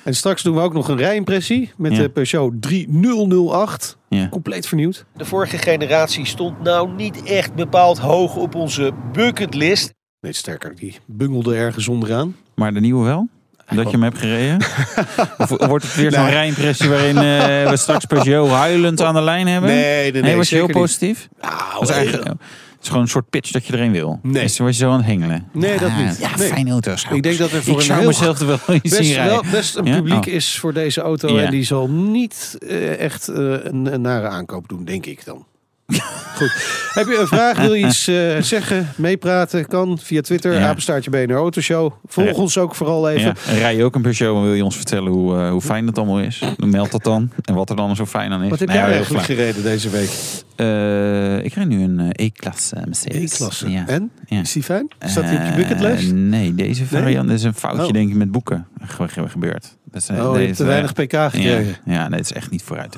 En 0.04 0.16
straks 0.16 0.44
doen 0.44 0.56
we 0.56 0.62
ook 0.62 0.74
nog 0.74 0.88
een 0.90 0.98
rijimpressie 0.98 1.72
met 1.78 1.96
Ja. 1.96 2.02
de 2.02 2.10
Peugeot 2.10 2.62
3008. 2.62 3.98
ja. 4.10 4.30
Compleet 4.30 4.68
vernieuwd. 4.68 5.06
De 5.16 5.26
vorige 5.26 5.58
generatie 5.58 6.26
stond 6.26 6.64
nou 6.64 6.90
niet 6.96 7.24
echt 7.24 7.54
bepaald 7.54 7.98
hoog 7.98 8.36
op 8.36 8.56
onze 8.56 8.92
bucketlist. 9.14 9.94
Nee, 10.22 10.34
sterker, 10.34 10.76
die 10.76 10.96
bungelde 11.06 11.56
ergens 11.56 11.88
onderaan. 11.88 12.36
Maar 12.56 12.74
de 12.74 12.80
nieuwe 12.80 13.06
wel? 13.06 13.28
Dat 13.76 13.86
je 13.86 13.92
hem 13.92 14.04
hebt 14.04 14.18
gereden? 14.18 14.58
of 15.38 15.50
wordt 15.50 15.84
het 15.86 15.96
weer 15.96 16.12
zo'n 16.12 16.22
Nee. 16.24 16.32
rijimpressie 16.32 16.90
waarin 16.90 17.18
eh, 17.18 17.70
we 17.70 17.78
straks 17.78 18.06
Peugeot 18.06 18.50
huilend 18.50 19.02
aan 19.02 19.14
de 19.14 19.22
lijn 19.22 19.48
hebben? 19.48 19.70
Nee, 19.70 20.12
nee, 20.12 20.22
nee. 20.22 20.36
was 20.36 20.50
je 20.50 20.56
heel 20.56 20.66
niet. 20.68 20.76
positief? 20.76 21.28
Nou, 21.42 21.88
eigenlijk, 21.94 22.28
het 22.28 22.36
is 22.82 22.88
gewoon 22.88 23.02
een 23.04 23.10
soort 23.10 23.30
pitch 23.30 23.52
dat 23.52 23.66
je 23.66 23.74
erin 23.74 23.92
wil. 23.92 24.20
Nee. 24.24 24.44
Dus 24.44 24.58
was 24.58 24.68
je 24.78 24.84
zo 24.84 24.90
aan 24.92 24.98
het 24.98 25.06
hengelen? 25.06 25.48
Nee, 25.54 25.78
dat 25.80 25.90
Ah, 25.90 25.98
niet. 25.98 26.18
Ja, 26.20 26.30
Nee. 26.38 26.48
fijne 26.48 26.72
auto's. 26.72 27.06
Ik 27.12 27.24
denk 27.24 27.38
dat 27.38 27.52
er 27.52 27.64
voor 27.64 27.82
ik 27.82 27.88
een 27.90 27.96
heel 27.98 28.08
mezelf 28.08 28.40
er 28.40 28.48
wel 28.48 28.60
eens 28.68 28.98
best, 28.98 29.16
wel, 29.16 29.44
best 29.52 29.76
een 29.76 29.86
Ja? 29.86 29.96
publiek 29.96 30.26
Oh. 30.28 30.34
is 30.34 30.58
voor 30.60 30.74
deze 30.74 31.02
auto. 31.02 31.36
Ja. 31.38 31.44
En 31.46 31.52
die 31.52 31.64
zal 31.64 31.90
niet 31.90 32.56
eh, 32.68 33.00
echt 33.00 33.28
eh, 33.28 33.36
een, 33.36 33.94
een 33.94 34.02
nare 34.02 34.28
aankoop 34.28 34.70
doen, 34.70 34.86
denk 34.86 35.06
ik 35.06 35.26
dan. 35.26 35.46
Goed. 36.38 36.52
Heb 36.94 37.08
je 37.08 37.18
een 37.20 37.28
vraag? 37.28 37.58
Wil 37.58 37.74
je 37.74 37.86
iets 37.86 38.08
eh, 38.08 38.42
zeggen? 38.42 38.88
Meepraten? 38.96 39.68
Kan 39.68 40.00
via 40.02 40.22
Twitter. 40.22 40.54
Ja. 40.54 40.68
Apenstaartje 40.68 41.10
BNR 41.10 41.36
Autoshow. 41.36 41.92
Volg 42.06 42.28
Ja. 42.28 42.34
ons 42.34 42.58
ook 42.58 42.76
vooral 42.76 43.10
even. 43.10 43.22
Ja. 43.46 43.52
En 43.52 43.58
rij 43.58 43.76
je 43.76 43.84
ook 43.84 43.96
een 43.96 44.02
Peugeot 44.02 44.36
en 44.38 44.44
wil 44.44 44.54
je 44.54 44.64
ons 44.64 44.76
vertellen 44.76 45.12
hoe, 45.12 45.38
eh, 45.40 45.50
hoe 45.50 45.62
fijn 45.62 45.88
het 45.88 45.98
allemaal 45.98 46.20
is? 46.20 46.42
Dan 46.58 46.70
meld 46.70 46.92
dat 46.92 47.04
dan. 47.04 47.32
En 47.46 47.54
wat 47.54 47.70
er 47.70 47.76
dan 47.76 47.96
zo 47.96 48.06
fijn 48.06 48.32
aan 48.32 48.44
is. 48.44 48.50
Wat 48.50 48.60
heb 48.60 48.68
Nee, 48.68 48.78
jij 48.78 48.86
heel 48.86 48.96
eigenlijk 48.96 49.26
gereden 49.26 49.64
deze 49.64 49.90
week? 49.90 50.10
Eh, 50.56 51.44
ik 51.46 51.54
rijd 51.54 51.68
nu 51.68 51.84
een 51.84 52.10
E-klasse 52.12 52.76
Mercedes. 52.86 53.34
E-klasse. 53.34 53.84
En? 53.88 54.12
Is 54.28 54.52
die 54.52 54.64
fijn? 54.64 54.88
Staat 55.06 55.28
die 55.30 55.38
op 55.38 55.46
je 55.46 55.52
bucketlist? 55.56 56.12
nee, 56.14 56.56
deze 56.56 56.86
variant 56.86 57.30
is 57.30 57.44
een 57.44 57.54
foutje 57.54 57.86
Oh. 57.86 57.92
denk 57.92 58.10
ik 58.10 58.16
met 58.16 58.32
boeken 58.32 58.68
ge- 58.82 59.08
ge- 59.08 59.30
gebeurd. 59.30 59.76
Dat 59.92 60.02
is, 60.02 60.10
oh, 60.10 60.38
je 60.40 60.46
hebt 60.46 60.58
te 60.58 60.64
weinig 60.66 60.94
pk 60.94 61.00
gekregen. 61.14 61.66
Ja, 61.86 61.94
ja 61.94 62.08
nee, 62.08 62.20
het 62.20 62.30
is 62.30 62.34
echt 62.36 62.52
niet 62.52 62.64
vooruit 62.64 62.98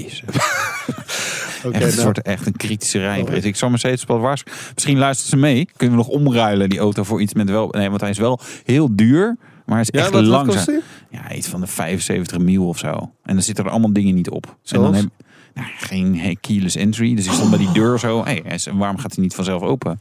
pissen. 0.00 0.28
Echt, 1.72 1.74
een 1.74 1.80
nou. 1.80 1.92
soort, 1.92 2.22
echt 2.22 2.46
een 2.46 2.56
kritische 2.56 2.98
rijbreedte. 2.98 3.40
Oh. 3.40 3.46
Ik 3.46 3.56
zou 3.56 3.70
Mercedes 3.70 4.04
wel 4.04 4.18
waarschuwen. 4.18 4.60
Misschien 4.74 4.98
luistert 4.98 5.30
ze 5.30 5.36
mee. 5.36 5.68
Kunnen 5.76 5.98
we 5.98 6.04
nog 6.04 6.12
omruilen 6.12 6.68
die 6.68 6.78
auto 6.78 7.02
voor 7.02 7.20
iets 7.20 7.34
met 7.34 7.50
wel... 7.50 7.68
Nee, 7.68 7.88
want 7.88 8.00
hij 8.00 8.10
is 8.10 8.18
wel 8.18 8.40
heel 8.64 8.96
duur. 8.96 9.36
Maar 9.64 9.76
hij 9.76 9.86
is 9.90 9.90
echt 9.90 10.12
langzaam. 10.14 10.80
Ja, 11.10 11.32
iets 11.32 11.48
van 11.48 11.60
de 11.60 11.66
75 11.66 12.38
mil 12.38 12.68
of 12.68 12.78
zo. 12.78 12.88
En 13.22 13.34
dan 13.34 13.42
zitten 13.42 13.64
er 13.64 13.70
allemaal 13.70 13.92
dingen 13.92 14.14
niet 14.14 14.30
op. 14.30 14.56
En 14.70 14.80
dan 14.80 14.94
heb, 14.94 15.06
nou, 15.54 15.68
geen 15.78 16.18
hey, 16.18 16.36
keyless 16.40 16.76
entry. 16.76 17.14
Dus 17.14 17.26
ik 17.26 17.32
stond 17.32 17.50
bij 17.50 17.58
die 17.58 17.72
deur 17.72 17.98
zo. 17.98 18.24
Hey, 18.24 18.42
waarom 18.72 18.98
gaat 18.98 19.14
hij 19.14 19.22
niet 19.24 19.34
vanzelf 19.34 19.62
open? 19.62 20.00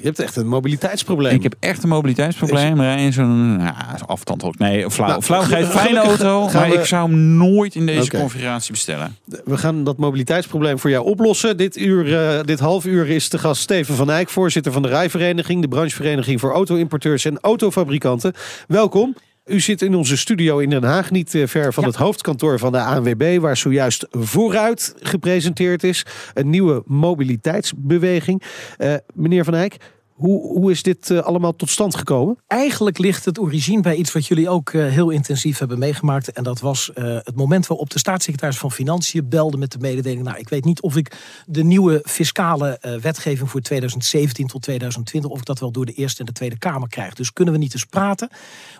Je 0.00 0.04
hebt 0.06 0.18
echt 0.18 0.36
een 0.36 0.48
mobiliteitsprobleem. 0.48 1.34
Ik 1.34 1.42
heb 1.42 1.54
echt 1.60 1.82
een 1.82 1.88
mobiliteitsprobleem. 1.88 2.80
Rij 2.80 3.04
in 3.04 3.12
zo'n 3.12 3.60
zo'n 3.98 4.06
afstand. 4.08 4.58
Nee, 4.58 4.90
flauw. 4.90 5.08
Nou, 5.08 5.22
flauwigheid, 5.22 5.66
fijne 5.66 5.98
auto. 5.98 6.48
Maar 6.52 6.68
we- 6.68 6.74
ik 6.74 6.84
zou 6.84 7.10
hem 7.10 7.18
nooit 7.36 7.74
in 7.74 7.86
deze 7.86 8.10
configuratie 8.10 8.72
bestellen. 8.72 9.16
We 9.44 9.56
gaan 9.58 9.84
dat 9.84 9.96
mobiliteitsprobleem 9.96 10.78
voor 10.78 10.90
jou 10.90 11.04
oplossen. 11.06 11.56
Dit, 11.56 11.76
uur, 11.76 12.18
eh, 12.18 12.44
dit 12.44 12.58
half 12.58 12.84
uur 12.86 13.08
is 13.08 13.28
de 13.28 13.38
gast 13.38 13.62
Steven 13.62 13.94
van 13.94 14.10
Eyck, 14.10 14.28
voorzitter 14.28 14.72
van 14.72 14.82
de 14.82 14.88
Rijvereniging, 14.88 15.60
de 15.62 15.68
branchevereniging 15.68 16.40
voor 16.40 16.52
auto-importeurs 16.52 17.24
en 17.24 17.38
autofabrikanten. 17.40 18.32
Welkom. 18.68 19.14
U 19.46 19.60
zit 19.60 19.82
in 19.82 19.94
onze 19.94 20.16
studio 20.16 20.58
in 20.58 20.70
Den 20.70 20.84
Haag, 20.84 21.10
niet 21.10 21.34
eh, 21.34 21.46
ver 21.46 21.72
van 21.72 21.84
het 21.84 21.94
hoofdkantoor 21.94 22.58
van 22.58 22.72
de 22.72 22.80
ANWB, 22.80 23.38
waar 23.40 23.56
zojuist 23.56 24.06
vooruit 24.10 24.94
gepresenteerd 25.00 25.84
is. 25.84 26.06
Een 26.34 26.50
nieuwe 26.50 26.82
mobiliteitsbeweging. 26.86 28.42
Eh, 28.76 28.94
meneer 29.14 29.44
van 29.44 29.54
Eyck, 29.54 29.76
hoe, 30.16 30.58
hoe 30.58 30.70
is 30.70 30.82
dit 30.82 31.10
eh, 31.10 31.18
allemaal 31.18 31.56
tot 31.56 31.70
stand 31.70 31.94
gekomen? 31.94 32.38
Eigenlijk 32.46 32.98
ligt 32.98 33.24
het 33.24 33.38
origine 33.38 33.82
bij 33.82 33.94
iets 33.94 34.12
wat 34.12 34.26
jullie 34.26 34.48
ook 34.48 34.70
eh, 34.70 34.86
heel 34.86 35.10
intensief 35.10 35.58
hebben 35.58 35.78
meegemaakt. 35.78 36.32
En 36.32 36.42
dat 36.42 36.60
was 36.60 36.92
eh, 36.92 37.04
het 37.04 37.36
moment 37.36 37.66
waarop 37.66 37.90
de 37.90 37.98
staatssecretaris 37.98 38.58
van 38.58 38.72
Financiën 38.72 39.28
belde 39.28 39.56
met 39.56 39.72
de 39.72 39.78
mededeling. 39.78 40.22
Nou, 40.22 40.38
ik 40.38 40.48
weet 40.48 40.64
niet 40.64 40.80
of 40.80 40.96
ik 40.96 41.16
de 41.46 41.64
nieuwe 41.64 42.02
fiscale 42.04 42.98
wetgeving 43.00 43.50
voor 43.50 43.60
2017 43.60 44.46
tot 44.46 44.62
2020, 44.62 45.30
of 45.30 45.38
ik 45.38 45.44
dat 45.44 45.58
wel 45.58 45.70
door 45.70 45.86
de 45.86 45.92
Eerste 45.92 46.20
en 46.20 46.26
de 46.26 46.32
Tweede 46.32 46.58
Kamer 46.58 46.88
krijg. 46.88 47.14
Dus 47.14 47.32
kunnen 47.32 47.54
we 47.54 47.60
niet 47.60 47.72
eens 47.72 47.84
praten 47.84 48.28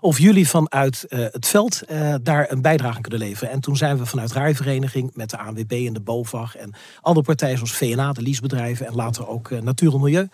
of 0.01 0.19
jullie 0.19 0.49
vanuit 0.49 1.05
het 1.09 1.47
veld 1.47 1.83
daar 2.23 2.51
een 2.51 2.63
bijdrage 2.63 3.01
kunnen 3.01 3.21
leveren. 3.21 3.53
En 3.53 3.61
toen 3.61 3.77
zijn 3.77 3.99
we 3.99 4.07
vanuit 4.07 4.33
Rijvereniging 4.33 5.11
met 5.15 5.31
de 5.31 5.39
ANWB 5.39 5.73
en 5.87 5.93
de 5.93 6.01
BOVAG 6.01 6.57
en 6.57 6.75
andere 7.01 7.27
partijen 7.27 7.57
zoals 7.57 7.77
VNA, 7.77 8.13
de 8.13 8.23
leasebedrijven 8.23 8.87
en 8.87 8.95
later 8.95 9.29
ook 9.29 9.51
Natuur 9.51 9.95
en 9.95 10.01
Milieu. 10.01 10.29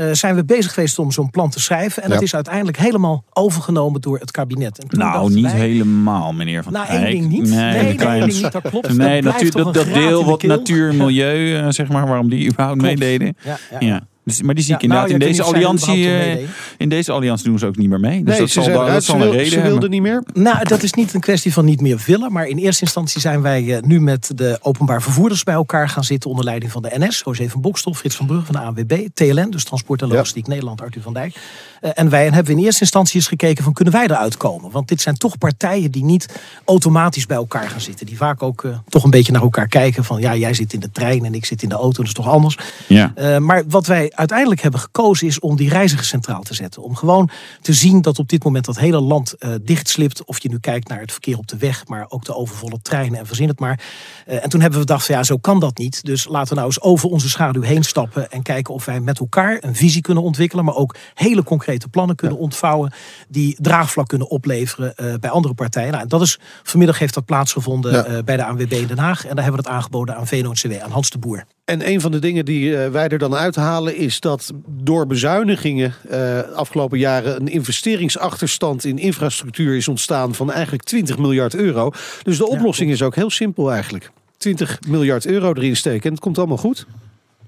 Eh, 0.00 0.12
zijn 0.12 0.34
we 0.34 0.44
bezig 0.44 0.74
geweest 0.74 0.98
om 0.98 1.10
zo'n 1.12 1.30
plan 1.30 1.50
te 1.50 1.60
schrijven. 1.60 2.02
En 2.02 2.08
Ja. 2.08 2.14
dat 2.14 2.22
is 2.24 2.34
uiteindelijk 2.34 2.76
helemaal 2.78 3.24
overgenomen 3.32 4.00
door 4.00 4.18
het 4.18 4.30
kabinet. 4.30 4.78
En 4.82 4.88
toen 4.88 4.98
Nou, 4.98 5.32
niet 5.32 5.44
wij- 5.44 5.52
helemaal, 5.58 6.32
meneer 6.32 6.62
Van 6.62 6.72
Nou, 6.72 6.86
Eyck. 6.88 7.02
één 7.04 7.10
ding 7.20 7.28
niet. 7.28 7.42
Nee, 7.42 7.58
Nee, 7.58 7.78
een 7.78 7.84
nee, 7.84 7.94
klein- 7.94 8.20
één 8.20 8.28
ding 8.30 8.42
niet, 8.42 8.52
dat 8.52 8.62
klopt. 8.70 8.88
Dat 8.88 8.96
Nee, 8.96 9.22
dat, 9.22 9.34
dat 9.52 9.74
deel 9.74 10.18
de 10.24 10.30
wat 10.30 10.42
natuur 10.42 10.88
en 10.90 10.96
milieu, 10.96 11.56
eh, 11.56 11.66
zeg 11.68 11.88
maar, 11.88 12.06
waarom 12.06 12.28
die 12.30 12.48
überhaupt 12.50 12.78
Klopt. 12.78 12.98
meededen. 12.98 13.36
Ja, 13.44 13.58
ja, 13.70 13.76
Ja. 13.80 13.86
ja. 13.86 14.00
Dus- 14.30 14.42
Maar 14.42 14.54
die 14.54 14.64
zie 14.64 14.74
ik 14.74 14.80
Ja, 14.80 14.86
nou, 14.88 15.00
inderdaad 15.02 15.36
ja, 15.36 15.42
in 15.42 15.46
deze 15.46 15.56
alliantie. 15.56 16.08
eh, 16.12 16.18
meededen. 16.26 16.48
in 16.78 16.88
deze 16.88 17.12
alliantie 17.12 17.44
doen 17.48 17.58
ze 17.58 17.66
ook 17.66 17.76
niet 17.76 17.88
meer 17.88 18.00
mee. 18.00 18.18
Dus 18.18 18.28
nee, 18.28 18.38
dat 18.38 18.48
ze 18.48 18.54
zal, 18.54 18.62
zijn 18.62 18.76
dat 18.92 19.04
zal 19.04 19.22
een 19.22 19.30
reden 19.30 19.46
ze 19.52 19.60
wilden 19.60 19.90
niet 19.90 20.02
meer. 20.02 20.22
Nou, 20.32 20.64
dat 20.64 20.82
is 20.82 20.92
niet 20.92 21.14
een 21.14 21.20
kwestie 21.20 21.52
van 21.52 21.64
niet 21.64 21.80
meer 21.80 22.02
willen. 22.06 22.32
Maar 22.32 22.46
in 22.46 22.58
eerste 22.58 22.82
instantie 22.84 23.20
zijn 23.20 23.42
wij 23.42 23.76
eh, 23.76 23.82
nu 23.82 24.00
met 24.00 24.30
de 24.34 24.58
openbaar 24.62 25.02
vervoerders 25.02 25.42
bij 25.44 25.54
elkaar 25.54 25.88
gaan 25.88 26.04
zitten. 26.04 26.30
Onder 26.30 26.44
leiding 26.44 26.72
van 26.72 26.82
de 26.82 26.90
NS, 26.98 27.22
José 27.24 27.48
van 27.48 27.60
Bokstel, 27.60 27.94
Frits 27.94 28.16
van 28.16 28.26
Brugge 28.26 28.44
van 28.52 28.54
de 28.54 28.60
ANWB, 28.60 29.06
TLN, 29.14 29.50
dus 29.50 29.64
Transport 29.64 30.02
en 30.02 30.08
Ja. 30.08 30.14
Logistiek 30.14 30.46
Nederland, 30.46 30.80
Arthur 30.82 31.02
van 31.02 31.12
Dijk. 31.12 31.34
Eh, 31.80 31.90
en 31.94 32.08
wij 32.08 32.28
hebben 32.28 32.56
in 32.58 32.64
eerste 32.64 32.80
instantie 32.80 33.16
eens 33.16 33.28
gekeken 33.28 33.64
van 33.64 33.72
kunnen 33.72 33.94
wij 33.94 34.04
eruit 34.04 34.36
komen? 34.36 34.70
Want 34.70 34.88
dit 34.88 35.00
zijn 35.00 35.16
toch 35.16 35.38
partijen 35.38 35.90
die 35.90 36.04
niet 36.04 36.26
automatisch 36.64 37.26
bij 37.26 37.36
elkaar 37.36 37.68
gaan 37.68 37.80
zitten. 37.80 38.06
Die 38.06 38.16
vaak 38.16 38.42
ook 38.42 38.64
toch 38.88 39.04
een 39.04 39.10
beetje 39.10 39.32
naar 39.32 39.42
elkaar 39.42 39.68
kijken 39.68 40.04
van 40.04 40.20
ja, 40.20 40.36
jij 40.36 40.54
zit 40.54 40.72
in 40.72 40.80
de 40.80 40.90
trein 40.90 41.24
en 41.24 41.34
ik 41.34 41.44
zit 41.44 41.62
in 41.62 41.68
de 41.68 41.74
auto, 41.74 41.96
dat 41.96 42.06
is 42.06 42.12
toch 42.12 42.28
anders. 42.28 42.58
Ja. 42.86 43.12
Eh, 43.14 43.38
maar 43.38 43.62
wat 43.68 43.86
wij 43.86 44.12
uiteindelijk 44.20 44.60
hebben 44.60 44.80
gekozen 44.80 45.26
is 45.26 45.38
om 45.38 45.56
die 45.56 45.68
reiziger 45.68 46.04
centraal 46.04 46.42
te 46.42 46.54
zetten. 46.54 46.82
Om 46.82 46.96
gewoon 46.96 47.30
te 47.60 47.72
zien 47.72 48.02
dat 48.02 48.18
op 48.18 48.28
dit 48.28 48.44
moment 48.44 48.64
dat 48.64 48.78
hele 48.78 49.00
land 49.00 49.32
eh 49.32 49.50
dichtslipt. 49.62 50.24
Of 50.24 50.42
je 50.42 50.48
nu 50.48 50.58
kijkt 50.58 50.88
naar 50.88 51.00
het 51.00 51.12
verkeer 51.12 51.38
op 51.38 51.46
de 51.48 51.56
weg, 51.56 51.86
maar 51.86 52.06
ook 52.08 52.24
de 52.24 52.34
overvolle 52.34 52.78
treinen 52.82 53.18
en 53.18 53.26
verzin 53.26 53.48
het 53.48 53.58
maar. 53.60 53.80
Eh, 54.26 54.44
en 54.44 54.48
toen 54.48 54.60
hebben 54.60 54.80
we 54.80 54.86
gedacht 54.86 55.06
ja, 55.06 55.22
zo 55.22 55.36
kan 55.36 55.60
dat 55.60 55.78
niet. 55.78 56.04
Dus 56.04 56.28
laten 56.28 56.48
we 56.48 56.54
nou 56.54 56.66
eens 56.66 56.80
over 56.80 57.08
onze 57.08 57.28
schaduw 57.28 57.62
heen 57.62 57.84
stappen. 57.84 58.30
En 58.30 58.42
kijken 58.42 58.74
of 58.74 58.84
wij 58.84 59.00
met 59.00 59.18
elkaar 59.18 59.56
een 59.60 59.74
visie 59.76 60.02
kunnen 60.02 60.22
ontwikkelen. 60.22 60.64
Maar 60.64 60.74
ook 60.74 60.96
hele 61.14 61.42
concrete 61.42 61.88
plannen 61.88 62.16
kunnen 62.16 62.38
ontvouwen. 62.38 62.92
Die 63.28 63.56
draagvlak 63.60 64.08
kunnen 64.08 64.30
opleveren 64.30 64.96
eh, 64.96 65.14
bij 65.20 65.30
andere 65.30 65.54
partijen. 65.54 65.90
Nou, 65.90 66.02
en 66.02 66.08
dat 66.08 66.20
is, 66.20 66.38
vanmiddag 66.62 66.98
heeft 66.98 67.14
dat 67.14 67.24
plaatsgevonden 67.24 67.92
Ja. 67.92 68.22
bij 68.22 68.36
de 68.36 68.44
ANWB 68.44 68.72
in 68.72 68.86
Den 68.86 68.98
Haag. 68.98 69.26
En 69.26 69.34
daar 69.34 69.44
hebben 69.44 69.62
we 69.62 69.68
het 69.68 69.76
aangeboden 69.78 70.16
aan 70.16 70.26
VNO-NCW, 70.26 70.72
aan 70.82 70.90
Hans 70.90 71.10
de 71.10 71.18
Boer. 71.18 71.44
En 71.70 71.88
een 71.88 72.00
van 72.00 72.10
de 72.10 72.18
dingen 72.18 72.44
die 72.44 72.76
eh, 72.76 72.90
wij 72.90 73.08
er 73.08 73.18
dan 73.18 73.34
uithalen 73.34 73.96
is 73.96 74.20
dat 74.20 74.52
door 74.66 75.06
bezuinigingen 75.06 75.94
eh 76.08 76.38
afgelopen 76.54 76.98
jaren 76.98 77.40
een 77.40 77.48
investeringsachterstand 77.48 78.84
in 78.84 78.98
infrastructuur 78.98 79.76
is 79.76 79.88
ontstaan 79.88 80.34
van 80.34 80.52
eigenlijk 80.52 80.84
20 80.84 81.18
miljard 81.18 81.54
euro. 81.54 81.90
Dus 82.22 82.38
de 82.38 82.48
oplossing 82.48 82.90
is 82.90 83.02
ook 83.02 83.14
heel 83.14 83.30
simpel 83.30 83.72
eigenlijk. 83.72 84.10
20 84.36 84.78
miljard 84.88 85.26
euro 85.26 85.52
erin 85.52 85.76
steken 85.76 86.02
en 86.02 86.10
het 86.10 86.20
komt 86.20 86.38
allemaal 86.38 86.56
goed. 86.56 86.86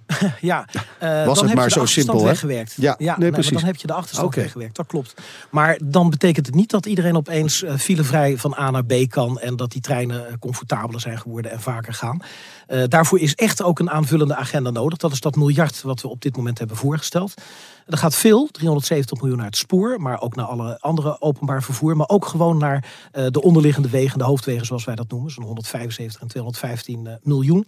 Ja, 0.41 0.67
eh, 0.99 1.25
het 1.25 1.35
dan 1.35 1.47
heb 1.47 1.57
maar 1.57 1.69
je 1.69 1.75
de 1.75 1.81
zo 1.81 1.87
simpel, 1.87 2.25
weggewerkt. 2.25 2.75
Ja, 2.77 2.95
nee, 2.99 3.17
maar 3.17 3.31
precies. 3.31 3.53
dan 3.53 3.65
heb 3.65 3.77
je 3.77 3.87
de 3.87 3.93
achterstand 3.93 4.29
Oké. 4.29 4.41
weggewerkt, 4.41 4.77
dat 4.77 4.87
klopt. 4.87 5.15
Maar 5.51 5.79
dan 5.85 6.11
betekent 6.11 6.47
het 6.47 6.55
niet 6.55 6.71
dat 6.71 6.87
iedereen 6.87 7.17
opeens 7.17 7.65
filevrij 7.79 8.39
van 8.39 8.55
A 8.59 8.71
naar 8.71 8.85
B 8.85 8.95
kan... 9.09 9.41
en 9.41 9.57
dat 9.57 9.73
die 9.73 9.81
treinen 9.81 10.39
comfortabeler 10.39 11.01
zijn 11.01 11.19
geworden 11.19 11.51
en 11.51 11.61
vaker 11.61 11.93
gaan. 11.93 12.23
Eh, 12.67 12.83
daarvoor 12.89 13.19
is 13.19 13.35
echt 13.35 13.63
ook 13.63 13.79
een 13.79 13.91
aanvullende 13.91 14.35
agenda 14.35 14.71
nodig. 14.71 14.99
Dat 14.99 15.13
is 15.13 15.21
dat 15.21 15.37
miljard 15.37 15.83
wat 15.83 16.01
we 16.01 16.09
op 16.09 16.21
dit 16.21 16.37
moment 16.37 16.59
hebben 16.59 16.77
voorgesteld. 16.77 17.35
Er 17.87 17.99
gaat 17.99 18.15
veel, 18.15 18.49
370 18.51 19.21
miljoen 19.21 19.37
naar 19.37 19.47
het 19.47 19.57
spoor, 19.57 20.01
maar 20.01 20.21
ook 20.21 20.37
naar 20.37 20.47
alle 20.47 20.81
andere 20.81 21.21
openbaar 21.21 21.63
vervoer. 21.63 21.97
Maar 21.97 22.09
ook 22.09 22.27
gewoon 22.27 22.59
naar 22.59 22.85
eh, 23.13 23.27
de 23.31 23.43
onderliggende 23.43 23.89
wegen, 23.89 24.19
de 24.19 24.25
hoofdwegen 24.25 24.67
zoals 24.67 24.85
wij 24.85 24.95
dat 24.95 25.11
noemen. 25.11 25.31
Zo'n 25.31 25.45
175 25.45 26.21
en 26.21 26.29
215 26.29 27.07
eh, 27.07 27.15
miljoen. 27.23 27.67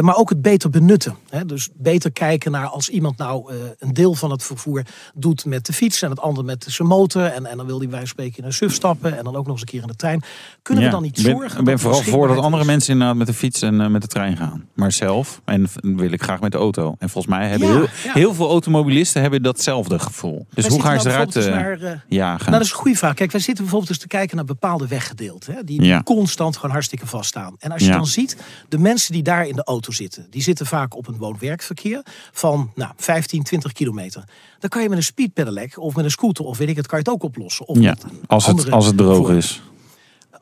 Maar 0.00 0.16
ook 0.16 0.28
het 0.28 0.42
beter 0.42 0.70
benutten. 0.70 1.16
Hè? 1.28 1.44
Dus 1.44 1.68
beter 1.74 2.12
kijken 2.12 2.50
naar 2.50 2.66
als 2.66 2.88
iemand 2.88 3.16
nou 3.16 3.52
een 3.78 3.94
deel 3.94 4.14
van 4.14 4.30
het 4.30 4.42
vervoer 4.42 4.82
doet 5.14 5.44
met 5.44 5.66
de 5.66 5.72
fiets 5.72 6.02
en 6.02 6.10
het 6.10 6.20
andere 6.20 6.46
met 6.46 6.66
zijn 6.68 6.88
motor. 6.88 7.24
En, 7.24 7.46
en 7.46 7.56
dan 7.56 7.66
wil 7.66 7.78
hij 7.78 7.88
bij 7.88 7.96
wijze 7.96 8.14
van 8.14 8.24
spreken 8.24 8.38
in 8.38 8.44
een 8.44 8.52
SUV 8.52 8.72
stappen 8.72 9.18
en 9.18 9.24
dan 9.24 9.36
ook 9.36 9.46
nog 9.46 9.52
eens 9.52 9.60
een 9.60 9.66
keer 9.66 9.80
in 9.80 9.86
de 9.86 9.96
trein. 9.96 10.22
Kunnen 10.62 10.84
we 10.84 10.90
dan 10.90 11.02
niet 11.02 11.22
ben, 11.22 11.22
zorgen? 11.22 11.58
Ik 11.58 11.64
ben 11.64 11.74
dat 11.74 11.80
vooral 11.80 12.02
voor 12.02 12.28
dat 12.28 12.38
andere 12.38 12.64
mensen 12.64 12.92
inderdaad 12.92 13.16
met 13.16 13.26
de 13.26 13.32
fiets 13.32 13.62
en 13.62 13.92
met 13.92 14.02
de 14.02 14.08
trein 14.08 14.27
gaan. 14.36 14.64
Maar 14.74 14.92
zelf, 14.92 15.40
en 15.44 15.68
wil 15.82 16.12
ik 16.12 16.22
graag 16.22 16.40
met 16.40 16.52
de 16.52 16.58
auto. 16.58 16.94
En 16.98 17.08
volgens 17.10 17.34
mij 17.36 17.48
hebben 17.48 17.68
Ja, 17.68 17.74
heel, 17.74 17.86
ja. 18.04 18.12
heel 18.12 18.34
veel 18.34 18.48
automobilisten 18.48 19.20
hebben 19.22 19.42
datzelfde 19.42 19.98
gevoel. 19.98 20.46
Dus 20.54 20.64
Wij 20.64 20.72
hoe 20.72 20.82
gaan 20.82 21.00
ze 21.00 21.08
nou 21.08 21.14
eruit 21.20 21.36
eh 21.36 21.46
naar, 21.52 21.80
eh, 21.80 21.98
jagen? 22.08 22.38
Nou, 22.46 22.52
dat 22.52 22.60
is 22.60 22.70
een 22.70 22.76
goede 22.78 22.96
vraag. 22.96 23.14
Kijk, 23.14 23.30
wij 23.32 23.40
zitten 23.40 23.62
bijvoorbeeld 23.64 23.90
eens 23.92 24.00
te 24.00 24.06
kijken 24.08 24.36
naar 24.36 24.44
bepaalde 24.44 24.86
weggedeelten. 24.86 25.54
Hè, 25.54 25.64
die, 25.64 25.82
Ja. 25.82 26.02
constant 26.02 26.56
gewoon 26.56 26.70
hartstikke 26.70 27.06
vaststaan. 27.06 27.54
En 27.58 27.70
als 27.72 27.82
je 27.82 27.88
Ja. 27.88 27.96
dan 27.96 28.06
ziet, 28.06 28.36
de 28.68 28.78
mensen 28.78 29.12
die 29.12 29.22
daar 29.22 29.46
in 29.46 29.56
de 29.56 29.64
auto 29.64 29.92
zitten... 29.92 30.26
die 30.30 30.42
zitten 30.42 30.66
vaak 30.66 30.96
op 30.96 31.08
een 31.08 31.16
woon-werkverkeer 31.16 32.02
van 32.32 32.70
nou, 32.74 32.92
15, 32.96 33.42
20 33.42 33.72
kilometer. 33.72 34.24
Dan 34.58 34.68
kan 34.70 34.82
je 34.82 34.88
met 34.88 34.98
een 34.98 35.04
speedpedelec 35.04 35.78
of 35.78 35.94
met 35.94 36.04
een 36.04 36.10
scooter 36.10 36.44
of 36.44 36.58
weet 36.58 36.68
ik 36.68 36.76
het... 36.76 36.86
kan 36.86 36.98
je 36.98 37.04
het 37.04 37.14
ook 37.14 37.22
oplossen. 37.22 37.66
Of 37.68 37.78
ja, 37.80 37.94
als 38.26 38.46
het, 38.46 38.70
als 38.70 38.86
het 38.86 38.96
droog 38.96 39.30
is. 39.30 39.62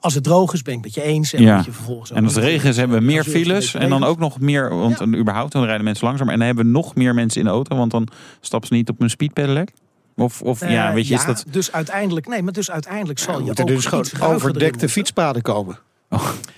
Als 0.00 0.14
het 0.14 0.24
droog 0.24 0.52
is, 0.52 0.62
ben 0.62 0.74
ik 0.74 0.84
het 0.84 0.94
met 0.96 1.04
je 1.04 1.10
eens. 1.10 1.32
En, 1.32 1.42
Ja. 1.42 1.56
moet 1.56 1.64
je 1.64 1.72
vervolgens 1.72 2.10
ook 2.10 2.16
En 2.16 2.24
als 2.24 2.34
het 2.34 2.44
regen 2.44 2.68
is, 2.68 2.76
hebben 2.76 2.98
we 2.98 3.04
meer 3.04 3.24
files. 3.24 3.74
En 3.74 3.88
dan 3.88 4.04
ook 4.04 4.18
nog 4.18 4.40
meer, 4.40 4.74
want 4.74 4.98
Ja. 4.98 5.06
überhaupt, 5.06 5.52
dan 5.52 5.64
rijden 5.64 5.84
mensen 5.84 6.06
langzamer. 6.06 6.32
En 6.32 6.38
dan 6.38 6.46
hebben 6.46 6.64
we 6.66 6.70
nog 6.70 6.94
meer 6.94 7.14
mensen 7.14 7.40
in 7.40 7.46
de 7.46 7.52
auto, 7.52 7.76
want 7.76 7.90
dan 7.90 8.08
stappen 8.40 8.68
ze 8.68 8.74
niet 8.74 8.88
op 8.88 9.00
een 9.00 9.10
speedpedelec. 9.10 9.70
Of, 10.16 10.42
of 10.42 10.60
ja, 10.68 10.88
Eh, 10.88 10.94
weet 10.94 11.08
je, 11.08 11.14
is 11.14 11.24
dat... 11.24 11.44
Dus 11.50 11.72
uiteindelijk, 11.72 12.28
nee, 12.28 12.42
maar 12.42 12.52
dus 12.52 12.70
uiteindelijk 12.70 13.18
zal 13.18 13.40
je 13.40 13.50
ook 13.50 13.58
er 13.58 13.66
dus 13.66 13.86
gewoon 13.86 14.04
overdekte 14.20 14.88
fietspaden 14.88 15.42
komen. 15.42 15.78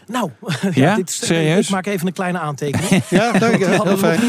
Nou, 0.07 0.31
Ja? 0.75 0.95
dit 0.97 1.09
is, 1.09 1.27
Serieus? 1.27 1.65
Ik 1.67 1.71
maak 1.73 1.87
even 1.87 2.07
een 2.07 2.13
kleine 2.13 2.39
aantekening. 2.39 3.03
Ja, 3.11 3.33
dank 3.33 3.57
je. 3.59 3.67
Heel 3.85 3.97
fijn. 3.97 4.21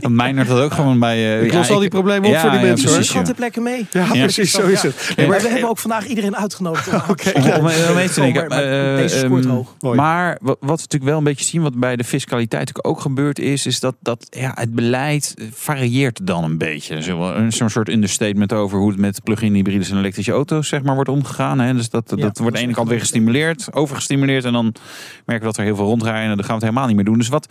Ja, 0.00 0.08
Mijnert 0.08 0.48
dat 0.48 0.60
ook 0.60 0.72
gewoon 0.72 0.98
bij... 0.98 1.16
eh, 1.38 1.44
Ik 1.44 1.52
ja, 1.52 1.58
los 1.58 1.70
al 1.70 1.78
die 1.78 1.88
problemen 1.88 2.30
op 2.30 2.36
voor 2.36 2.50
die 2.50 2.58
ja, 2.58 2.64
mensen, 2.66 2.88
hoor. 2.88 2.96
precies, 2.96 3.14
heb 3.26 3.38
lekker 3.38 3.62
mee. 3.62 3.86
Ja, 3.90 4.06
precies, 4.10 4.50
zo 4.52 4.66
is 4.66 4.82
het. 4.82 5.12
Nee, 5.16 5.26
maar 5.28 5.40
we 5.40 5.48
hebben 5.48 5.68
ook 5.68 5.78
vandaag 5.78 6.06
iedereen 6.06 6.36
uitgenodigd. 6.36 6.88
Om, 6.88 6.94
Om, 7.34 7.42
om, 7.50 7.66
om 7.88 7.94
mee 7.94 8.08
te 8.08 8.20
denken. 8.20 8.48
Maar- 8.48 8.64
maar 8.64 8.90
eh, 8.92 8.96
deze 8.96 9.18
scoort 9.18 9.44
ehm, 9.44 9.52
hoog. 9.54 9.74
Mooi. 9.80 9.96
Maar 9.96 10.38
wat, 10.40 10.56
we 10.60 10.66
natuurlijk 10.66 11.04
wel 11.04 11.18
een 11.18 11.24
beetje 11.24 11.44
zien, 11.44 11.62
wat 11.62 11.74
bij 11.80 11.96
de 11.96 12.04
fiscaliteit 12.04 12.84
ook 12.84 13.00
gebeurd 13.00 13.38
is, 13.38 13.66
is 13.66 13.80
dat, 13.80 13.94
dat 14.00 14.26
ja, 14.30 14.52
het 14.54 14.74
beleid 14.74 15.34
varieert 15.52 16.26
dan 16.26 16.44
een 16.44 16.58
beetje. 16.58 17.02
Zo, 17.02 17.22
een- 17.32 17.52
Zo'n 17.52 17.70
soort 17.70 17.88
understatement 17.88 18.52
over 18.52 18.78
hoe 18.78 18.90
het 18.90 18.98
met 18.98 19.22
plug-in 19.24 19.54
hybrides 19.54 19.90
en 19.90 19.98
elektrische 19.98 20.32
auto's 20.32 20.68
zeg 20.68 20.82
maar, 20.82 20.94
wordt 20.94 21.10
omgegaan. 21.10 21.58
Hè. 21.60 21.74
Dus 21.74 21.90
dat, 21.90 22.08
dat, 22.08 22.18
wordt 22.18 22.38
aan 22.38 22.52
de 22.52 22.58
ene 22.58 22.72
kant 22.72 22.88
weer 22.88 22.98
gestimuleerd, 23.00 23.68
overgestimuleerd. 23.72 24.14
En 24.22 24.52
dan 24.52 24.74
merken 25.24 25.46
we 25.46 25.52
dat 25.52 25.56
er 25.56 25.64
heel 25.64 25.76
veel 25.76 25.84
rondrijden 25.86 26.30
en 26.30 26.36
dan 26.36 26.44
gaan 26.44 26.46
we 26.46 26.52
het 26.54 26.62
helemaal 26.62 26.86
niet 26.86 26.96
meer 26.96 27.04
doen. 27.04 27.18
Dus 27.18 27.28
wat, 27.28 27.48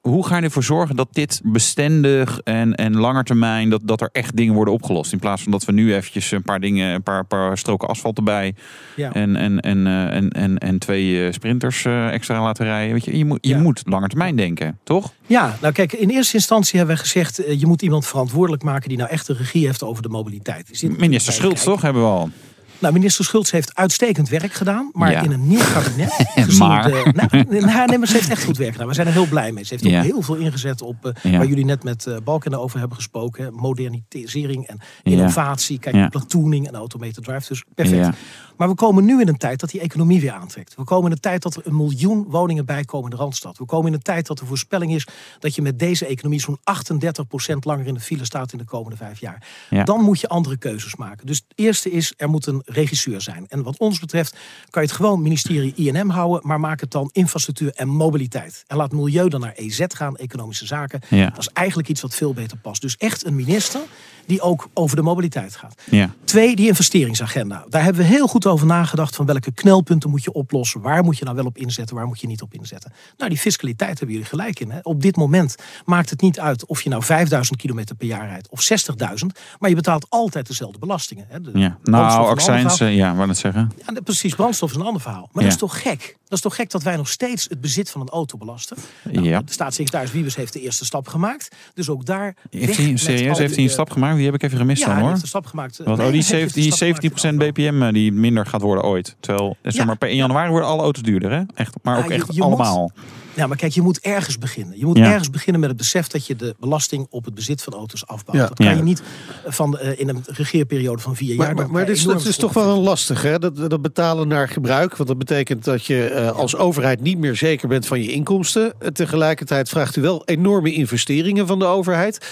hoe 0.00 0.26
ga 0.26 0.36
je 0.36 0.42
ervoor 0.42 0.62
zorgen 0.62 0.96
dat 0.96 1.08
dit 1.12 1.40
bestendig 1.44 2.40
en, 2.40 2.74
en 2.74 2.96
langer 2.96 3.24
termijn, 3.24 3.70
dat, 3.70 3.80
dat 3.84 4.00
er 4.00 4.08
echt 4.12 4.36
dingen 4.36 4.54
worden 4.54 4.74
opgelost? 4.74 5.12
In 5.12 5.18
plaats 5.18 5.42
van 5.42 5.52
dat 5.52 5.64
we 5.64 5.72
nu 5.72 5.94
eventjes 5.94 6.30
een 6.30 6.42
paar 6.42 6.60
dingen, 6.60 6.94
een 6.94 7.02
paar, 7.02 7.24
paar 7.26 7.58
stroken 7.58 7.88
asfalt 7.88 8.16
erbij 8.16 8.54
Ja. 8.96 9.12
en, 9.12 9.36
en, 9.36 9.60
en, 9.60 9.86
eh, 9.86 10.14
en, 10.16 10.30
en, 10.30 10.58
en 10.58 10.78
twee 10.78 11.26
eh, 11.26 11.32
sprinters 11.32 11.84
eh, 11.84 12.12
extra 12.12 12.42
laten 12.42 12.64
rijden. 12.64 12.92
Weet 12.92 13.04
je, 13.04 13.18
je 13.18 13.24
moet, 13.24 13.38
je 13.40 13.48
Ja. 13.48 13.58
moet 13.60 13.82
langer 13.86 14.08
termijn 14.08 14.36
denken, 14.36 14.78
toch? 14.82 15.12
Ja, 15.26 15.56
nou 15.60 15.72
kijk, 15.72 15.92
in 15.92 16.08
eerste 16.10 16.34
instantie 16.36 16.78
hebben 16.78 16.96
we 16.96 17.02
gezegd... 17.02 17.42
je 17.58 17.66
moet 17.66 17.82
iemand 17.82 18.06
verantwoordelijk 18.06 18.62
maken 18.62 18.88
die 18.88 18.98
nou 18.98 19.10
echt 19.10 19.26
de 19.26 19.34
regie 19.34 19.66
heeft 19.66 19.82
over 19.82 20.02
de 20.02 20.08
mobiliteit. 20.08 20.84
Minister 20.98 21.32
Schultz, 21.32 21.54
kijken. 21.54 21.72
toch? 21.72 21.82
Hebben 21.82 22.02
we 22.02 22.08
al. 22.08 22.30
Nou, 22.78 22.92
minister 22.94 23.24
Schultz 23.24 23.50
heeft 23.50 23.74
uitstekend 23.74 24.28
werk 24.28 24.52
gedaan. 24.52 24.90
Maar 24.92 25.10
Ja. 25.10 25.22
in 25.22 25.32
een 25.32 25.46
nieuw 25.48 25.64
kabinet... 25.72 26.12
gezien 26.34 26.58
Maar. 26.58 26.82
De, 26.90 27.10
nou, 27.14 27.60
nou, 27.66 27.86
nee, 27.88 27.98
maar 27.98 28.06
ze 28.06 28.12
heeft 28.14 28.30
echt 28.30 28.44
goed 28.44 28.56
werk 28.56 28.72
gedaan. 28.72 28.86
We 28.88 28.94
zijn 28.94 29.06
er 29.06 29.12
heel 29.12 29.28
blij 29.28 29.52
mee. 29.52 29.64
Ze 29.64 29.74
heeft 29.74 29.84
Ja. 29.86 29.98
ook 29.98 30.04
heel 30.04 30.22
veel 30.22 30.34
ingezet 30.34 30.82
op... 30.82 31.06
eh, 31.06 31.32
Ja. 31.32 31.38
waar 31.38 31.46
jullie 31.46 31.64
net 31.64 31.84
met 31.84 32.06
eh 32.06 32.16
Balken 32.24 32.54
over 32.54 32.78
hebben 32.78 32.96
gesproken. 32.96 33.44
hè, 33.44 33.50
Modernisering 33.50 34.66
en 34.66 34.78
innovatie. 35.02 35.78
Kijk, 35.78 35.94
Ja. 35.94 36.08
platooning 36.08 36.68
en 36.68 36.74
automated 36.74 37.24
drive. 37.24 37.48
Dus 37.48 37.64
perfect. 37.74 38.16
Maar 38.56 38.68
we 38.68 38.74
komen 38.74 39.04
nu 39.04 39.20
in 39.20 39.28
een 39.28 39.36
tijd 39.36 39.60
dat 39.60 39.70
die 39.70 39.80
economie 39.80 40.20
weer 40.20 40.32
aantrekt. 40.32 40.74
We 40.76 40.84
komen 40.84 41.06
in 41.06 41.12
een 41.12 41.20
tijd 41.20 41.42
dat 41.42 41.56
er 41.56 41.62
een 41.64 41.76
miljoen 41.76 42.24
woningen 42.28 42.66
bijkomen 42.66 43.10
in 43.10 43.16
de 43.16 43.22
Randstad. 43.22 43.58
We 43.58 43.64
komen 43.64 43.86
in 43.86 43.92
een 43.92 44.02
tijd 44.02 44.26
dat 44.26 44.38
de 44.38 44.46
voorspelling 44.46 44.94
is 44.94 45.06
dat 45.38 45.54
je 45.54 45.62
met 45.62 45.78
deze 45.78 46.06
economie 46.06 46.40
zo'n 46.40 46.58
38% 46.64 47.64
langer 47.64 47.86
in 47.86 47.94
de 47.94 48.00
file 48.00 48.24
staat 48.24 48.52
in 48.52 48.58
de 48.58 48.64
komende 48.64 48.96
vijf 48.96 49.20
jaar. 49.20 49.46
Ja. 49.70 49.84
Dan 49.84 50.00
moet 50.00 50.20
je 50.20 50.28
andere 50.28 50.56
keuzes 50.56 50.96
maken. 50.96 51.26
Dus 51.26 51.36
het 51.36 51.58
eerste 51.58 51.90
is, 51.90 52.12
er 52.16 52.28
moet 52.28 52.46
een 52.46 52.62
regisseur 52.74 53.20
zijn. 53.20 53.46
En 53.48 53.62
wat 53.62 53.78
ons 53.78 53.98
betreft 53.98 54.36
kan 54.70 54.82
je 54.82 54.88
het 54.88 54.96
gewoon 54.96 55.22
ministerie 55.22 55.74
INM 55.74 56.10
houden, 56.10 56.46
maar 56.46 56.60
maak 56.60 56.80
het 56.80 56.90
dan 56.90 57.10
infrastructuur 57.12 57.72
en 57.74 57.88
mobiliteit. 57.88 58.64
En 58.66 58.76
laat 58.76 58.92
milieu 58.92 59.28
dan 59.28 59.40
naar 59.40 59.52
EZ 59.54 59.84
gaan, 59.88 60.16
economische 60.16 60.66
zaken. 60.66 61.00
Ja. 61.08 61.28
Dat 61.28 61.38
is 61.38 61.48
eigenlijk 61.52 61.88
iets 61.88 62.00
wat 62.00 62.14
veel 62.14 62.32
beter 62.32 62.56
past. 62.56 62.80
Dus 62.80 62.96
echt 62.96 63.26
een 63.26 63.34
minister 63.34 63.80
die 64.26 64.40
ook 64.40 64.68
over 64.74 64.96
de 64.96 65.02
mobiliteit 65.02 65.56
gaat. 65.56 65.82
Ja. 65.90 66.14
Twee, 66.24 66.56
die 66.56 66.66
investeringsagenda. 66.66 67.64
Daar 67.68 67.82
hebben 67.82 68.02
we 68.02 68.08
heel 68.08 68.26
goed 68.26 68.46
over 68.46 68.66
nagedacht 68.66 69.16
van 69.16 69.26
welke 69.26 69.52
knelpunten 69.52 70.10
moet 70.10 70.24
je 70.24 70.32
oplossen. 70.32 70.80
Waar 70.80 71.04
moet 71.04 71.18
je 71.18 71.24
nou 71.24 71.36
wel 71.36 71.44
op 71.44 71.58
inzetten, 71.58 71.96
waar 71.96 72.06
moet 72.06 72.20
je 72.20 72.26
niet 72.26 72.42
op 72.42 72.54
inzetten. 72.54 72.92
Nou, 73.16 73.30
die 73.30 73.38
fiscaliteit 73.38 73.98
hebben 73.98 74.16
jullie 74.16 74.30
gelijk 74.30 74.60
in. 74.60 74.70
Hè. 74.70 74.78
Op 74.82 75.02
dit 75.02 75.16
moment 75.16 75.54
maakt 75.84 76.10
het 76.10 76.20
niet 76.20 76.40
uit 76.40 76.66
of 76.66 76.82
je 76.82 76.88
nou 76.88 77.02
5000 77.02 77.58
kilometer 77.58 77.96
per 77.96 78.06
jaar 78.06 78.28
rijdt 78.28 78.48
of 78.48 78.68
60.000. 78.70 79.26
Maar 79.58 79.68
je 79.70 79.76
betaalt 79.76 80.06
altijd 80.08 80.46
dezelfde 80.46 80.78
belastingen. 80.78 81.26
Hè. 81.28 81.40
De 81.40 81.50
ja. 81.54 81.78
Nou, 81.82 82.28
accijns, 82.28 82.80
eh, 82.80 82.96
ja, 82.96 83.14
wat 83.14 83.28
het 83.28 83.38
zeggen. 83.38 83.72
Ja, 83.86 84.00
precies, 84.04 84.34
brandstof 84.34 84.70
is 84.70 84.76
een 84.76 84.82
ander 84.82 85.02
verhaal. 85.02 85.28
Maar 85.32 85.42
Ja. 85.42 85.48
dat 85.48 85.52
is 85.52 85.56
toch 85.68 85.82
gek? 85.82 86.16
Dat 86.24 86.32
is 86.32 86.40
toch 86.40 86.54
gek 86.54 86.70
dat 86.70 86.82
wij 86.82 86.96
nog 86.96 87.08
steeds 87.08 87.46
het 87.48 87.60
bezit 87.60 87.90
van 87.90 88.00
een 88.00 88.08
auto 88.08 88.38
belasten? 88.38 88.76
Nou, 89.02 89.26
Ja. 89.26 89.40
De 89.40 89.52
staatssecretaris 89.52 90.12
Wiebes 90.12 90.36
heeft 90.36 90.52
de 90.52 90.60
eerste 90.60 90.84
stap 90.84 91.08
gemaakt. 91.08 91.48
Dus 91.74 91.88
ook 91.88 92.06
daar... 92.06 92.36
Heeft 92.50 92.76
hij, 92.76 92.96
serieus, 92.96 93.38
heeft 93.38 93.54
hij 93.54 93.62
een 93.62 93.68
eh, 93.68 93.72
stap 93.72 93.90
gemaakt? 93.90 94.13
Die 94.16 94.24
heb 94.24 94.34
ik 94.34 94.42
even 94.42 94.58
gemist 94.58 94.82
Ja, 94.82 94.88
dan 94.88 94.98
hoor. 94.98 95.08
heeft 95.08 95.22
een 95.22 95.28
stap 95.28 95.46
gemaakt. 95.46 95.76
Want 95.84 95.88
oh, 95.88 95.94
die, 95.96 96.04
hij 96.04 96.12
heeft 96.14 96.28
17, 96.28 96.56
een 96.56 96.62
die 96.62 96.72
stap 96.72 96.88
gemaakt 96.88 97.04
17% 97.24 97.28
in 97.28 97.38
de 97.38 97.44
afbouw. 97.44 97.70
BPM 97.70 97.82
eh, 97.82 97.92
die 97.92 98.12
minder 98.12 98.46
gaat 98.46 98.60
worden 98.62 98.84
ooit. 98.84 99.16
Terwijl, 99.20 99.48
eh, 99.50 99.56
zeg 99.62 99.74
Ja. 99.80 99.84
maar, 99.84 99.96
per 99.96 100.08
1 100.08 100.16
januari 100.16 100.50
worden 100.50 100.68
alle 100.68 100.82
auto's 100.82 101.02
duurder, 101.02 101.30
hè? 101.30 101.42
Echt, 101.54 101.74
maar 101.82 101.96
ook 101.98 102.02
Ja, 102.02 102.08
je- 102.08 102.14
echt 102.14 102.32
moet- 102.32 102.40
allemaal. 102.40 102.90
Ja, 103.34 103.46
maar 103.46 103.56
kijk, 103.56 103.72
je 103.72 103.82
moet 103.82 104.00
ergens 104.00 104.38
beginnen. 104.38 104.78
Je 104.78 104.86
moet 104.86 104.96
Ja. 104.98 105.04
ergens 105.12 105.30
beginnen 105.30 105.60
met 105.60 105.68
het 105.70 105.78
besef 105.78 106.06
dat 106.06 106.26
je 106.26 106.36
de 106.36 106.54
belasting 106.60 107.06
op 107.10 107.24
het 107.24 107.34
bezit 107.34 107.62
van 107.62 107.72
auto's 107.72 108.06
afbouwt. 108.06 108.38
Ja. 108.40 108.46
Dat 108.46 108.56
kan 108.56 108.66
Ja. 108.66 108.72
je 108.72 108.82
niet 108.82 109.02
van, 109.46 109.78
eh, 109.78 109.98
in 110.00 110.08
een 110.08 110.22
regeerperiode 110.26 111.02
van 111.02 111.16
vier 111.16 111.34
jaar. 111.34 111.54
Maar, 111.54 111.70
maar, 111.70 111.86
dit 111.86 111.96
is, 111.96 112.02
dat 112.02 112.24
is 112.24 112.36
toch 112.36 112.52
wel 112.52 112.74
een 112.76 112.82
lastig, 112.82 113.22
hè? 113.22 113.38
Dat, 113.38 113.56
dat 113.70 113.82
betalen 113.82 114.28
naar 114.28 114.48
gebruik. 114.48 114.96
Want 114.96 115.08
dat 115.08 115.18
betekent 115.18 115.64
dat 115.64 115.84
je 115.86 116.04
eh, 116.08 116.30
als 116.30 116.56
overheid 116.56 117.00
niet 117.00 117.18
meer 117.18 117.36
zeker 117.36 117.68
bent 117.68 117.86
van 117.86 118.02
je 118.02 118.12
inkomsten. 118.12 118.72
Eh, 118.78 118.88
Tegelijkertijd 118.88 119.68
vraagt 119.68 119.96
u 119.96 120.00
wel 120.00 120.22
enorme 120.24 120.72
investeringen 120.72 121.46
van 121.46 121.58
de 121.58 121.64
overheid. 121.64 122.26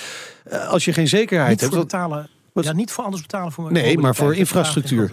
Eh, 0.45 0.69
als 0.69 0.85
je 0.85 0.93
geen 0.93 1.09
zekerheid 1.09 1.51
Niet 1.51 1.61
hebt. 1.61 1.73
voor 1.73 1.83
betalen. 1.83 2.29
Wat- 2.53 2.65
Ja, 2.65 2.73
niet 2.73 2.91
voor 2.91 3.05
anders 3.05 3.23
betalen 3.23 3.53
voor 3.53 3.73
Nee, 3.73 3.99
maar 3.99 4.15
voor 4.15 4.35
infrastructuur. 4.37 5.13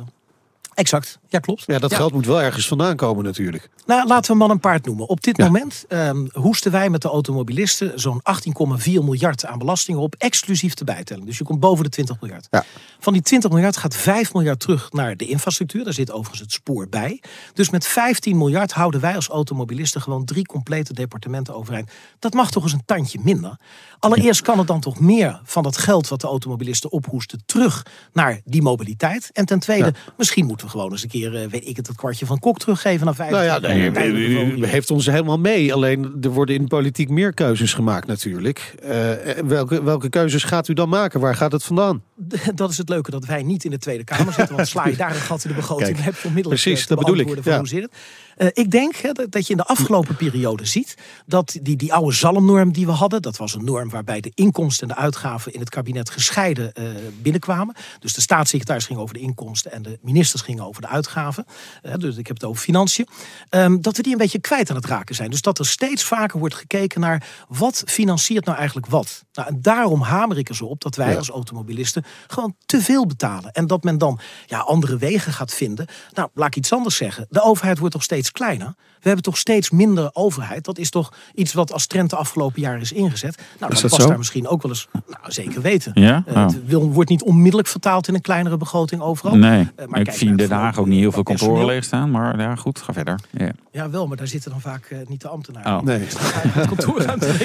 Exact, 0.80 1.20
ja 1.28 1.40
klopt. 1.40 1.64
ja, 1.66 1.80
dat 1.80 1.94
geld 1.94 2.12
moet 2.14 2.26
wel 2.26 2.42
ergens 2.42 2.68
vandaan 2.68 2.96
komen 2.96 3.24
natuurlijk. 3.24 3.70
Nou, 3.86 4.08
laten 4.08 4.32
we 4.32 4.38
man 4.38 4.50
en 4.52 4.60
paard 4.60 4.86
noemen. 4.86 5.08
Op 5.08 5.22
dit 5.22 5.38
Ja. 5.38 5.46
moment 5.46 5.86
ehm, 5.88 6.26
hoesten 6.34 6.72
wij 6.72 6.90
met 6.90 7.02
de 7.02 7.08
automobilisten 7.08 8.00
zo'n 8.00 8.22
18,4 8.24 9.04
miljard 9.04 9.46
aan 9.46 9.58
belastingen 9.58 10.02
op, 10.02 10.16
exclusief 10.18 10.74
de 10.74 10.84
bijtelling. 10.84 11.26
Dus 11.26 11.38
je 11.38 11.44
komt 11.44 11.60
boven 11.60 11.84
de 11.84 11.90
20 11.90 12.22
miljard. 12.22 12.48
Ja. 12.52 12.64
Van 13.00 13.14
die 13.14 13.22
20 13.22 13.50
miljard 13.52 13.78
gaat 13.78 13.96
5 13.96 14.34
miljard 14.34 14.60
terug 14.60 14.92
naar 14.92 15.18
de 15.18 15.26
infrastructuur. 15.26 15.84
Daar 15.84 15.94
zit 15.94 16.12
overigens 16.12 16.40
het 16.42 16.52
spoor 16.52 16.88
bij. 16.90 17.22
Dus 17.54 17.70
met 17.70 17.88
15 17.88 18.38
miljard 18.38 18.72
houden 18.72 19.02
wij 19.02 19.16
als 19.16 19.28
automobilisten 19.28 20.02
gewoon 20.02 20.26
drie 20.26 20.46
complete 20.46 20.94
departementen 20.94 21.56
overeind. 21.56 21.92
Dat 22.20 22.34
mag 22.34 22.52
toch 22.52 22.64
eens 22.64 22.74
een 22.74 22.86
tandje 22.86 23.20
minder. 23.24 23.58
Allereerst 24.00 24.42
kan 24.42 24.58
het 24.58 24.68
dan 24.68 24.80
toch 24.80 25.00
meer 25.00 25.42
van 25.44 25.64
dat 25.64 25.78
geld 25.78 26.08
wat 26.08 26.22
de 26.22 26.28
automobilisten 26.28 26.92
ophoesten 26.92 27.42
terug 27.46 27.86
naar 28.14 28.42
die 28.46 28.62
mobiliteit. 28.62 29.30
En 29.34 29.46
ten 29.46 29.60
tweede, 29.60 29.94
misschien 30.18 30.46
moeten 30.46 30.66
we 30.66 30.69
gewoon 30.70 30.92
eens 30.92 31.04
een 31.04 31.10
keer, 31.10 31.36
eh, 31.36 31.48
weet 31.50 31.68
ik 31.68 31.78
het, 31.78 31.88
het 31.88 31.96
kwartje 31.98 32.26
van 32.26 32.40
kok 32.40 32.60
teruggeven 32.60 33.06
naar 33.06 33.16
5 33.16 33.32
Nou 33.32 33.44
ja, 33.44 33.60
nee, 33.60 33.90
u, 34.12 34.40
u- 34.40 34.54
u 34.58 34.66
heeft 34.66 34.92
ons 34.92 35.06
helemaal 35.06 35.40
mee. 35.40 35.74
Alleen 35.74 36.18
er 36.22 36.30
worden 36.30 36.56
in 36.56 36.68
politiek 36.68 37.10
meer 37.10 37.34
keuzes 37.34 37.74
gemaakt 37.74 38.08
natuurlijk. 38.08 38.76
Eh, 38.84 39.12
welke, 39.46 39.84
welke 39.84 40.10
keuzes 40.10 40.44
gaat 40.44 40.68
u 40.68 40.74
dan 40.74 40.90
maken? 40.90 41.20
Waar 41.20 41.36
gaat 41.36 41.52
het 41.52 41.64
vandaan? 41.64 42.02
Dat 42.56 42.70
is 42.72 42.78
het 42.78 42.90
leuke 42.90 43.12
dat 43.12 43.26
wij 43.26 43.44
niet 43.44 43.64
in 43.64 43.72
de 43.72 43.78
Tweede 43.78 44.04
Kamer 44.04 44.34
zitten. 44.34 44.56
Want 44.56 44.68
sla 44.68 44.88
je 44.88 44.96
daar 44.96 45.10
een 45.16 45.22
gat 45.22 45.44
in 45.44 45.50
de 45.50 45.56
begroting, 45.56 45.86
Kijk, 45.88 45.96
dan 45.98 46.06
heb 46.14 46.22
je 46.22 46.28
onmiddellijk 46.28 46.62
precies, 46.62 46.82
eh, 46.82 46.88
dat 46.88 46.98
bedoel 47.00 47.18
ik, 47.18 47.44
ja. 47.44 47.58
hoe 47.58 47.68
zit 47.68 47.82
het. 47.82 47.92
Eh, 48.40 48.48
ik 48.54 48.72
denk 48.72 48.96
hè, 48.96 49.12
dat, 49.12 49.46
je 49.46 49.52
in 49.52 49.58
de 49.58 49.66
afgelopen 49.66 50.16
periode 50.16 50.66
ziet 50.66 50.96
dat 51.26 51.58
die, 51.62 51.76
die 51.76 51.94
oude 51.94 52.12
zalmnorm 52.16 52.72
die 52.72 52.86
we 52.86 52.92
hadden, 52.92 53.22
dat 53.22 53.38
was 53.38 53.54
een 53.54 53.64
norm 53.66 53.90
waarbij 53.90 54.22
de 54.22 54.32
inkomsten 54.34 54.88
en 54.90 54.96
de 54.96 55.02
uitgaven 55.02 55.54
in 55.54 55.60
het 55.60 55.70
kabinet 55.70 56.10
gescheiden 56.10 56.74
eh, 56.74 56.84
binnenkwamen. 57.22 57.76
Dus 58.00 58.14
de 58.14 58.22
staatssecretaris 58.22 58.86
ging 58.86 59.00
over 59.00 59.14
de 59.14 59.20
inkomsten 59.20 59.72
en 59.72 59.82
de 59.82 60.00
ministers 60.02 60.42
gingen 60.42 60.68
over 60.68 60.82
de 60.82 60.88
uitgaven. 60.88 61.46
Eh, 61.82 61.94
dus 61.94 62.18
ik 62.18 62.28
heb 62.28 62.36
het 62.36 62.46
over 62.46 62.62
financiën. 62.62 63.08
Ehm, 63.50 63.82
dat 63.82 63.98
we 63.98 64.04
die 64.04 64.12
een 64.12 64.18
beetje 64.18 64.40
kwijt 64.40 64.70
aan 64.70 64.76
het 64.76 64.86
raken 64.86 65.16
zijn. 65.16 65.30
Dus 65.30 65.42
dat 65.42 65.60
er 65.60 65.68
steeds 65.68 66.04
vaker 66.04 66.40
wordt 66.40 66.56
gekeken 66.56 67.02
naar 67.02 67.28
wat 67.48 67.84
financiert 67.86 68.46
nou 68.46 68.58
eigenlijk 68.58 68.88
wat. 68.88 69.24
Nou, 69.34 69.48
en 69.48 69.62
daarom 69.62 70.02
hamer 70.02 70.38
ik 70.38 70.50
er 70.50 70.56
zo 70.56 70.66
op 70.66 70.82
dat 70.82 70.96
wij 70.96 71.12
Ja. 71.12 71.18
als 71.18 71.30
automobilisten 71.30 72.04
gewoon 72.28 72.56
te 72.66 72.82
veel 72.82 73.06
betalen. 73.06 73.52
En 73.52 73.68
dat 73.68 73.84
men 73.84 73.98
dan 73.98 74.20
ja, 74.46 74.60
andere 74.60 74.98
wegen 74.98 75.34
gaat 75.34 75.54
vinden. 75.54 75.88
Nou, 76.14 76.30
laat 76.34 76.48
ik 76.48 76.56
iets 76.56 76.74
anders 76.74 76.96
zeggen. 76.96 77.26
De 77.30 77.42
overheid 77.42 77.78
wordt 77.78 77.94
toch 77.94 78.04
steeds 78.04 78.29
kleiner. 78.32 78.74
We 79.00 79.06
hebben 79.08 79.24
toch 79.24 79.38
steeds 79.38 79.70
minder 79.70 80.10
overheid. 80.14 80.66
Dat 80.66 80.78
is 80.78 80.90
toch 80.90 81.14
iets 81.36 81.54
wat 81.54 81.74
als 81.74 81.88
trend 81.88 82.10
de 82.10 82.16
afgelopen 82.16 82.62
jaren 82.62 82.82
is 82.82 82.92
ingezet. 82.92 83.42
Nou, 83.60 83.72
Is 83.74 83.82
dat 83.82 83.92
zo? 83.92 84.08
daar 84.08 84.18
misschien 84.18 84.48
ook 84.48 84.62
wel 84.62 84.72
eens 84.72 84.88
nou, 84.94 85.04
zeker 85.32 85.62
weten. 85.62 85.92
Ja? 85.96 86.24
Eh, 86.26 86.36
Oh. 86.36 86.44
Het 86.46 86.66
wil, 86.66 86.92
wordt 86.92 87.10
niet 87.10 87.24
onmiddellijk 87.24 87.68
vertaald 87.68 88.08
in 88.08 88.14
een 88.14 88.22
kleinere 88.22 88.58
begroting 88.58 89.02
overal. 89.02 89.36
Nee, 89.36 89.68
Eh, 89.76 89.88
maar 89.88 90.00
ik 90.00 90.06
kijk 90.06 90.18
zie 90.18 90.28
in 90.28 90.36
Den 90.36 90.52
Haag 90.52 90.78
ook 90.80 90.88
niet 90.88 91.00
heel 91.00 91.12
veel 91.12 91.24
kantoren 91.24 91.66
leeg 91.66 91.84
staan. 91.84 92.12
Maar 92.12 92.40
ja, 92.40 92.56
goed, 92.56 92.80
ga 92.82 92.94
verder. 92.94 93.20
Ja. 93.32 93.52
Ja, 93.72 93.90
wel, 93.90 94.08
maar 94.08 94.18
daar 94.18 94.28
zitten 94.28 94.52
dan 94.52 94.62
vaak 94.62 94.86
eh, 94.86 94.98
niet 95.08 95.22
de 95.22 95.28
ambtenaren. 95.28 95.78
Oh. 95.78 95.82
Nee. 95.84 96.00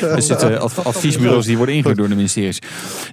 Er 0.14 0.22
zitten 0.22 0.61
adv- 0.61 0.78
adviesbureaus 0.78 1.47
die 1.47 1.57
worden 1.57 1.74
ingehuurd 1.74 1.99
door 1.99 2.09
de 2.09 2.14
ministeries. 2.14 2.59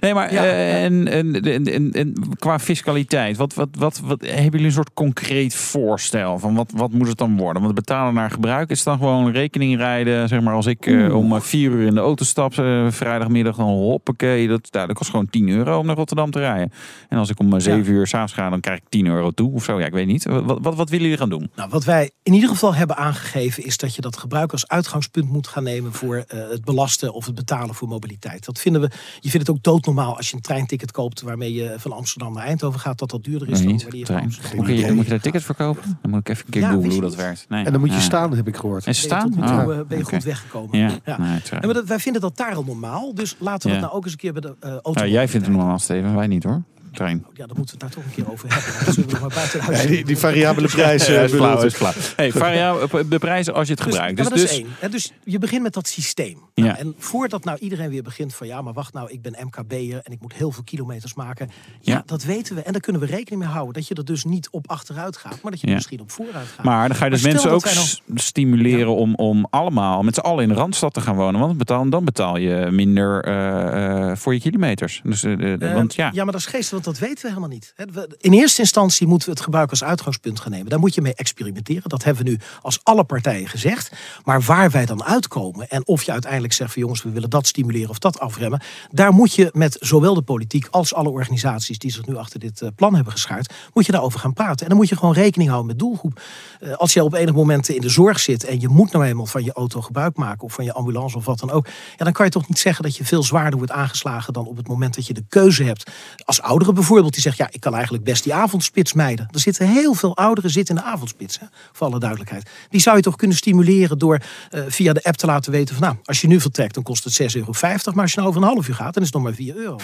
Nee, 0.00 0.14
maar 0.14 0.32
Ja, 0.32 0.44
eh, 0.44 0.70
ja. 0.72 0.78
En, 0.78 1.08
en, 1.08 1.40
en, 1.42 1.64
en, 1.66 1.92
en 1.92 2.14
qua 2.38 2.58
fiscaliteit, 2.58 3.36
wat, 3.36 3.54
wat, 3.54 3.68
wat, 3.78 4.00
wat, 4.04 4.20
hebben 4.20 4.50
jullie 4.50 4.66
een 4.66 4.72
soort 4.72 4.90
concreet 4.94 5.54
voorstel 5.54 6.38
van 6.38 6.54
wat, 6.54 6.70
wat 6.74 6.92
moet 6.92 7.08
het 7.08 7.18
dan 7.18 7.36
worden? 7.36 7.61
Want 7.62 7.74
betalen 7.74 8.14
naar 8.14 8.30
gebruik 8.30 8.70
is 8.70 8.82
dan 8.82 8.98
gewoon 8.98 9.30
rekening 9.30 9.76
rijden. 9.76 10.28
Zeg 10.28 10.40
maar 10.40 10.54
als 10.54 10.66
ik 10.66 10.86
eh, 10.86 11.16
om 11.16 11.34
eh, 11.34 11.40
vier 11.40 11.70
uur 11.70 11.86
in 11.86 11.94
de 11.94 12.00
auto 12.00 12.24
stap, 12.24 12.58
eh, 12.58 12.86
vrijdagmiddag, 12.90 13.56
dan 13.56 13.66
hoppakee. 13.66 14.48
Dat, 14.48 14.68
nou, 14.70 14.86
dat 14.86 14.96
kost 14.96 15.10
gewoon 15.10 15.30
10 15.30 15.48
euro 15.48 15.78
om 15.78 15.86
naar 15.86 15.96
Rotterdam 15.96 16.30
te 16.30 16.38
rijden. 16.38 16.72
En 17.08 17.18
als 17.18 17.30
ik 17.30 17.38
om 17.38 17.60
zeven 17.60 17.92
uur 17.92 18.06
s'avonds 18.06 18.32
ga, 18.32 18.50
dan 18.50 18.60
krijg 18.60 18.78
ik 18.78 18.84
10 18.88 19.06
euro 19.06 19.30
toe 19.30 19.52
of 19.52 19.64
zo. 19.64 19.80
Ja, 19.80 19.86
ik 19.86 19.92
weet 19.92 20.06
niet. 20.06 20.24
Wat, 20.24 20.58
wat, 20.60 20.74
wat 20.74 20.88
willen 20.88 21.04
jullie 21.04 21.18
gaan 21.18 21.28
doen? 21.28 21.50
Nou, 21.56 21.70
wat 21.70 21.84
wij 21.84 22.10
in 22.22 22.32
ieder 22.32 22.48
geval 22.48 22.74
hebben 22.74 22.96
aangegeven 22.96 23.64
is 23.64 23.76
dat 23.76 23.94
je 23.94 24.00
dat 24.00 24.16
gebruik 24.16 24.52
als 24.52 24.68
uitgangspunt 24.68 25.28
moet 25.28 25.48
gaan 25.48 25.62
nemen 25.62 25.92
voor 25.92 26.24
het 26.26 26.64
belasten 26.64 27.12
of 27.12 27.26
het 27.26 27.34
betalen 27.34 27.74
voor 27.74 27.88
mobiliteit. 27.88 28.44
Dat 28.44 28.58
vinden 28.58 28.80
we. 28.80 28.90
Je 29.20 29.30
vindt 29.30 29.46
het 29.46 29.56
ook 29.56 29.62
doodnormaal 29.62 30.16
als 30.16 30.28
je 30.28 30.36
een 30.36 30.42
treinticket 30.42 30.90
koopt 30.90 31.20
waarmee 31.20 31.52
je 31.52 31.74
van 31.78 31.92
Amsterdam 31.92 32.32
naar 32.32 32.44
Eindhoven 32.44 32.80
gaat, 32.80 32.98
dat 32.98 33.10
dat 33.10 33.24
duurder 33.24 33.48
is 33.48 33.60
Nee, 33.60 33.66
dan 33.66 33.76
je 33.76 34.06
van 34.06 34.14
Trein. 34.14 34.56
Moet 34.56 34.66
je, 34.66 34.92
moet 34.92 35.04
je 35.04 35.10
daar 35.10 35.20
tickets 35.20 35.44
verkopen? 35.44 35.98
Dan 36.02 36.10
moet 36.10 36.20
ik 36.20 36.28
even 36.28 36.44
een 36.44 36.50
keer 36.50 36.62
Ja, 36.62 36.70
googlen 36.70 36.92
hoe 36.92 37.00
dat 37.00 37.14
werkt. 37.14 37.46
Nee. 37.52 37.64
En 37.64 37.72
dan 37.72 37.80
moet 37.80 37.92
je 37.94 38.00
staan, 38.00 38.34
heb 38.36 38.48
ik 38.48 38.56
gehoord. 38.56 38.86
En 38.86 38.94
ze 38.94 39.08
Ben 39.08 39.18
je 39.18 39.22
staan? 39.24 39.30
tot 39.30 39.40
nu 39.40 39.46
toe, 39.46 39.72
Oh, 39.72 39.78
eh, 39.80 39.86
ben 39.86 39.98
je 39.98 40.04
goed 40.04 40.24
weggekomen. 40.24 40.78
Ja, 40.78 40.90
Ja. 41.04 41.18
Nee, 41.18 41.28
het, 41.30 41.50
eh, 41.50 41.60
maar 41.60 41.74
dat, 41.74 41.84
wij 41.84 41.98
vinden 41.98 42.20
dat 42.22 42.36
daar 42.36 42.54
al 42.54 42.64
normaal. 42.64 43.14
Dus 43.14 43.36
laten 43.38 43.62
we 43.62 43.68
Ja. 43.68 43.72
het 43.74 43.84
nou 43.84 43.96
ook 43.96 44.04
eens 44.04 44.12
een 44.12 44.18
keer 44.18 44.32
bij 44.32 44.40
de 44.40 44.54
uh, 44.64 44.70
auto. 44.70 44.92
ja, 45.00 45.06
jij 45.06 45.28
vindt 45.28 45.46
het 45.46 45.56
normaal, 45.56 45.78
Steven. 45.78 46.14
Wij 46.14 46.26
niet 46.26 46.44
hoor. 46.44 46.62
Trein. 46.92 47.26
Ja, 47.34 47.46
dan 47.46 47.56
moeten 47.56 47.78
we 47.78 47.84
het 47.84 47.94
daar 47.94 48.02
toch 48.04 48.04
een 48.04 48.22
keer 48.24 48.32
over 48.32 48.48
hebben. 48.54 48.92
Zullen 48.94 49.08
we 49.08 49.12
nog 49.12 49.20
maar 49.20 49.50
buiten 49.74 49.88
die, 49.94 50.04
die 50.04 50.18
variabele 50.18 50.68
prijs. 50.68 51.06
Ja, 51.06 51.20
is 51.20 51.32
flauw, 51.32 51.62
is 51.62 51.74
flauw. 51.74 51.92
Hey, 52.16 52.32
varia, 52.32 52.74
de 53.08 53.18
prijzen 53.18 53.54
als 53.54 53.66
je 53.68 53.74
het 53.74 53.82
Dus, 53.84 53.92
gebruikt. 53.92 54.16
Dus, 54.16 54.28
dat 54.28 54.38
dus, 54.38 54.50
is 54.50 54.56
één. 54.58 54.66
hè. 54.78 54.88
dus 54.88 55.12
je 55.24 55.38
begint 55.38 55.62
met 55.62 55.72
dat 55.72 55.88
systeem. 55.88 56.38
Ja. 56.54 56.64
Nou, 56.64 56.78
en 56.78 56.94
voordat 56.98 57.44
nou 57.44 57.58
iedereen 57.58 57.90
weer 57.90 58.02
begint 58.02 58.34
van 58.34 58.46
ja, 58.46 58.62
maar 58.62 58.72
wacht 58.72 58.92
nou, 58.92 59.10
ik 59.10 59.22
ben 59.22 59.34
MKB'er 59.40 60.00
en 60.02 60.12
ik 60.12 60.20
moet 60.20 60.32
heel 60.34 60.50
veel 60.52 60.62
kilometers 60.64 61.14
maken. 61.14 61.50
Ja, 61.80 61.92
Ja. 61.92 62.02
dat 62.06 62.22
weten 62.22 62.54
we. 62.54 62.62
En 62.62 62.72
daar 62.72 62.80
kunnen 62.80 63.00
we 63.02 63.06
rekening 63.08 63.42
mee 63.42 63.50
houden. 63.52 63.74
Dat 63.74 63.88
je 63.88 63.94
er 63.94 64.04
dus 64.04 64.24
niet 64.24 64.48
op 64.50 64.70
achteruit 64.70 65.16
gaat, 65.16 65.38
maar 65.42 65.50
dat 65.52 65.60
je 65.60 65.66
Ja. 65.66 65.74
misschien 65.74 66.00
op 66.00 66.10
vooruit 66.10 66.46
gaat. 66.56 66.64
maar 66.64 66.88
dan 66.88 66.96
ga 66.96 67.04
je 67.04 67.10
dus 67.10 67.22
mensen 67.22 67.50
ook 67.50 67.66
stimuleren 68.14 68.96
om, 68.96 69.14
om 69.14 69.46
allemaal 69.50 70.02
met 70.02 70.14
z'n 70.14 70.20
allen 70.20 70.42
in 70.42 70.48
de 70.48 70.54
Randstad 70.54 70.94
te 70.94 71.00
gaan 71.00 71.16
wonen. 71.16 71.40
Want 71.40 71.58
betaal, 71.58 71.90
dan 71.90 72.04
betaal 72.04 72.36
je 72.36 72.68
minder 72.70 73.24
eh, 73.24 74.10
eh, 74.10 74.16
voor 74.16 74.34
je 74.34 74.40
kilometers. 74.40 75.00
Dus, 75.04 75.22
eh, 75.24 75.54
want 75.74 75.94
ja, 75.94 76.10
ja, 76.12 76.22
maar 76.24 76.32
dat 76.32 76.40
is 76.40 76.46
geestig, 76.46 76.80
dat 76.84 76.98
weten 76.98 77.22
we 77.22 77.28
helemaal 77.28 77.48
niet. 77.48 77.74
In 78.18 78.32
eerste 78.32 78.60
instantie 78.60 79.06
moeten 79.06 79.28
we 79.28 79.34
het 79.34 79.44
gebruik 79.44 79.70
als 79.70 79.84
uitgangspunt 79.84 80.40
gaan 80.40 80.50
nemen. 80.50 80.68
Daar 80.68 80.78
moet 80.78 80.94
je 80.94 81.00
mee 81.00 81.14
experimenteren. 81.14 81.88
Dat 81.88 82.04
hebben 82.04 82.24
we 82.24 82.30
nu 82.30 82.38
als 82.62 82.80
alle 82.82 83.04
partijen 83.04 83.48
gezegd. 83.48 83.92
Maar 84.24 84.40
waar 84.40 84.70
wij 84.70 84.86
dan 84.86 85.04
uitkomen 85.04 85.68
en 85.68 85.86
of 85.86 86.02
je 86.02 86.12
uiteindelijk 86.12 86.52
zegt 86.52 86.72
van 86.72 86.82
jongens, 86.82 87.02
we 87.02 87.10
willen 87.10 87.30
dat 87.30 87.46
stimuleren 87.46 87.90
of 87.90 87.98
dat 87.98 88.20
afremmen. 88.20 88.62
Daar 88.90 89.12
moet 89.12 89.34
je 89.34 89.50
met 89.52 89.76
zowel 89.80 90.14
de 90.14 90.22
politiek 90.22 90.66
als 90.70 90.94
alle 90.94 91.10
organisaties 91.10 91.78
die 91.78 91.92
zich 91.92 92.06
nu 92.06 92.16
achter 92.16 92.40
dit 92.40 92.60
eh, 92.60 92.68
plan 92.76 92.94
hebben 92.94 93.12
geschaard, 93.12 93.52
moet 93.72 93.86
je 93.86 93.92
daarover 93.92 94.20
gaan 94.20 94.32
praten. 94.32 94.60
En 94.62 94.68
dan 94.68 94.76
moet 94.76 94.88
je 94.88 94.96
gewoon 94.96 95.14
rekening 95.14 95.48
houden 95.50 95.70
met 95.70 95.78
doelgroep. 95.78 96.20
Eh, 96.60 96.72
Als 96.72 96.92
je 96.92 97.04
op 97.04 97.14
enig 97.14 97.34
moment 97.34 97.68
in 97.68 97.80
de 97.80 97.88
zorg 97.88 98.20
zit 98.20 98.44
en 98.44 98.60
je 98.60 98.68
moet 98.68 98.92
nou 98.92 99.04
eenmaal 99.04 99.26
van 99.26 99.44
je 99.44 99.52
auto 99.52 99.80
gebruik 99.80 100.16
maken 100.16 100.44
of 100.44 100.52
van 100.52 100.64
je 100.64 100.72
ambulance 100.72 101.16
of 101.16 101.24
wat 101.24 101.38
dan 101.38 101.50
ook. 101.50 101.66
Ja, 101.96 102.04
dan 102.04 102.12
kan 102.12 102.24
je 102.24 102.30
toch 102.30 102.48
niet 102.48 102.58
zeggen 102.58 102.82
dat 102.84 102.96
je 102.96 103.04
veel 103.04 103.22
zwaarder 103.22 103.58
wordt 103.58 103.72
aangeslagen 103.72 104.32
dan 104.32 104.46
op 104.46 104.56
het 104.56 104.68
moment 104.68 104.94
dat 104.94 105.06
je 105.06 105.14
de 105.14 105.24
keuze 105.28 105.64
hebt. 105.64 105.90
Als 106.24 106.42
ouderen 106.72 106.74
bijvoorbeeld 106.74 107.12
die 107.12 107.22
zegt, 107.22 107.36
ja, 107.36 107.48
ik 107.50 107.60
kan 107.60 107.74
eigenlijk 107.74 108.04
best 108.04 108.24
die 108.24 108.34
avondspits 108.34 108.92
mijden. 108.92 109.28
Er 109.30 109.40
zitten 109.40 109.68
heel 109.68 109.94
veel 109.94 110.16
ouderen 110.16 110.50
zitten 110.50 110.76
in 110.76 110.82
de 110.82 110.88
avondspits, 110.88 111.38
hè, 111.40 111.46
voor 111.72 111.86
alle 111.86 111.98
duidelijkheid. 111.98 112.50
Die 112.70 112.80
zou 112.80 112.96
je 112.96 113.02
toch 113.02 113.16
kunnen 113.16 113.36
stimuleren 113.36 113.98
door 113.98 114.18
eh, 114.50 114.62
via 114.68 114.92
de 114.92 115.02
app 115.02 115.16
te 115.16 115.26
laten 115.26 115.52
weten 115.52 115.74
van, 115.74 115.84
nou, 115.84 115.96
als 116.04 116.20
je 116.20 116.26
nu 116.26 116.40
vertrekt, 116.40 116.74
dan 116.74 116.82
kost 116.82 117.04
het 117.04 117.34
6,50 117.34 117.38
euro. 117.38 117.52
Maar 117.92 118.02
als 118.02 118.12
je 118.12 118.16
nou 118.16 118.28
over 118.28 118.42
een 118.42 118.48
half 118.48 118.68
uur 118.68 118.74
gaat, 118.74 118.94
dan 118.94 119.02
is 119.02 119.08
het 119.08 119.14
nog 119.14 119.22
maar 119.22 119.34
4 119.34 119.56
euro. 119.56 119.76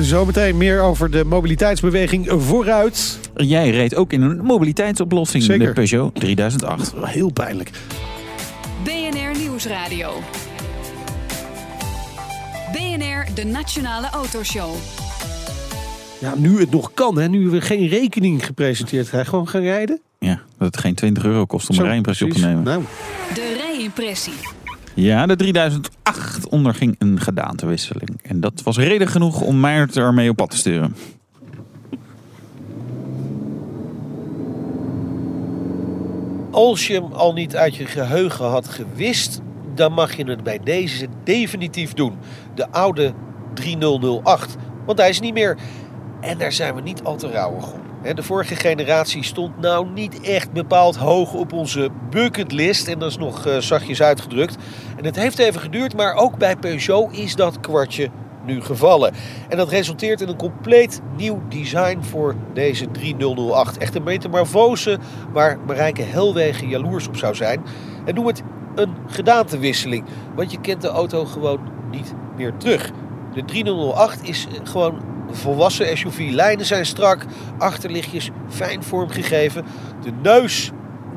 Zometeen 0.00 0.56
meer 0.56 0.80
over 0.80 1.10
de 1.10 1.24
mobiliteitsbeweging 1.24 2.28
vooruit. 2.36 3.18
jij 3.36 3.70
reed 3.70 3.94
ook 3.94 4.12
in 4.12 4.22
een 4.22 4.36
mobiliteitsoplossing. 4.36 5.42
Zeker. 5.42 5.66
De 5.66 5.72
Peugeot 5.72 6.14
3008. 6.14 6.92
Heel 7.02 7.30
pijnlijk. 7.30 7.70
BNR 8.84 9.38
Nieuwsradio. 9.38 10.22
BNR, 12.72 13.34
de 13.34 13.44
Nationale 13.44 14.10
Autoshow. 14.10 14.74
Ja, 16.20 16.34
nu 16.36 16.60
het 16.60 16.70
nog 16.70 16.94
kan, 16.94 17.18
hè, 17.18 17.28
nu 17.28 17.48
we 17.48 17.60
geen 17.60 17.88
rekening 17.88 18.46
gepresenteerd 18.46 19.08
krijgen, 19.08 19.28
gewoon 19.28 19.48
gaan 19.48 19.62
rijden. 19.62 20.00
Ja, 20.18 20.40
dat 20.58 20.66
het 20.66 20.76
geen 20.76 20.94
20 20.94 21.24
euro 21.24 21.46
kost 21.46 21.68
om 21.68 21.74
Zo, 21.74 21.80
een 21.80 21.86
rijimpressie 21.86 22.26
op 22.26 22.32
te 22.32 22.46
nemen. 22.46 22.62
Nou, 22.62 22.82
De 23.34 23.54
rijimpressie. 23.66 24.32
Ja, 24.94 25.26
de 25.26 25.36
3008 25.36 26.48
onderging 26.48 26.96
een 26.98 27.20
gedaantewisseling. 27.20 28.20
En 28.22 28.40
dat 28.40 28.62
was 28.62 28.76
reden 28.76 29.08
genoeg 29.08 29.40
om 29.40 29.60
mij 29.60 29.86
ermee 29.94 30.30
op 30.30 30.36
pad 30.36 30.50
te 30.50 30.56
sturen. 30.56 30.96
Als 36.50 36.86
je 36.86 36.94
hem 36.94 37.12
al 37.12 37.32
niet 37.32 37.56
uit 37.56 37.76
je 37.76 37.86
geheugen 37.86 38.44
had 38.44 38.68
gewist, 38.68 39.40
dan 39.74 39.92
mag 39.92 40.16
je 40.16 40.24
het 40.24 40.42
bij 40.42 40.60
deze 40.64 41.06
definitief 41.24 41.92
doen. 41.92 42.12
De 42.54 42.70
oude 42.70 43.12
3008 43.54 44.56
Want 44.86 44.98
hij 44.98 45.08
is 45.08 45.20
niet 45.20 45.34
meer. 45.34 45.56
En 46.24 46.38
daar 46.38 46.52
zijn 46.52 46.74
we 46.74 46.80
niet 46.80 47.02
al 47.02 47.16
te 47.16 47.30
rouwig 47.30 47.72
om. 47.72 47.80
De 48.14 48.22
vorige 48.22 48.56
generatie 48.56 49.22
stond 49.22 49.60
nou 49.60 49.88
niet 49.90 50.20
echt 50.20 50.52
bepaald 50.52 50.96
hoog 50.96 51.32
op 51.34 51.52
onze 51.52 51.90
bucketlist. 52.10 52.88
En 52.88 52.98
dat 52.98 53.10
is 53.10 53.16
nog 53.16 53.46
eh, 53.46 53.58
zachtjes 53.58 54.02
uitgedrukt. 54.02 54.56
En 54.96 55.04
het 55.04 55.16
heeft 55.16 55.38
even 55.38 55.60
geduurd, 55.60 55.96
maar 55.96 56.14
ook 56.14 56.38
bij 56.38 56.56
Peugeot 56.56 57.12
is 57.12 57.34
dat 57.36 57.60
kwartje 57.60 58.08
nu 58.44 58.62
gevallen. 58.62 59.12
En 59.48 59.56
dat 59.56 59.68
resulteert 59.68 60.20
in 60.20 60.28
een 60.28 60.36
compleet 60.36 61.00
nieuw 61.16 61.42
design 61.48 61.98
voor 62.02 62.34
deze 62.52 62.90
3008. 62.90 63.78
Echt 63.78 63.94
een 63.94 64.02
metamorfose 64.02 64.98
waar 65.32 65.58
Marijke 65.66 66.02
Helwegen 66.02 66.68
jaloers 66.68 67.08
op 67.08 67.16
zou 67.16 67.34
zijn. 67.34 67.62
En 68.04 68.14
noem 68.14 68.26
het 68.26 68.42
een 68.74 68.94
gedaantewisseling. 69.06 70.04
Want 70.34 70.50
je 70.50 70.60
kent 70.60 70.82
de 70.82 70.88
auto 70.88 71.24
gewoon 71.24 71.60
niet 71.90 72.14
meer 72.36 72.56
terug. 72.56 72.90
De 73.34 73.44
3008 73.44 74.28
is 74.28 74.46
eh, 74.46 74.60
gewoon 74.64 75.13
volwassen 75.34 75.98
SUV. 75.98 76.28
Lijnen 76.30 76.66
zijn 76.66 76.86
strak, 76.86 77.24
achterlichtjes 77.58 78.30
fijn 78.48 78.82
vormgegeven. 78.82 79.64
De 80.02 80.12
neus, 80.22 80.70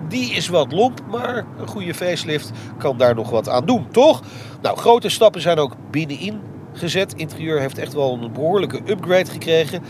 die 0.07 0.31
is 0.31 0.47
wat 0.47 0.71
lomp, 0.71 1.01
maar 1.09 1.45
een 1.57 1.67
goede 1.67 1.93
facelift 1.93 2.51
kan 2.77 2.97
daar 2.97 3.15
nog 3.15 3.29
wat 3.29 3.49
aan 3.49 3.65
doen, 3.65 3.87
toch? 3.91 4.21
Nou, 4.61 4.77
grote 4.77 5.09
stappen 5.09 5.41
zijn 5.41 5.57
ook 5.57 5.75
binnenin 5.91 6.39
gezet. 6.73 7.13
Interieur 7.13 7.59
heeft 7.59 7.77
echt 7.77 7.93
wel 7.93 8.19
een 8.21 8.33
behoorlijke 8.33 8.81
upgrade 8.85 9.31
gekregen. 9.31 9.83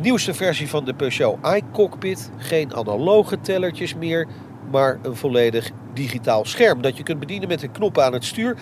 Nieuwste 0.00 0.34
versie 0.34 0.68
van 0.68 0.84
de 0.84 0.94
Peugeot 0.94 1.38
iCockpit. 1.54 2.30
Geen 2.36 2.74
analoge 2.74 3.40
tellertjes 3.40 3.94
meer, 3.94 4.26
maar 4.70 4.98
een 5.02 5.16
volledig 5.16 5.70
digitaal 5.94 6.44
scherm 6.44 6.82
dat 6.82 6.96
je 6.96 7.02
kunt 7.02 7.20
bedienen 7.20 7.48
met 7.48 7.62
een 7.62 7.72
knop 7.72 7.98
aan 7.98 8.12
het 8.12 8.24
stuur. 8.24 8.56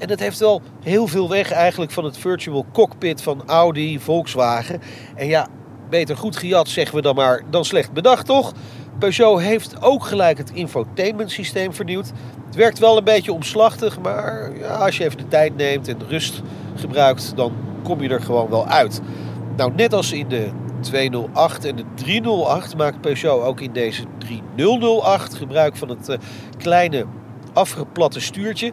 En 0.00 0.08
dat 0.08 0.18
heeft 0.18 0.38
wel 0.38 0.62
heel 0.82 1.06
veel 1.06 1.28
weg 1.28 1.52
eigenlijk 1.52 1.92
van 1.92 2.04
het 2.04 2.16
virtual 2.16 2.66
cockpit 2.72 3.22
van 3.22 3.42
Audi, 3.46 3.98
Volkswagen. 3.98 4.80
En 5.14 5.26
ja, 5.26 5.46
beter 5.90 6.16
goed 6.16 6.36
gejat 6.36 6.68
zeggen 6.68 6.96
we 6.96 7.02
dan 7.02 7.14
maar 7.14 7.42
dan 7.50 7.64
slecht 7.64 7.92
bedacht 7.92 8.26
toch? 8.26 8.52
Peugeot 8.98 9.40
heeft 9.40 9.82
ook 9.82 10.04
gelijk 10.04 10.38
het 10.38 10.50
infotainment 10.50 11.30
systeem 11.30 11.74
vernieuwd. 11.74 12.12
Het 12.46 12.54
werkt 12.54 12.78
wel 12.78 12.96
een 12.96 13.04
beetje 13.04 13.32
omslachtig, 13.32 14.00
maar 14.00 14.58
ja, 14.58 14.74
als 14.74 14.96
je 14.96 15.04
even 15.04 15.18
de 15.18 15.28
tijd 15.28 15.56
neemt 15.56 15.88
en 15.88 16.08
rust 16.08 16.42
gebruikt, 16.74 17.32
dan 17.36 17.52
kom 17.82 18.02
je 18.02 18.08
er 18.08 18.22
gewoon 18.22 18.50
wel 18.50 18.66
uit. 18.66 19.00
Nou, 19.56 19.72
net 19.74 19.92
als 19.92 20.12
in 20.12 20.28
de 20.28 20.50
208 20.80 21.64
en 21.64 21.76
de 21.76 21.84
308 21.94 22.76
maakt 22.76 23.00
Peugeot 23.00 23.42
ook 23.42 23.60
in 23.60 23.72
deze 23.72 24.02
3008 24.18 25.34
gebruik 25.34 25.76
van 25.76 25.88
het 25.88 26.08
eh, 26.08 26.18
kleine 26.58 27.06
afgeplatte 27.52 28.20
stuurtje. 28.20 28.72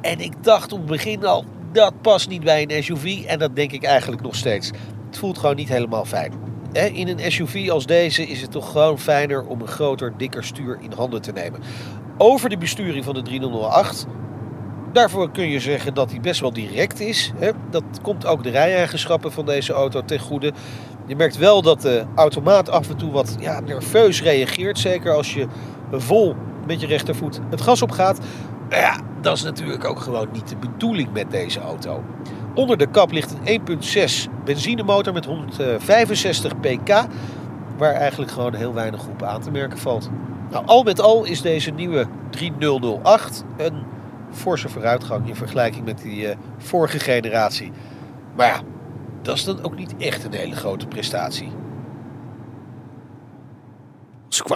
En 0.00 0.20
ik 0.20 0.32
dacht 0.44 0.72
op 0.72 0.78
het 0.78 0.88
begin 0.88 1.24
al, 1.24 1.44
dat 1.72 2.00
past 2.00 2.28
niet 2.28 2.44
bij 2.44 2.66
een 2.68 2.82
SUV. 2.82 3.24
En 3.26 3.38
dat 3.38 3.56
denk 3.56 3.72
ik 3.72 3.82
eigenlijk 3.82 4.22
nog 4.22 4.34
steeds. 4.34 4.70
Het 5.06 5.18
voelt 5.18 5.38
gewoon 5.38 5.56
niet 5.56 5.68
helemaal 5.68 6.04
fijn. 6.04 6.32
In 6.72 7.08
een 7.08 7.32
SUV 7.32 7.70
als 7.70 7.86
deze 7.86 8.26
is 8.26 8.40
het 8.40 8.50
toch 8.50 8.70
gewoon 8.70 8.98
fijner 8.98 9.46
om 9.46 9.60
een 9.60 9.68
groter, 9.68 10.12
dikker 10.16 10.44
stuur 10.44 10.78
in 10.80 10.92
handen 10.92 11.22
te 11.22 11.32
nemen. 11.32 11.60
Over 12.18 12.48
de 12.48 12.58
besturing 12.58 13.04
van 13.04 13.14
de 13.14 13.22
3008 13.22 14.06
Daarvoor 14.92 15.30
kun 15.30 15.48
je 15.48 15.60
zeggen 15.60 15.94
dat 15.94 16.10
hij 16.10 16.20
best 16.20 16.40
wel 16.40 16.52
direct 16.52 17.00
is. 17.00 17.32
Dat 17.70 17.82
komt 18.02 18.26
ook 18.26 18.42
de 18.42 18.50
rijeigenschappen 18.50 19.32
van 19.32 19.46
deze 19.46 19.72
auto 19.72 20.04
ten 20.04 20.18
goede. 20.18 20.52
Je 21.06 21.16
merkt 21.16 21.36
wel 21.36 21.62
dat 21.62 21.80
de 21.80 22.04
automaat 22.14 22.70
af 22.70 22.88
en 22.88 22.96
toe 22.96 23.10
wat 23.10 23.36
ja, 23.40 23.60
nerveus 23.60 24.22
reageert. 24.22 24.78
Zeker 24.78 25.14
als 25.14 25.34
je 25.34 25.46
vol 25.92 26.34
met 26.66 26.80
je 26.80 26.86
rechtervoet 26.86 27.40
het 27.50 27.60
gas 27.60 27.82
op 27.82 27.90
gaat. 27.90 28.18
Maar 28.70 28.78
ja, 28.78 28.96
dat 29.20 29.36
is 29.36 29.42
natuurlijk 29.42 29.84
ook 29.84 30.00
gewoon 30.00 30.28
niet 30.32 30.48
de 30.48 30.56
bedoeling 30.56 31.12
met 31.12 31.30
deze 31.30 31.60
auto. 31.60 32.04
Onder 32.54 32.78
de 32.78 32.86
kap 32.86 33.12
ligt 33.12 33.34
een 33.44 33.60
1.6 34.28 34.44
benzinemotor 34.44 35.12
met 35.12 35.24
165 35.24 36.60
pk. 36.60 37.06
Waar 37.76 37.94
eigenlijk 37.94 38.30
gewoon 38.30 38.54
heel 38.54 38.74
weinig 38.74 39.06
op 39.06 39.22
aan 39.22 39.40
te 39.40 39.50
merken 39.50 39.78
valt. 39.78 40.10
Nou, 40.50 40.66
al 40.66 40.82
met 40.82 41.00
al 41.00 41.24
is 41.24 41.42
deze 41.42 41.70
nieuwe 41.70 42.06
3008 42.30 43.44
een 43.56 43.82
forse 44.30 44.68
vooruitgang 44.68 45.28
in 45.28 45.36
vergelijking 45.36 45.84
met 45.84 45.98
die 46.02 46.28
eh, 46.28 46.36
vorige 46.58 46.98
generatie. 46.98 47.72
Maar 48.36 48.46
ja, 48.46 48.60
dat 49.22 49.36
is 49.36 49.44
dan 49.44 49.62
ook 49.62 49.76
niet 49.76 49.94
echt 49.96 50.24
een 50.24 50.32
hele 50.32 50.56
grote 50.56 50.86
prestatie. 50.86 51.52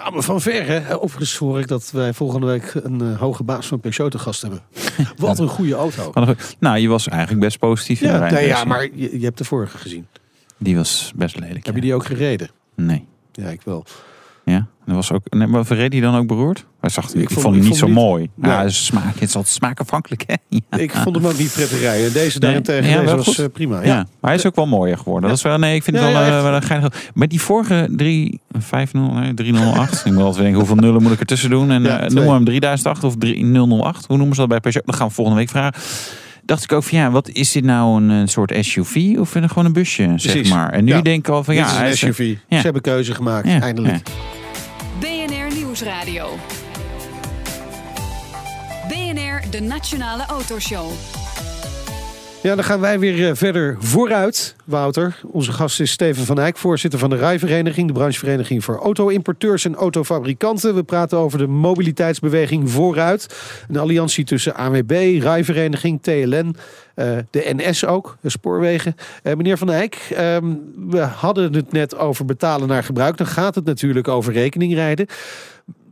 Kwamen 0.01 0.23
van 0.23 0.41
ver, 0.41 0.67
hè? 0.67 1.01
Overigens 1.01 1.37
hoor 1.37 1.61
ik 1.61 1.69
dat 1.69 1.91
wij 1.91 2.13
volgende 2.13 2.47
week 2.47 2.75
een 2.75 3.01
eh, 3.01 3.19
hoge 3.19 3.43
baas 3.43 3.67
van 3.67 3.81
Peugeot 3.81 4.11
te 4.11 4.19
gast 4.19 4.41
hebben. 4.41 4.61
Wat 5.17 5.39
een 5.39 5.49
goede 5.49 5.75
auto. 5.75 6.13
Nou, 6.59 6.79
je 6.79 6.89
was 6.89 7.09
eigenlijk 7.09 7.41
best 7.41 7.59
positief 7.59 8.01
in 8.01 8.07
de 8.07 8.13
Ja, 8.13 8.31
nee, 8.31 8.47
ja 8.47 8.65
maar 8.65 8.89
je, 8.95 9.19
je 9.19 9.25
hebt 9.25 9.39
de 9.39 9.45
vorige 9.45 9.79
gezien. 9.79 10.07
Die 10.59 10.77
was 10.77 11.13
best 11.17 11.39
lelijk. 11.39 11.67
Heb 11.67 11.75
je 11.75 11.81
ja. 11.81 11.87
die 11.87 11.95
ook 11.95 12.05
gereden? 12.05 12.51
Nee. 12.75 13.05
Ja, 13.33 13.49
ik 13.49 13.63
wel. 13.63 13.85
Dat 14.87 14.95
was 14.95 15.13
ook. 15.13 15.21
Nee, 15.31 15.47
maar 15.47 15.65
hij 15.93 16.01
dan 16.01 16.15
ook 16.17 16.27
beroerd? 16.27 16.65
Hij 16.81 16.91
zag, 16.91 17.05
ik, 17.15 17.21
Ik 17.21 17.29
vond, 17.31 17.41
vond- 17.41 17.55
hem 17.57 17.65
niet 17.65 17.77
zo 17.77 17.89
mooi. 17.89 18.29
niet- 18.35 18.47
Ja, 18.51 18.69
smaak, 18.69 19.15
het 19.15 19.29
is 19.29 19.35
altijd 19.37 19.55
smaakafhankelijk, 19.55 20.25
hè? 20.27 20.35
Ja. 20.71 20.79
Ik 20.79 20.91
vond 20.93 21.17
hem 21.17 21.27
ook 21.27 21.39
niet 21.39 21.53
prettig 21.53 21.81
rijden. 21.81 22.13
Deze 22.13 22.41
daarentegen 22.41 22.91
Ja, 22.91 23.01
deze 23.01 23.17
was 23.17 23.27
goed. 23.27 23.39
eh, 23.39 23.45
prima. 23.53 23.83
Ja. 23.85 23.95
Maar 23.95 24.07
hij 24.31 24.35
is 24.35 24.47
ook 24.47 24.55
wel 24.55 24.67
mooier 24.67 24.99
geworden. 24.99 25.29
Dat 25.29 25.39
is 25.39 25.45
wel, 25.45 25.59
nee, 25.59 25.75
ik 25.75 25.83
vind 25.83 25.97
het 25.97 26.07
wel, 26.13 26.23
eh, 26.23 26.43
wel 26.43 26.55
een 26.55 26.63
geinig. 26.63 27.11
Maar 27.15 27.29
die 27.29 27.41
vorige 27.41 27.89
3, 27.97 28.41
5, 28.53 28.93
0, 28.93 29.13
nee, 29.13 29.35
308. 29.35 30.01
ik 30.07 30.13
moet 30.13 30.23
altijd 30.23 30.43
denken, 30.43 30.59
hoeveel 30.59 30.77
nullen 30.77 31.03
moet 31.03 31.13
ik 31.13 31.21
ertussen 31.21 31.51
doen? 31.51 31.71
En 31.71 31.87
eh, 31.87 31.95
twee. 31.97 32.09
noemen 32.09 32.25
we 32.27 32.31
hem 32.35 32.45
3008 32.45 33.05
of 33.05 33.17
3008? 33.17 34.07
Hoe 34.07 34.17
noemen 34.17 34.35
ze 34.35 34.41
dat 34.41 34.51
bij 34.51 34.61
Peugeot? 34.61 34.87
Dat 34.87 34.97
gaan 34.97 35.09
we 35.09 35.15
volgende 35.15 35.39
week 35.41 35.49
vragen. 35.51 35.83
Dacht 36.45 36.63
ik 36.65 36.73
ook 36.73 36.83
van 36.83 36.99
ja, 36.99 37.11
wat 37.11 37.29
is 37.29 37.53
dit 37.53 37.65
nou 37.65 38.03
een, 38.03 38.11
eh, 38.23 38.27
soort 38.29 38.53
SUV 38.61 39.17
of 39.19 39.31
gewoon 39.33 39.65
een 39.65 39.73
busje, 39.73 40.13
zeg 40.17 40.49
maar. 40.49 40.71
En 40.71 40.85
nu 40.85 40.93
Ja. 40.93 41.01
denk 41.01 41.19
ik 41.27 41.29
al 41.33 41.45
van 41.45 41.55
Dit 41.55 41.65
ja, 41.65 41.85
is 41.85 42.03
een 42.03 42.15
SUV. 42.15 42.35
ja. 42.49 42.57
Ze 42.57 42.63
hebben 42.65 42.83
keuze 42.83 43.15
gemaakt, 43.15 43.47
Ja, 43.49 43.61
eindelijk. 43.61 44.03
Nieuwsradio. 45.75 46.39
BNR, 48.89 49.51
de 49.51 49.61
Nationale 49.61 50.27
Autoshow. 50.27 50.91
Ja, 52.43 52.55
dan 52.55 52.65
gaan 52.65 52.81
wij 52.81 52.99
weer 52.99 53.29
eh, 53.29 53.35
verder 53.35 53.77
vooruit, 53.79 54.57
Wouter. 54.65 55.21
Onze 55.27 55.53
gast 55.53 55.81
is 55.81 55.91
Steven 55.91 56.25
van 56.25 56.39
Eyck, 56.39 56.57
voorzitter 56.57 56.99
van 56.99 57.11
de 57.11 57.17
Rijvereniging, 57.17 57.87
de 57.87 57.93
branchevereniging 57.93 58.65
voor 58.65 58.77
auto-importeurs 58.77 59.65
en 59.65 59.75
autofabrikanten. 59.75 60.75
We 60.75 60.83
praten 60.83 61.19
over 61.19 61.39
de 61.39 61.47
mobiliteitsbeweging 61.47 62.71
vooruit. 62.71 63.37
Een 63.69 63.77
alliantie 63.77 64.25
tussen 64.25 64.55
ANWB, 64.55 65.19
Rijvereniging, 65.21 66.03
TLN, 66.03 66.57
eh, 66.95 67.17
de 67.31 67.53
NS 67.57 67.85
ook, 67.85 68.17
de 68.21 68.31
spoorwegen. 68.31 68.95
Eh, 69.23 69.35
meneer 69.35 69.59
van 69.59 69.71
Eyck, 69.71 69.95
ehm, 69.95 70.55
we 70.89 71.01
hadden 71.01 71.55
het 71.55 71.73
net 71.73 71.97
over 71.97 72.25
betalen 72.25 72.69
naar 72.69 72.85
gebruik. 72.85 73.17
Dan 73.17 73.27
gaat 73.27 73.55
het 73.55 73.65
natuurlijk 73.65 74.09
over 74.09 74.33
rekeningrijden. 74.33 75.07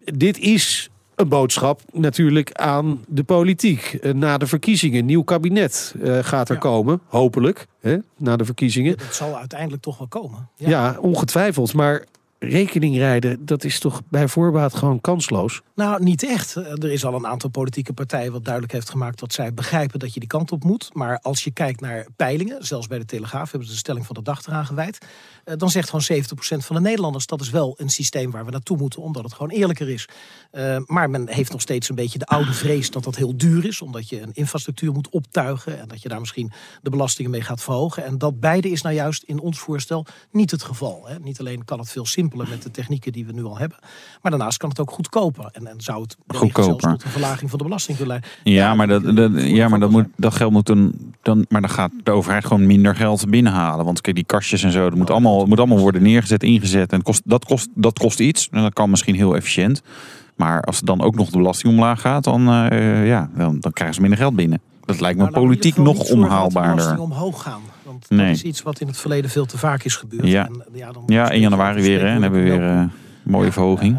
Dit 0.04 0.38
is 0.38 0.90
een 1.14 1.28
boodschap 1.28 1.80
natuurlijk 1.92 2.52
aan 2.52 3.04
de 3.08 3.22
politiek. 3.24 3.98
Eh, 4.00 4.12
Na 4.12 4.38
de 4.38 4.46
verkiezingen, 4.46 5.04
nieuw 5.04 5.22
kabinet 5.22 5.94
eh, 6.02 6.18
gaat 6.22 6.48
er 6.48 6.54
Ja. 6.54 6.60
komen, 6.60 7.00
hopelijk, 7.06 7.66
hè, 7.80 7.96
na 8.16 8.36
de 8.36 8.44
verkiezingen. 8.44 8.92
Het 8.98 9.14
zal 9.14 9.36
uiteindelijk 9.38 9.82
toch 9.82 9.98
wel 9.98 10.08
komen. 10.08 10.48
Ja. 10.56 10.96
ongetwijfeld. 11.00 11.74
Maar 11.74 12.04
rekening 12.48 12.96
rijden, 12.96 13.44
dat 13.46 13.64
is 13.64 13.78
toch 13.78 14.02
bij 14.08 14.28
voorbaat 14.28 14.74
gewoon 14.74 15.00
kansloos? 15.00 15.60
Nou, 15.74 16.02
niet 16.02 16.22
echt. 16.24 16.56
Eh, 16.56 16.70
Er 16.72 16.92
is 16.92 17.04
al 17.04 17.14
een 17.14 17.26
aantal 17.26 17.50
politieke 17.50 17.92
partijen 17.92 18.32
wat 18.32 18.44
duidelijk 18.44 18.72
heeft 18.72 18.90
gemaakt 18.90 19.18
dat 19.18 19.32
zij 19.32 19.54
begrijpen 19.54 19.98
dat 19.98 20.14
je 20.14 20.20
die 20.20 20.28
kant 20.28 20.52
op 20.52 20.64
moet. 20.64 20.90
Maar 20.92 21.18
als 21.18 21.44
je 21.44 21.50
kijkt 21.50 21.80
naar 21.80 22.06
peilingen, 22.16 22.66
zelfs 22.66 22.86
bij 22.86 22.98
de 22.98 23.04
Telegraaf 23.04 23.50
hebben 23.50 23.68
ze 23.68 23.74
de 23.74 23.80
stelling 23.80 24.06
van 24.06 24.14
de 24.14 24.22
dag 24.22 24.46
eraan 24.46 24.66
gewijd. 24.66 24.98
eh, 25.44 25.54
Dan 25.56 25.70
zegt 25.70 25.86
gewoon 25.86 26.02
70% 26.02 26.64
van 26.66 26.76
de 26.76 26.82
Nederlanders 26.82 27.26
dat 27.26 27.40
is 27.40 27.50
wel 27.50 27.74
een 27.78 27.88
systeem 27.88 28.30
waar 28.30 28.44
we 28.44 28.50
naartoe 28.50 28.76
moeten, 28.76 29.02
omdat 29.02 29.22
het 29.24 29.32
gewoon 29.32 29.50
eerlijker 29.50 29.88
is. 29.88 30.08
Eh, 30.50 30.76
maar 30.86 31.10
men 31.10 31.28
heeft 31.28 31.52
nog 31.52 31.60
steeds 31.60 31.88
een 31.88 31.94
beetje 31.94 32.18
de 32.18 32.26
oude 32.26 32.52
vrees 32.52 32.90
dat 32.90 33.04
dat 33.04 33.16
heel 33.16 33.36
duur 33.36 33.64
is, 33.66 33.80
omdat 33.82 34.08
je 34.08 34.20
een 34.20 34.32
infrastructuur 34.32 34.92
moet 34.92 35.08
optuigen 35.10 35.80
en 35.80 35.88
dat 35.88 36.02
je 36.02 36.08
daar 36.08 36.20
misschien 36.20 36.52
de 36.82 36.90
belastingen 36.90 37.30
mee 37.30 37.42
gaat 37.42 37.62
verhogen. 37.62 38.04
En 38.04 38.18
dat 38.18 38.40
beide 38.40 38.70
is 38.70 38.82
nou 38.82 38.94
juist 38.94 39.22
in 39.22 39.40
ons 39.40 39.58
voorstel 39.58 40.06
niet 40.30 40.50
het 40.50 40.62
geval. 40.62 41.06
Niet 41.22 41.40
alleen 41.40 41.64
kan 41.64 41.78
het 41.78 41.90
veel 41.90 42.06
simpeler 42.06 42.30
met 42.36 42.62
de 42.62 42.70
technieken 42.70 43.12
die 43.12 43.26
we 43.26 43.32
nu 43.32 43.44
al 43.44 43.58
hebben, 43.58 43.78
maar 44.22 44.30
daarnaast 44.30 44.58
kan 44.58 44.68
het 44.68 44.80
ook 44.80 44.90
goedkoper. 44.90 45.48
En, 45.52 45.66
en 45.66 45.80
zou 45.80 46.02
het 46.02 46.16
Goedkoper. 46.26 46.90
tot 46.90 47.04
een 47.04 47.10
verlaging 47.10 47.50
van 47.50 47.58
de 47.58 47.64
belasting 47.64 47.96
kunnen 47.96 48.20
leiden. 48.20 48.52
Ja, 48.52 48.74
maar 48.74 48.86
dat, 48.86 49.16
dat, 49.16 49.30
ja, 49.34 49.68
maar 49.68 49.80
dat, 49.80 49.90
moet, 49.90 50.06
dat 50.16 50.34
geld 50.34 50.52
moet 50.52 50.66
dan, 50.66 50.92
dan. 51.22 51.46
Maar 51.48 51.60
dan 51.60 51.70
gaat 51.70 51.90
de 52.02 52.10
overheid 52.10 52.44
gewoon 52.44 52.66
minder 52.66 52.96
geld 52.96 53.30
binnenhalen. 53.30 53.84
Want 53.84 54.00
kijk, 54.00 54.16
die 54.16 54.24
kastjes 54.24 54.62
en 54.62 54.72
zo, 54.72 54.88
dat 54.88 54.98
moet 54.98 55.10
allemaal, 55.10 55.46
moet 55.46 55.58
allemaal 55.58 55.78
worden 55.78 56.02
neergezet, 56.02 56.42
ingezet. 56.42 56.90
En 56.90 56.96
het 56.96 57.06
kost, 57.06 57.22
dat, 57.24 57.44
kost, 57.44 57.68
dat 57.74 57.98
kost 57.98 58.20
iets. 58.20 58.48
En 58.50 58.62
dat 58.62 58.72
kan 58.72 58.90
misschien 58.90 59.14
heel 59.14 59.36
efficiënt. 59.36 59.82
Maar 60.36 60.62
als 60.62 60.80
dan 60.80 61.00
ook 61.00 61.14
nog 61.14 61.30
de 61.30 61.36
belasting 61.36 61.72
omlaag 61.72 62.00
gaat, 62.00 62.24
dan, 62.24 62.48
eh, 62.48 63.06
ja, 63.06 63.30
dan, 63.36 63.60
dan 63.60 63.72
krijgen 63.72 63.94
ze 63.94 64.00
minder 64.00 64.18
geld 64.18 64.36
binnen. 64.36 64.60
Dat 64.84 65.00
lijkt 65.00 65.18
me 65.18 65.30
politiek 65.30 65.76
nog 65.76 66.06
dat 66.06 66.52
belastingen 66.52 66.98
omhoog 66.98 67.42
gaan. 67.42 67.62
Want 68.08 68.20
Nee. 68.20 68.26
dat 68.30 68.36
is 68.36 68.42
iets 68.42 68.62
wat 68.62 68.80
in 68.80 68.86
het 68.86 68.96
verleden 68.98 69.30
veel 69.30 69.46
te 69.46 69.58
vaak 69.58 69.82
is 69.82 69.96
gebeurd. 69.96 70.26
Ja. 70.26 70.46
En, 70.46 70.62
ja, 70.72 70.92
dan 70.92 71.02
Ja, 71.06 71.30
in 71.30 71.40
januari 71.40 71.82
weer, 71.82 72.00
hè. 72.00 72.06
En 72.06 72.22
hebben 72.22 72.42
we 72.44 72.50
weer 72.50 72.60
welkom. 72.60 72.78
eh 72.78 72.84
mooie 73.22 73.52
verhoging. 73.52 73.98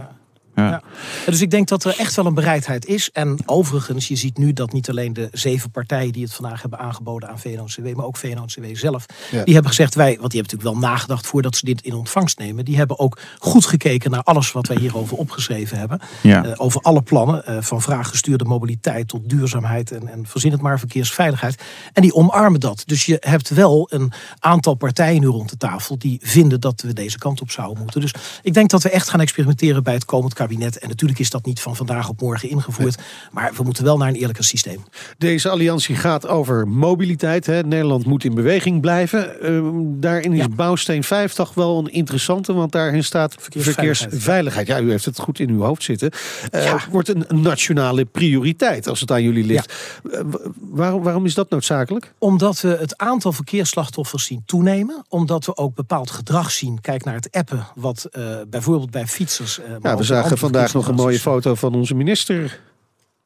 Ja. 0.56 0.70
Ja. 0.70 0.82
Dus 1.26 1.41
ik 1.41 1.51
denk 1.51 1.68
dat 1.68 1.84
er 1.84 1.99
echt 1.99 2.16
wel 2.16 2.26
een 2.26 2.34
bereidheid 2.34 2.86
is. 2.86 3.10
En 3.12 3.38
overigens, 3.45 4.08
je 4.08 4.16
ziet 4.16 4.38
nu 4.38 4.54
dat 4.54 4.74
niet 4.74 4.89
alleen 4.89 5.14
de 5.14 5.28
zeven 5.32 5.72
partijen 5.72 6.12
die 6.14 6.24
het 6.24 6.34
vandaag 6.34 6.62
hebben 6.62 6.80
aangeboden 6.80 7.30
aan 7.30 7.39
VNO-NCW, 7.39 7.95
maar 7.95 8.06
ook 8.06 8.18
VNO-NCW 8.18 8.66
zelf, 8.76 9.06
Ja. 9.32 9.43
die 9.43 9.54
hebben 9.54 9.72
gezegd, 9.72 9.95
wij, 9.95 10.18
want 10.20 10.32
die 10.32 10.39
hebben 10.39 10.51
natuurlijk 10.58 10.82
wel 10.82 10.89
nagedacht 10.91 11.28
voordat 11.28 11.56
ze 11.56 11.66
dit 11.66 11.82
in 11.82 11.93
ontvangst 11.93 12.39
nemen, 12.39 12.66
die 12.66 12.78
hebben 12.78 12.99
ook 12.99 13.20
goed 13.39 13.66
gekeken 13.66 14.12
naar 14.12 14.24
alles 14.24 14.51
wat 14.51 14.68
wij 14.68 14.78
hierover 14.78 15.18
opgeschreven 15.18 15.78
hebben. 15.78 15.99
Ja. 16.22 16.45
Eh, 16.45 16.51
over 16.56 16.82
alle 16.82 17.01
plannen, 17.01 17.45
eh, 17.45 17.58
van 17.62 17.82
vraaggestuurde 17.82 18.43
mobiliteit 18.45 19.08
tot 19.08 19.30
duurzaamheid 19.30 19.91
en, 19.91 20.08
en 20.08 20.26
verzin 20.28 20.51
het 20.51 20.62
maar 20.62 20.80
verkeersveiligheid. 20.80 21.62
En 21.93 22.01
die 22.01 22.14
omarmen 22.14 22.60
dat. 22.60 22.84
Dus 22.86 23.06
je 23.06 23.18
hebt 23.20 23.49
wel 23.49 23.88
een 23.91 24.12
aantal 24.39 24.74
partijen 24.74 25.22
nu 25.22 25.28
rond 25.28 25.49
de 25.49 25.58
tafel 25.58 25.97
die 25.97 26.20
vinden 26.22 26.62
dat 26.62 26.82
we 26.82 26.93
deze 26.93 27.18
kant 27.18 27.41
op 27.41 27.51
zouden 27.51 27.84
moeten. 27.84 28.01
Dus 28.01 28.14
ik 28.41 28.54
denk 28.54 28.70
dat 28.70 28.84
we 28.84 28.89
echt 28.89 29.10
gaan 29.10 29.22
experimenteren 29.22 29.84
bij 29.84 29.93
het 29.93 30.06
komend 30.06 30.34
kabinet. 30.48 30.78
En 30.80 30.88
natuurlijk 30.88 31.20
is 31.20 31.30
dat 31.30 31.46
niet 31.46 31.60
van 31.62 31.76
vandaag 31.76 32.10
op 32.10 32.22
morgen 32.22 32.50
ingevoerd. 32.50 32.98
Maar 33.32 33.52
we 33.58 33.64
moeten 33.64 33.84
wel 33.84 33.98
naar 33.98 34.08
een 34.08 34.16
eerlijker 34.16 34.44
systeem. 34.44 34.84
Deze 35.18 35.50
alliantie 35.50 35.96
gaat 35.96 36.28
over 36.28 36.68
mobiliteit. 36.68 37.46
Hè. 37.46 37.62
Nederland 37.62 38.06
moet 38.06 38.24
in 38.24 38.34
beweging 38.36 38.82
blijven. 38.82 39.41
Ehm, 39.41 39.72
daarin 40.00 40.32
is 40.34 40.39
Ja. 40.39 40.50
bouwsteen 40.50 41.04
5 41.04 41.34
toch 41.34 41.54
wel 41.54 41.78
een 41.80 41.91
interessante, 41.91 42.54
want 42.54 42.72
daarin 42.72 43.04
staat 43.04 43.36
Verkeersveiligheid. 43.39 43.98
verkeersveiligheid. 44.00 44.68
Ja, 44.68 44.80
u 44.80 44.89
heeft 44.89 45.06
het 45.06 45.20
goed 45.20 45.39
in 45.39 45.50
uw 45.50 45.62
hoofd 45.62 45.84
zitten. 45.84 46.12
Eh, 46.52 46.64
Ja. 46.64 46.80
Wordt 46.91 47.10
een 47.10 47.26
nationale 47.41 48.06
prioriteit 48.06 48.88
als 48.88 49.00
het 49.00 49.12
aan 49.12 49.24
jullie 49.24 49.46
ligt. 49.46 49.74
Eh, 50.12 50.20
waarom, 50.60 51.04
waarom 51.04 51.26
is 51.26 51.34
dat 51.34 51.50
noodzakelijk? 51.50 52.14
Omdat 52.18 52.62
we 52.62 52.78
het 52.80 52.98
aantal 52.98 53.32
verkeersslachtoffers 53.32 54.26
zien 54.26 54.44
toenemen. 54.46 55.06
Omdat 55.10 55.46
we 55.46 55.58
ook 55.58 55.76
bepaald 55.76 56.12
gedrag 56.12 56.52
zien. 56.52 56.82
Kijk 56.82 57.04
naar 57.04 57.16
het 57.16 57.32
appen. 57.32 57.68
Wat 57.76 58.06
eh, 58.12 58.24
bijvoorbeeld 58.48 58.91
bij 58.91 59.08
fietsers. 59.08 59.60
Ja, 59.82 59.98
we 59.98 60.04
zagen 60.04 60.33
vandaag 60.38 60.74
nog 60.74 60.88
een 60.88 60.96
mooie 60.96 61.20
foto 61.20 61.56
van 61.56 61.76
onze 61.76 61.96
minister 61.96 62.60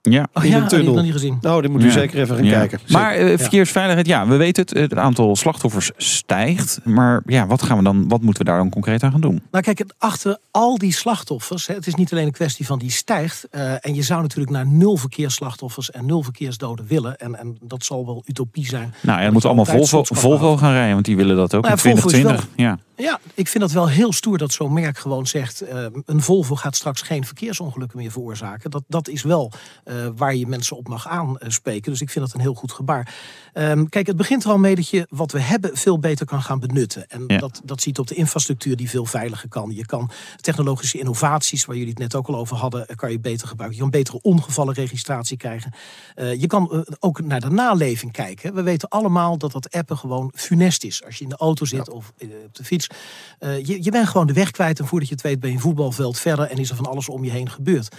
Ja. 0.01 0.27
Oh 0.33 0.43
in 0.43 0.49
ja, 0.49 0.51
die 0.51 0.51
heb 0.53 0.63
ik 0.63 0.69
tunnel. 0.69 0.93
nog 0.93 1.03
niet 1.03 1.11
gezien. 1.11 1.37
Nou, 1.41 1.61
die 1.61 1.69
moet 1.69 1.81
u 1.81 1.85
Ja. 1.85 1.91
zeker 1.91 2.19
even 2.19 2.35
gaan 2.35 2.45
Ja. 2.45 2.57
kijken. 2.57 2.79
Maar 2.89 3.15
eh, 3.15 3.37
verkeersveiligheid, 3.37 4.07
ja, 4.07 4.27
we 4.27 4.35
weten 4.35 4.63
het. 4.63 4.73
Het 4.91 4.97
aantal 4.97 5.35
slachtoffers 5.35 5.91
stijgt. 5.97 6.79
Maar 6.83 7.21
ja, 7.25 7.47
wat 7.47 7.61
gaan 7.63 7.77
we 7.77 7.83
dan? 7.83 8.07
Wat 8.07 8.21
moeten 8.21 8.43
we 8.43 8.49
daar 8.49 8.57
dan 8.59 8.69
concreet 8.69 9.03
aan 9.03 9.11
gaan 9.11 9.21
doen? 9.21 9.41
Nou 9.51 9.63
kijk, 9.63 9.85
achter 9.97 10.37
al 10.51 10.77
die 10.77 10.93
slachtoffers, 10.93 11.67
hè, 11.67 11.73
het 11.73 11.87
is 11.87 11.95
niet 11.95 12.11
alleen 12.11 12.25
een 12.25 12.31
kwestie 12.31 12.65
van 12.65 12.79
die 12.79 12.91
stijgt. 12.91 13.47
eh, 13.51 13.85
en 13.85 13.95
je 13.95 14.01
zou 14.01 14.21
natuurlijk 14.21 14.51
naar 14.51 14.67
nul 14.67 14.97
verkeersslachtoffers 14.97 15.91
en 15.91 16.05
nul 16.05 16.23
verkeersdoden 16.23 16.85
willen. 16.87 17.17
En, 17.17 17.39
en 17.39 17.57
dat 17.63 17.83
zal 17.85 18.05
wel 18.05 18.23
utopie 18.25 18.65
zijn. 18.67 18.93
Nou, 19.01 19.17
ja, 19.17 19.23
Dat 19.23 19.33
moet 19.33 19.45
allemaal 19.45 19.65
Volvo, 19.65 20.03
Volvo 20.03 20.57
gaan 20.57 20.71
rijden, 20.71 20.93
want 20.93 21.05
die 21.05 21.15
willen 21.15 21.35
dat 21.35 21.55
ook 21.55 21.63
Nou 21.63 21.77
in 21.77 21.81
ja, 21.83 21.89
Volvo 21.91 22.07
is 22.07 22.13
2020. 22.13 22.55
Ja. 22.65 22.79
Ja, 23.03 23.19
ik 23.33 23.47
vind 23.47 23.63
dat 23.63 23.71
wel 23.73 23.87
heel 23.89 24.13
stoer 24.13 24.37
dat 24.37 24.51
zo'n 24.51 24.73
merk 24.73 24.97
gewoon 24.97 25.27
zegt... 25.27 25.61
eh, 25.61 25.85
een 26.05 26.21
Volvo 26.21 26.55
gaat 26.55 26.75
straks 26.75 27.01
geen 27.01 27.25
verkeersongelukken 27.25 27.97
meer 27.97 28.11
veroorzaken. 28.11 28.71
Dat, 28.71 28.83
dat 28.87 29.07
is 29.07 29.23
wel 29.23 29.51
eh, 30.03 30.09
waar 30.15 30.35
je 30.35 30.47
mensen 30.47 30.77
op 30.77 30.87
mag 30.87 31.07
aanspreken. 31.07 31.91
Dus 31.91 32.01
ik 32.01 32.09
vind 32.09 32.25
dat 32.25 32.33
een 32.33 32.41
heel 32.41 32.53
goed 32.53 32.71
gebaar. 32.71 33.15
Ehm, 33.53 33.85
kijk, 33.85 34.07
het 34.07 34.15
begint 34.17 34.43
er 34.43 34.49
al 34.49 34.57
mee 34.57 34.75
dat 34.75 34.89
je 34.89 35.07
wat 35.09 35.31
we 35.31 35.39
hebben 35.39 35.77
veel 35.77 35.99
beter 35.99 36.25
kan 36.25 36.41
gaan 36.41 36.59
benutten. 36.59 37.09
En 37.09 37.23
Ja. 37.27 37.37
dat, 37.37 37.61
dat 37.63 37.81
ziet 37.81 37.99
op 37.99 38.07
de 38.07 38.15
infrastructuur 38.15 38.75
die 38.75 38.89
veel 38.89 39.05
veiliger 39.05 39.49
kan. 39.49 39.71
Je 39.75 39.85
kan 39.85 40.11
technologische 40.41 40.99
innovaties, 40.99 41.65
waar 41.65 41.75
jullie 41.75 41.89
het 41.91 41.99
net 41.99 42.15
ook 42.15 42.27
al 42.27 42.35
over 42.35 42.57
hadden... 42.57 42.87
eh, 42.87 42.95
kan 42.95 43.11
je 43.11 43.19
beter 43.19 43.47
gebruiken. 43.47 43.77
Je 43.77 43.83
kan 43.89 43.99
betere 43.99 44.19
ongevallenregistratie 44.21 45.37
krijgen. 45.37 45.73
Eh, 46.15 46.39
je 46.41 46.47
kan 46.47 46.85
ook 46.99 47.21
naar 47.21 47.39
de 47.39 47.49
naleving 47.49 48.11
kijken. 48.11 48.53
We 48.53 48.61
weten 48.61 48.89
allemaal 48.89 49.37
dat 49.37 49.51
dat 49.51 49.71
appen 49.71 49.97
gewoon 49.97 50.31
funest 50.35 50.83
is. 50.83 51.03
Als 51.05 51.17
je 51.17 51.23
in 51.23 51.29
de 51.29 51.37
auto 51.37 51.65
zit 51.65 51.89
of 51.89 52.13
op 52.45 52.55
de 52.55 52.63
fiets. 52.63 52.87
Eh, 53.39 53.65
je, 53.65 53.83
je 53.83 53.91
bent 53.91 54.07
gewoon 54.07 54.27
de 54.27 54.33
weg 54.33 54.51
kwijt. 54.51 54.79
En 54.79 54.87
voordat 54.87 55.07
je 55.07 55.13
het 55.13 55.23
weet 55.23 55.39
ben 55.39 55.49
je 55.49 55.55
een 55.55 55.61
voetbalveld 55.61 56.19
verder. 56.19 56.45
En 56.45 56.57
is 56.57 56.69
er 56.69 56.75
van 56.75 56.85
alles 56.85 57.09
om 57.09 57.23
je 57.23 57.31
heen 57.31 57.49
gebeurd. 57.49 57.95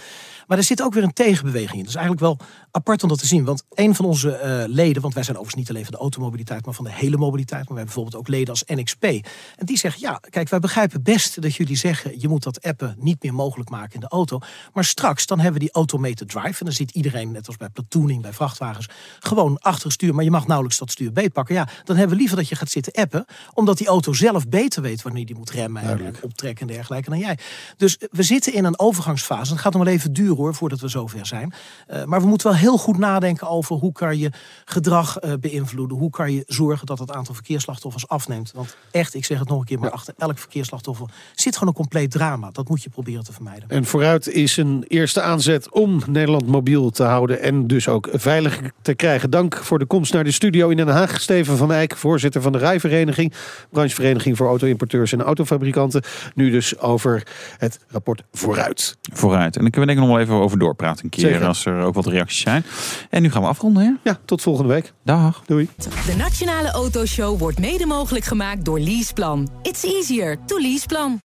Maar 0.47 0.57
er 0.57 0.63
zit 0.63 0.81
ook 0.81 0.93
weer 0.93 1.03
een 1.03 1.13
tegenbeweging 1.13 1.78
Dat 1.79 1.89
is 1.89 1.95
eigenlijk 1.95 2.25
wel 2.25 2.47
apart 2.71 3.03
om 3.03 3.09
dat 3.09 3.19
te 3.19 3.25
zien. 3.25 3.43
Want 3.45 3.63
een 3.73 3.95
van 3.95 4.05
onze 4.05 4.31
eh, 4.31 4.63
leden, 4.67 5.01
want 5.01 5.13
wij 5.13 5.23
zijn 5.23 5.37
overigens 5.37 5.61
niet 5.61 5.69
alleen 5.69 5.89
van 5.89 5.93
de 5.93 5.99
automobiliteit, 5.99 6.65
maar 6.65 6.73
van 6.73 6.85
de 6.85 6.93
hele 6.93 7.17
mobiliteit. 7.17 7.67
Maar 7.69 7.75
wij 7.75 7.83
hebben 7.83 7.95
bijvoorbeeld 7.95 8.15
ook 8.15 8.27
leden 8.27 8.49
als 8.49 8.63
NXP. 8.65 9.03
En 9.03 9.65
die 9.65 9.77
zeggen, 9.77 10.01
ja, 10.01 10.19
kijk, 10.29 10.49
wij 10.49 10.59
begrijpen 10.59 11.03
best 11.03 11.41
dat 11.41 11.55
jullie 11.55 11.75
zeggen, 11.75 12.19
je 12.19 12.27
moet 12.27 12.43
dat 12.43 12.61
appen 12.61 12.95
niet 12.99 13.23
meer 13.23 13.33
mogelijk 13.33 13.69
maken 13.69 13.93
in 13.93 13.99
de 13.99 14.07
auto. 14.07 14.39
Maar 14.73 14.83
straks, 14.83 15.25
dan 15.25 15.39
hebben 15.39 15.59
we 15.59 15.65
die 15.65 15.73
automated 15.73 16.29
drive. 16.29 16.59
En 16.59 16.65
dan 16.65 16.73
zit 16.73 16.91
iedereen, 16.91 17.31
net 17.31 17.47
als 17.47 17.57
bij 17.57 17.69
platooning, 17.69 18.21
bij 18.21 18.33
vrachtwagens, 18.33 18.89
gewoon 19.19 19.59
achter 19.59 19.83
het 19.83 19.93
stuur. 19.93 20.15
Maar 20.15 20.23
je 20.23 20.31
mag 20.31 20.47
nauwelijks 20.47 20.79
dat 20.79 20.91
stuur 20.91 21.11
beetpakken. 21.11 21.55
Ja, 21.55 21.67
dan 21.83 21.95
hebben 21.95 22.13
we 22.15 22.21
liever 22.21 22.37
dat 22.37 22.49
je 22.49 22.55
gaat 22.55 22.69
zitten 22.69 22.93
appen. 22.93 23.25
Omdat 23.53 23.77
die 23.77 23.87
auto 23.87 24.13
zelf 24.13 24.47
beter 24.47 24.81
weet 24.81 25.01
wanneer 25.01 25.25
die 25.25 25.35
moet 25.35 25.49
remmen 25.49 25.81
en, 25.81 26.05
en 26.05 26.15
optrekken 26.21 26.67
en 26.67 26.73
dergelijke 26.73 27.09
dan 27.09 27.19
jij. 27.19 27.37
Dus 27.77 27.97
we 28.11 28.23
zitten 28.23 28.53
in 28.53 28.65
een 28.65 28.79
overgangsfase. 28.79 29.51
Het 29.51 29.61
gaat 29.61 29.73
nog 29.73 29.83
wel 29.83 29.93
even 29.93 30.13
duren 30.13 30.35
hoor, 30.35 30.55
voordat 30.55 30.79
we 30.79 30.87
zover 30.87 31.25
zijn. 31.25 31.53
Eh, 31.87 32.03
maar 32.03 32.21
we 32.21 32.27
moeten 32.27 32.47
wel 32.47 32.57
heel 32.57 32.77
goed 32.77 32.97
nadenken 32.97 33.47
over 33.47 33.75
hoe 33.75 33.91
kan 33.91 34.17
je 34.17 34.31
gedrag 34.65 35.17
eh, 35.17 35.33
beïnvloeden. 35.39 35.97
Hoe 35.97 36.09
kan 36.09 36.33
je 36.33 36.43
zorgen 36.47 36.85
dat 36.85 36.99
het 36.99 37.11
aantal 37.11 37.33
verkeersslachtoffers 37.33 38.07
afneemt. 38.07 38.51
Want 38.55 38.77
echt, 38.91 39.13
ik 39.13 39.25
zeg 39.25 39.39
het 39.39 39.47
nog 39.47 39.59
een 39.59 39.65
keer, 39.65 39.79
maar 39.79 39.91
achter 39.91 40.13
elk 40.17 40.37
verkeersslachtoffer 40.37 41.07
zit 41.35 41.53
gewoon 41.53 41.69
een 41.69 41.75
compleet 41.75 42.11
drama. 42.11 42.49
Dat 42.51 42.69
moet 42.69 42.83
je 42.83 42.89
proberen 42.89 43.23
te 43.23 43.33
vermijden. 43.33 43.69
En 43.69 43.85
vooruit 43.85 44.27
is 44.27 44.57
een 44.57 44.85
eerste 44.87 45.21
aanzet 45.21 45.71
om 45.71 46.01
Nederland 46.07 46.47
mobiel 46.47 46.89
te 46.89 47.03
houden 47.03 47.41
en 47.41 47.67
dus 47.67 47.87
ook 47.87 48.09
veilig 48.11 48.61
te 48.81 48.93
krijgen. 48.93 49.29
Dank 49.29 49.55
voor 49.55 49.79
de 49.79 49.85
komst 49.85 50.13
naar 50.13 50.23
de 50.23 50.31
studio 50.31 50.69
in 50.69 50.77
Den 50.77 50.87
Haag. 50.87 51.21
Steven 51.21 51.57
van 51.57 51.71
Eyck, 51.71 51.95
voorzitter 51.95 52.41
van 52.41 52.51
de 52.51 52.57
Rijvereniging, 52.57 53.33
branchevereniging 53.69 54.37
voor 54.37 54.47
auto-importeurs 54.47 55.11
en 55.11 55.21
autofabrikanten. 55.21 56.03
Nu 56.35 56.49
dus 56.49 56.79
over 56.79 57.27
het 57.57 57.79
rapport 57.87 58.23
Vooruit. 58.31 58.97
Vooruit. 59.13 59.55
En 59.55 59.61
dan 59.61 59.71
kunnen 59.71 59.89
we 59.89 59.95
denk 59.95 59.97
ik 59.97 60.05
nog 60.05 60.07
wel 60.07 60.19
even 60.19 60.43
over 60.43 60.59
doorpraten 60.59 61.03
een 61.03 61.09
keer. 61.09 61.21
Zeker. 61.31 61.39
Als 61.65 61.73
er 61.75 61.83
ook 61.83 61.93
wat 61.93 62.05
reacties 62.05 62.39
zijn. 62.39 62.65
En 63.09 63.21
nu 63.21 63.31
gaan 63.31 63.41
we 63.41 63.47
afronden, 63.47 63.83
hè? 63.83 64.09
Ja, 64.09 64.19
tot 64.25 64.41
volgende 64.41 64.73
week. 64.73 64.93
Dag. 65.03 65.41
Doei. 65.45 65.69
De 66.05 66.15
Nationale 66.17 66.71
Autoshow 66.71 67.39
wordt 67.39 67.59
mede 67.59 67.85
mogelijk 67.85 68.25
gemaakt 68.25 68.65
door 68.65 68.79
Leaseplan. 68.79 69.49
It's 69.61 69.83
easier 69.83 70.37
to 70.45 70.59
Leaseplan. 70.59 71.17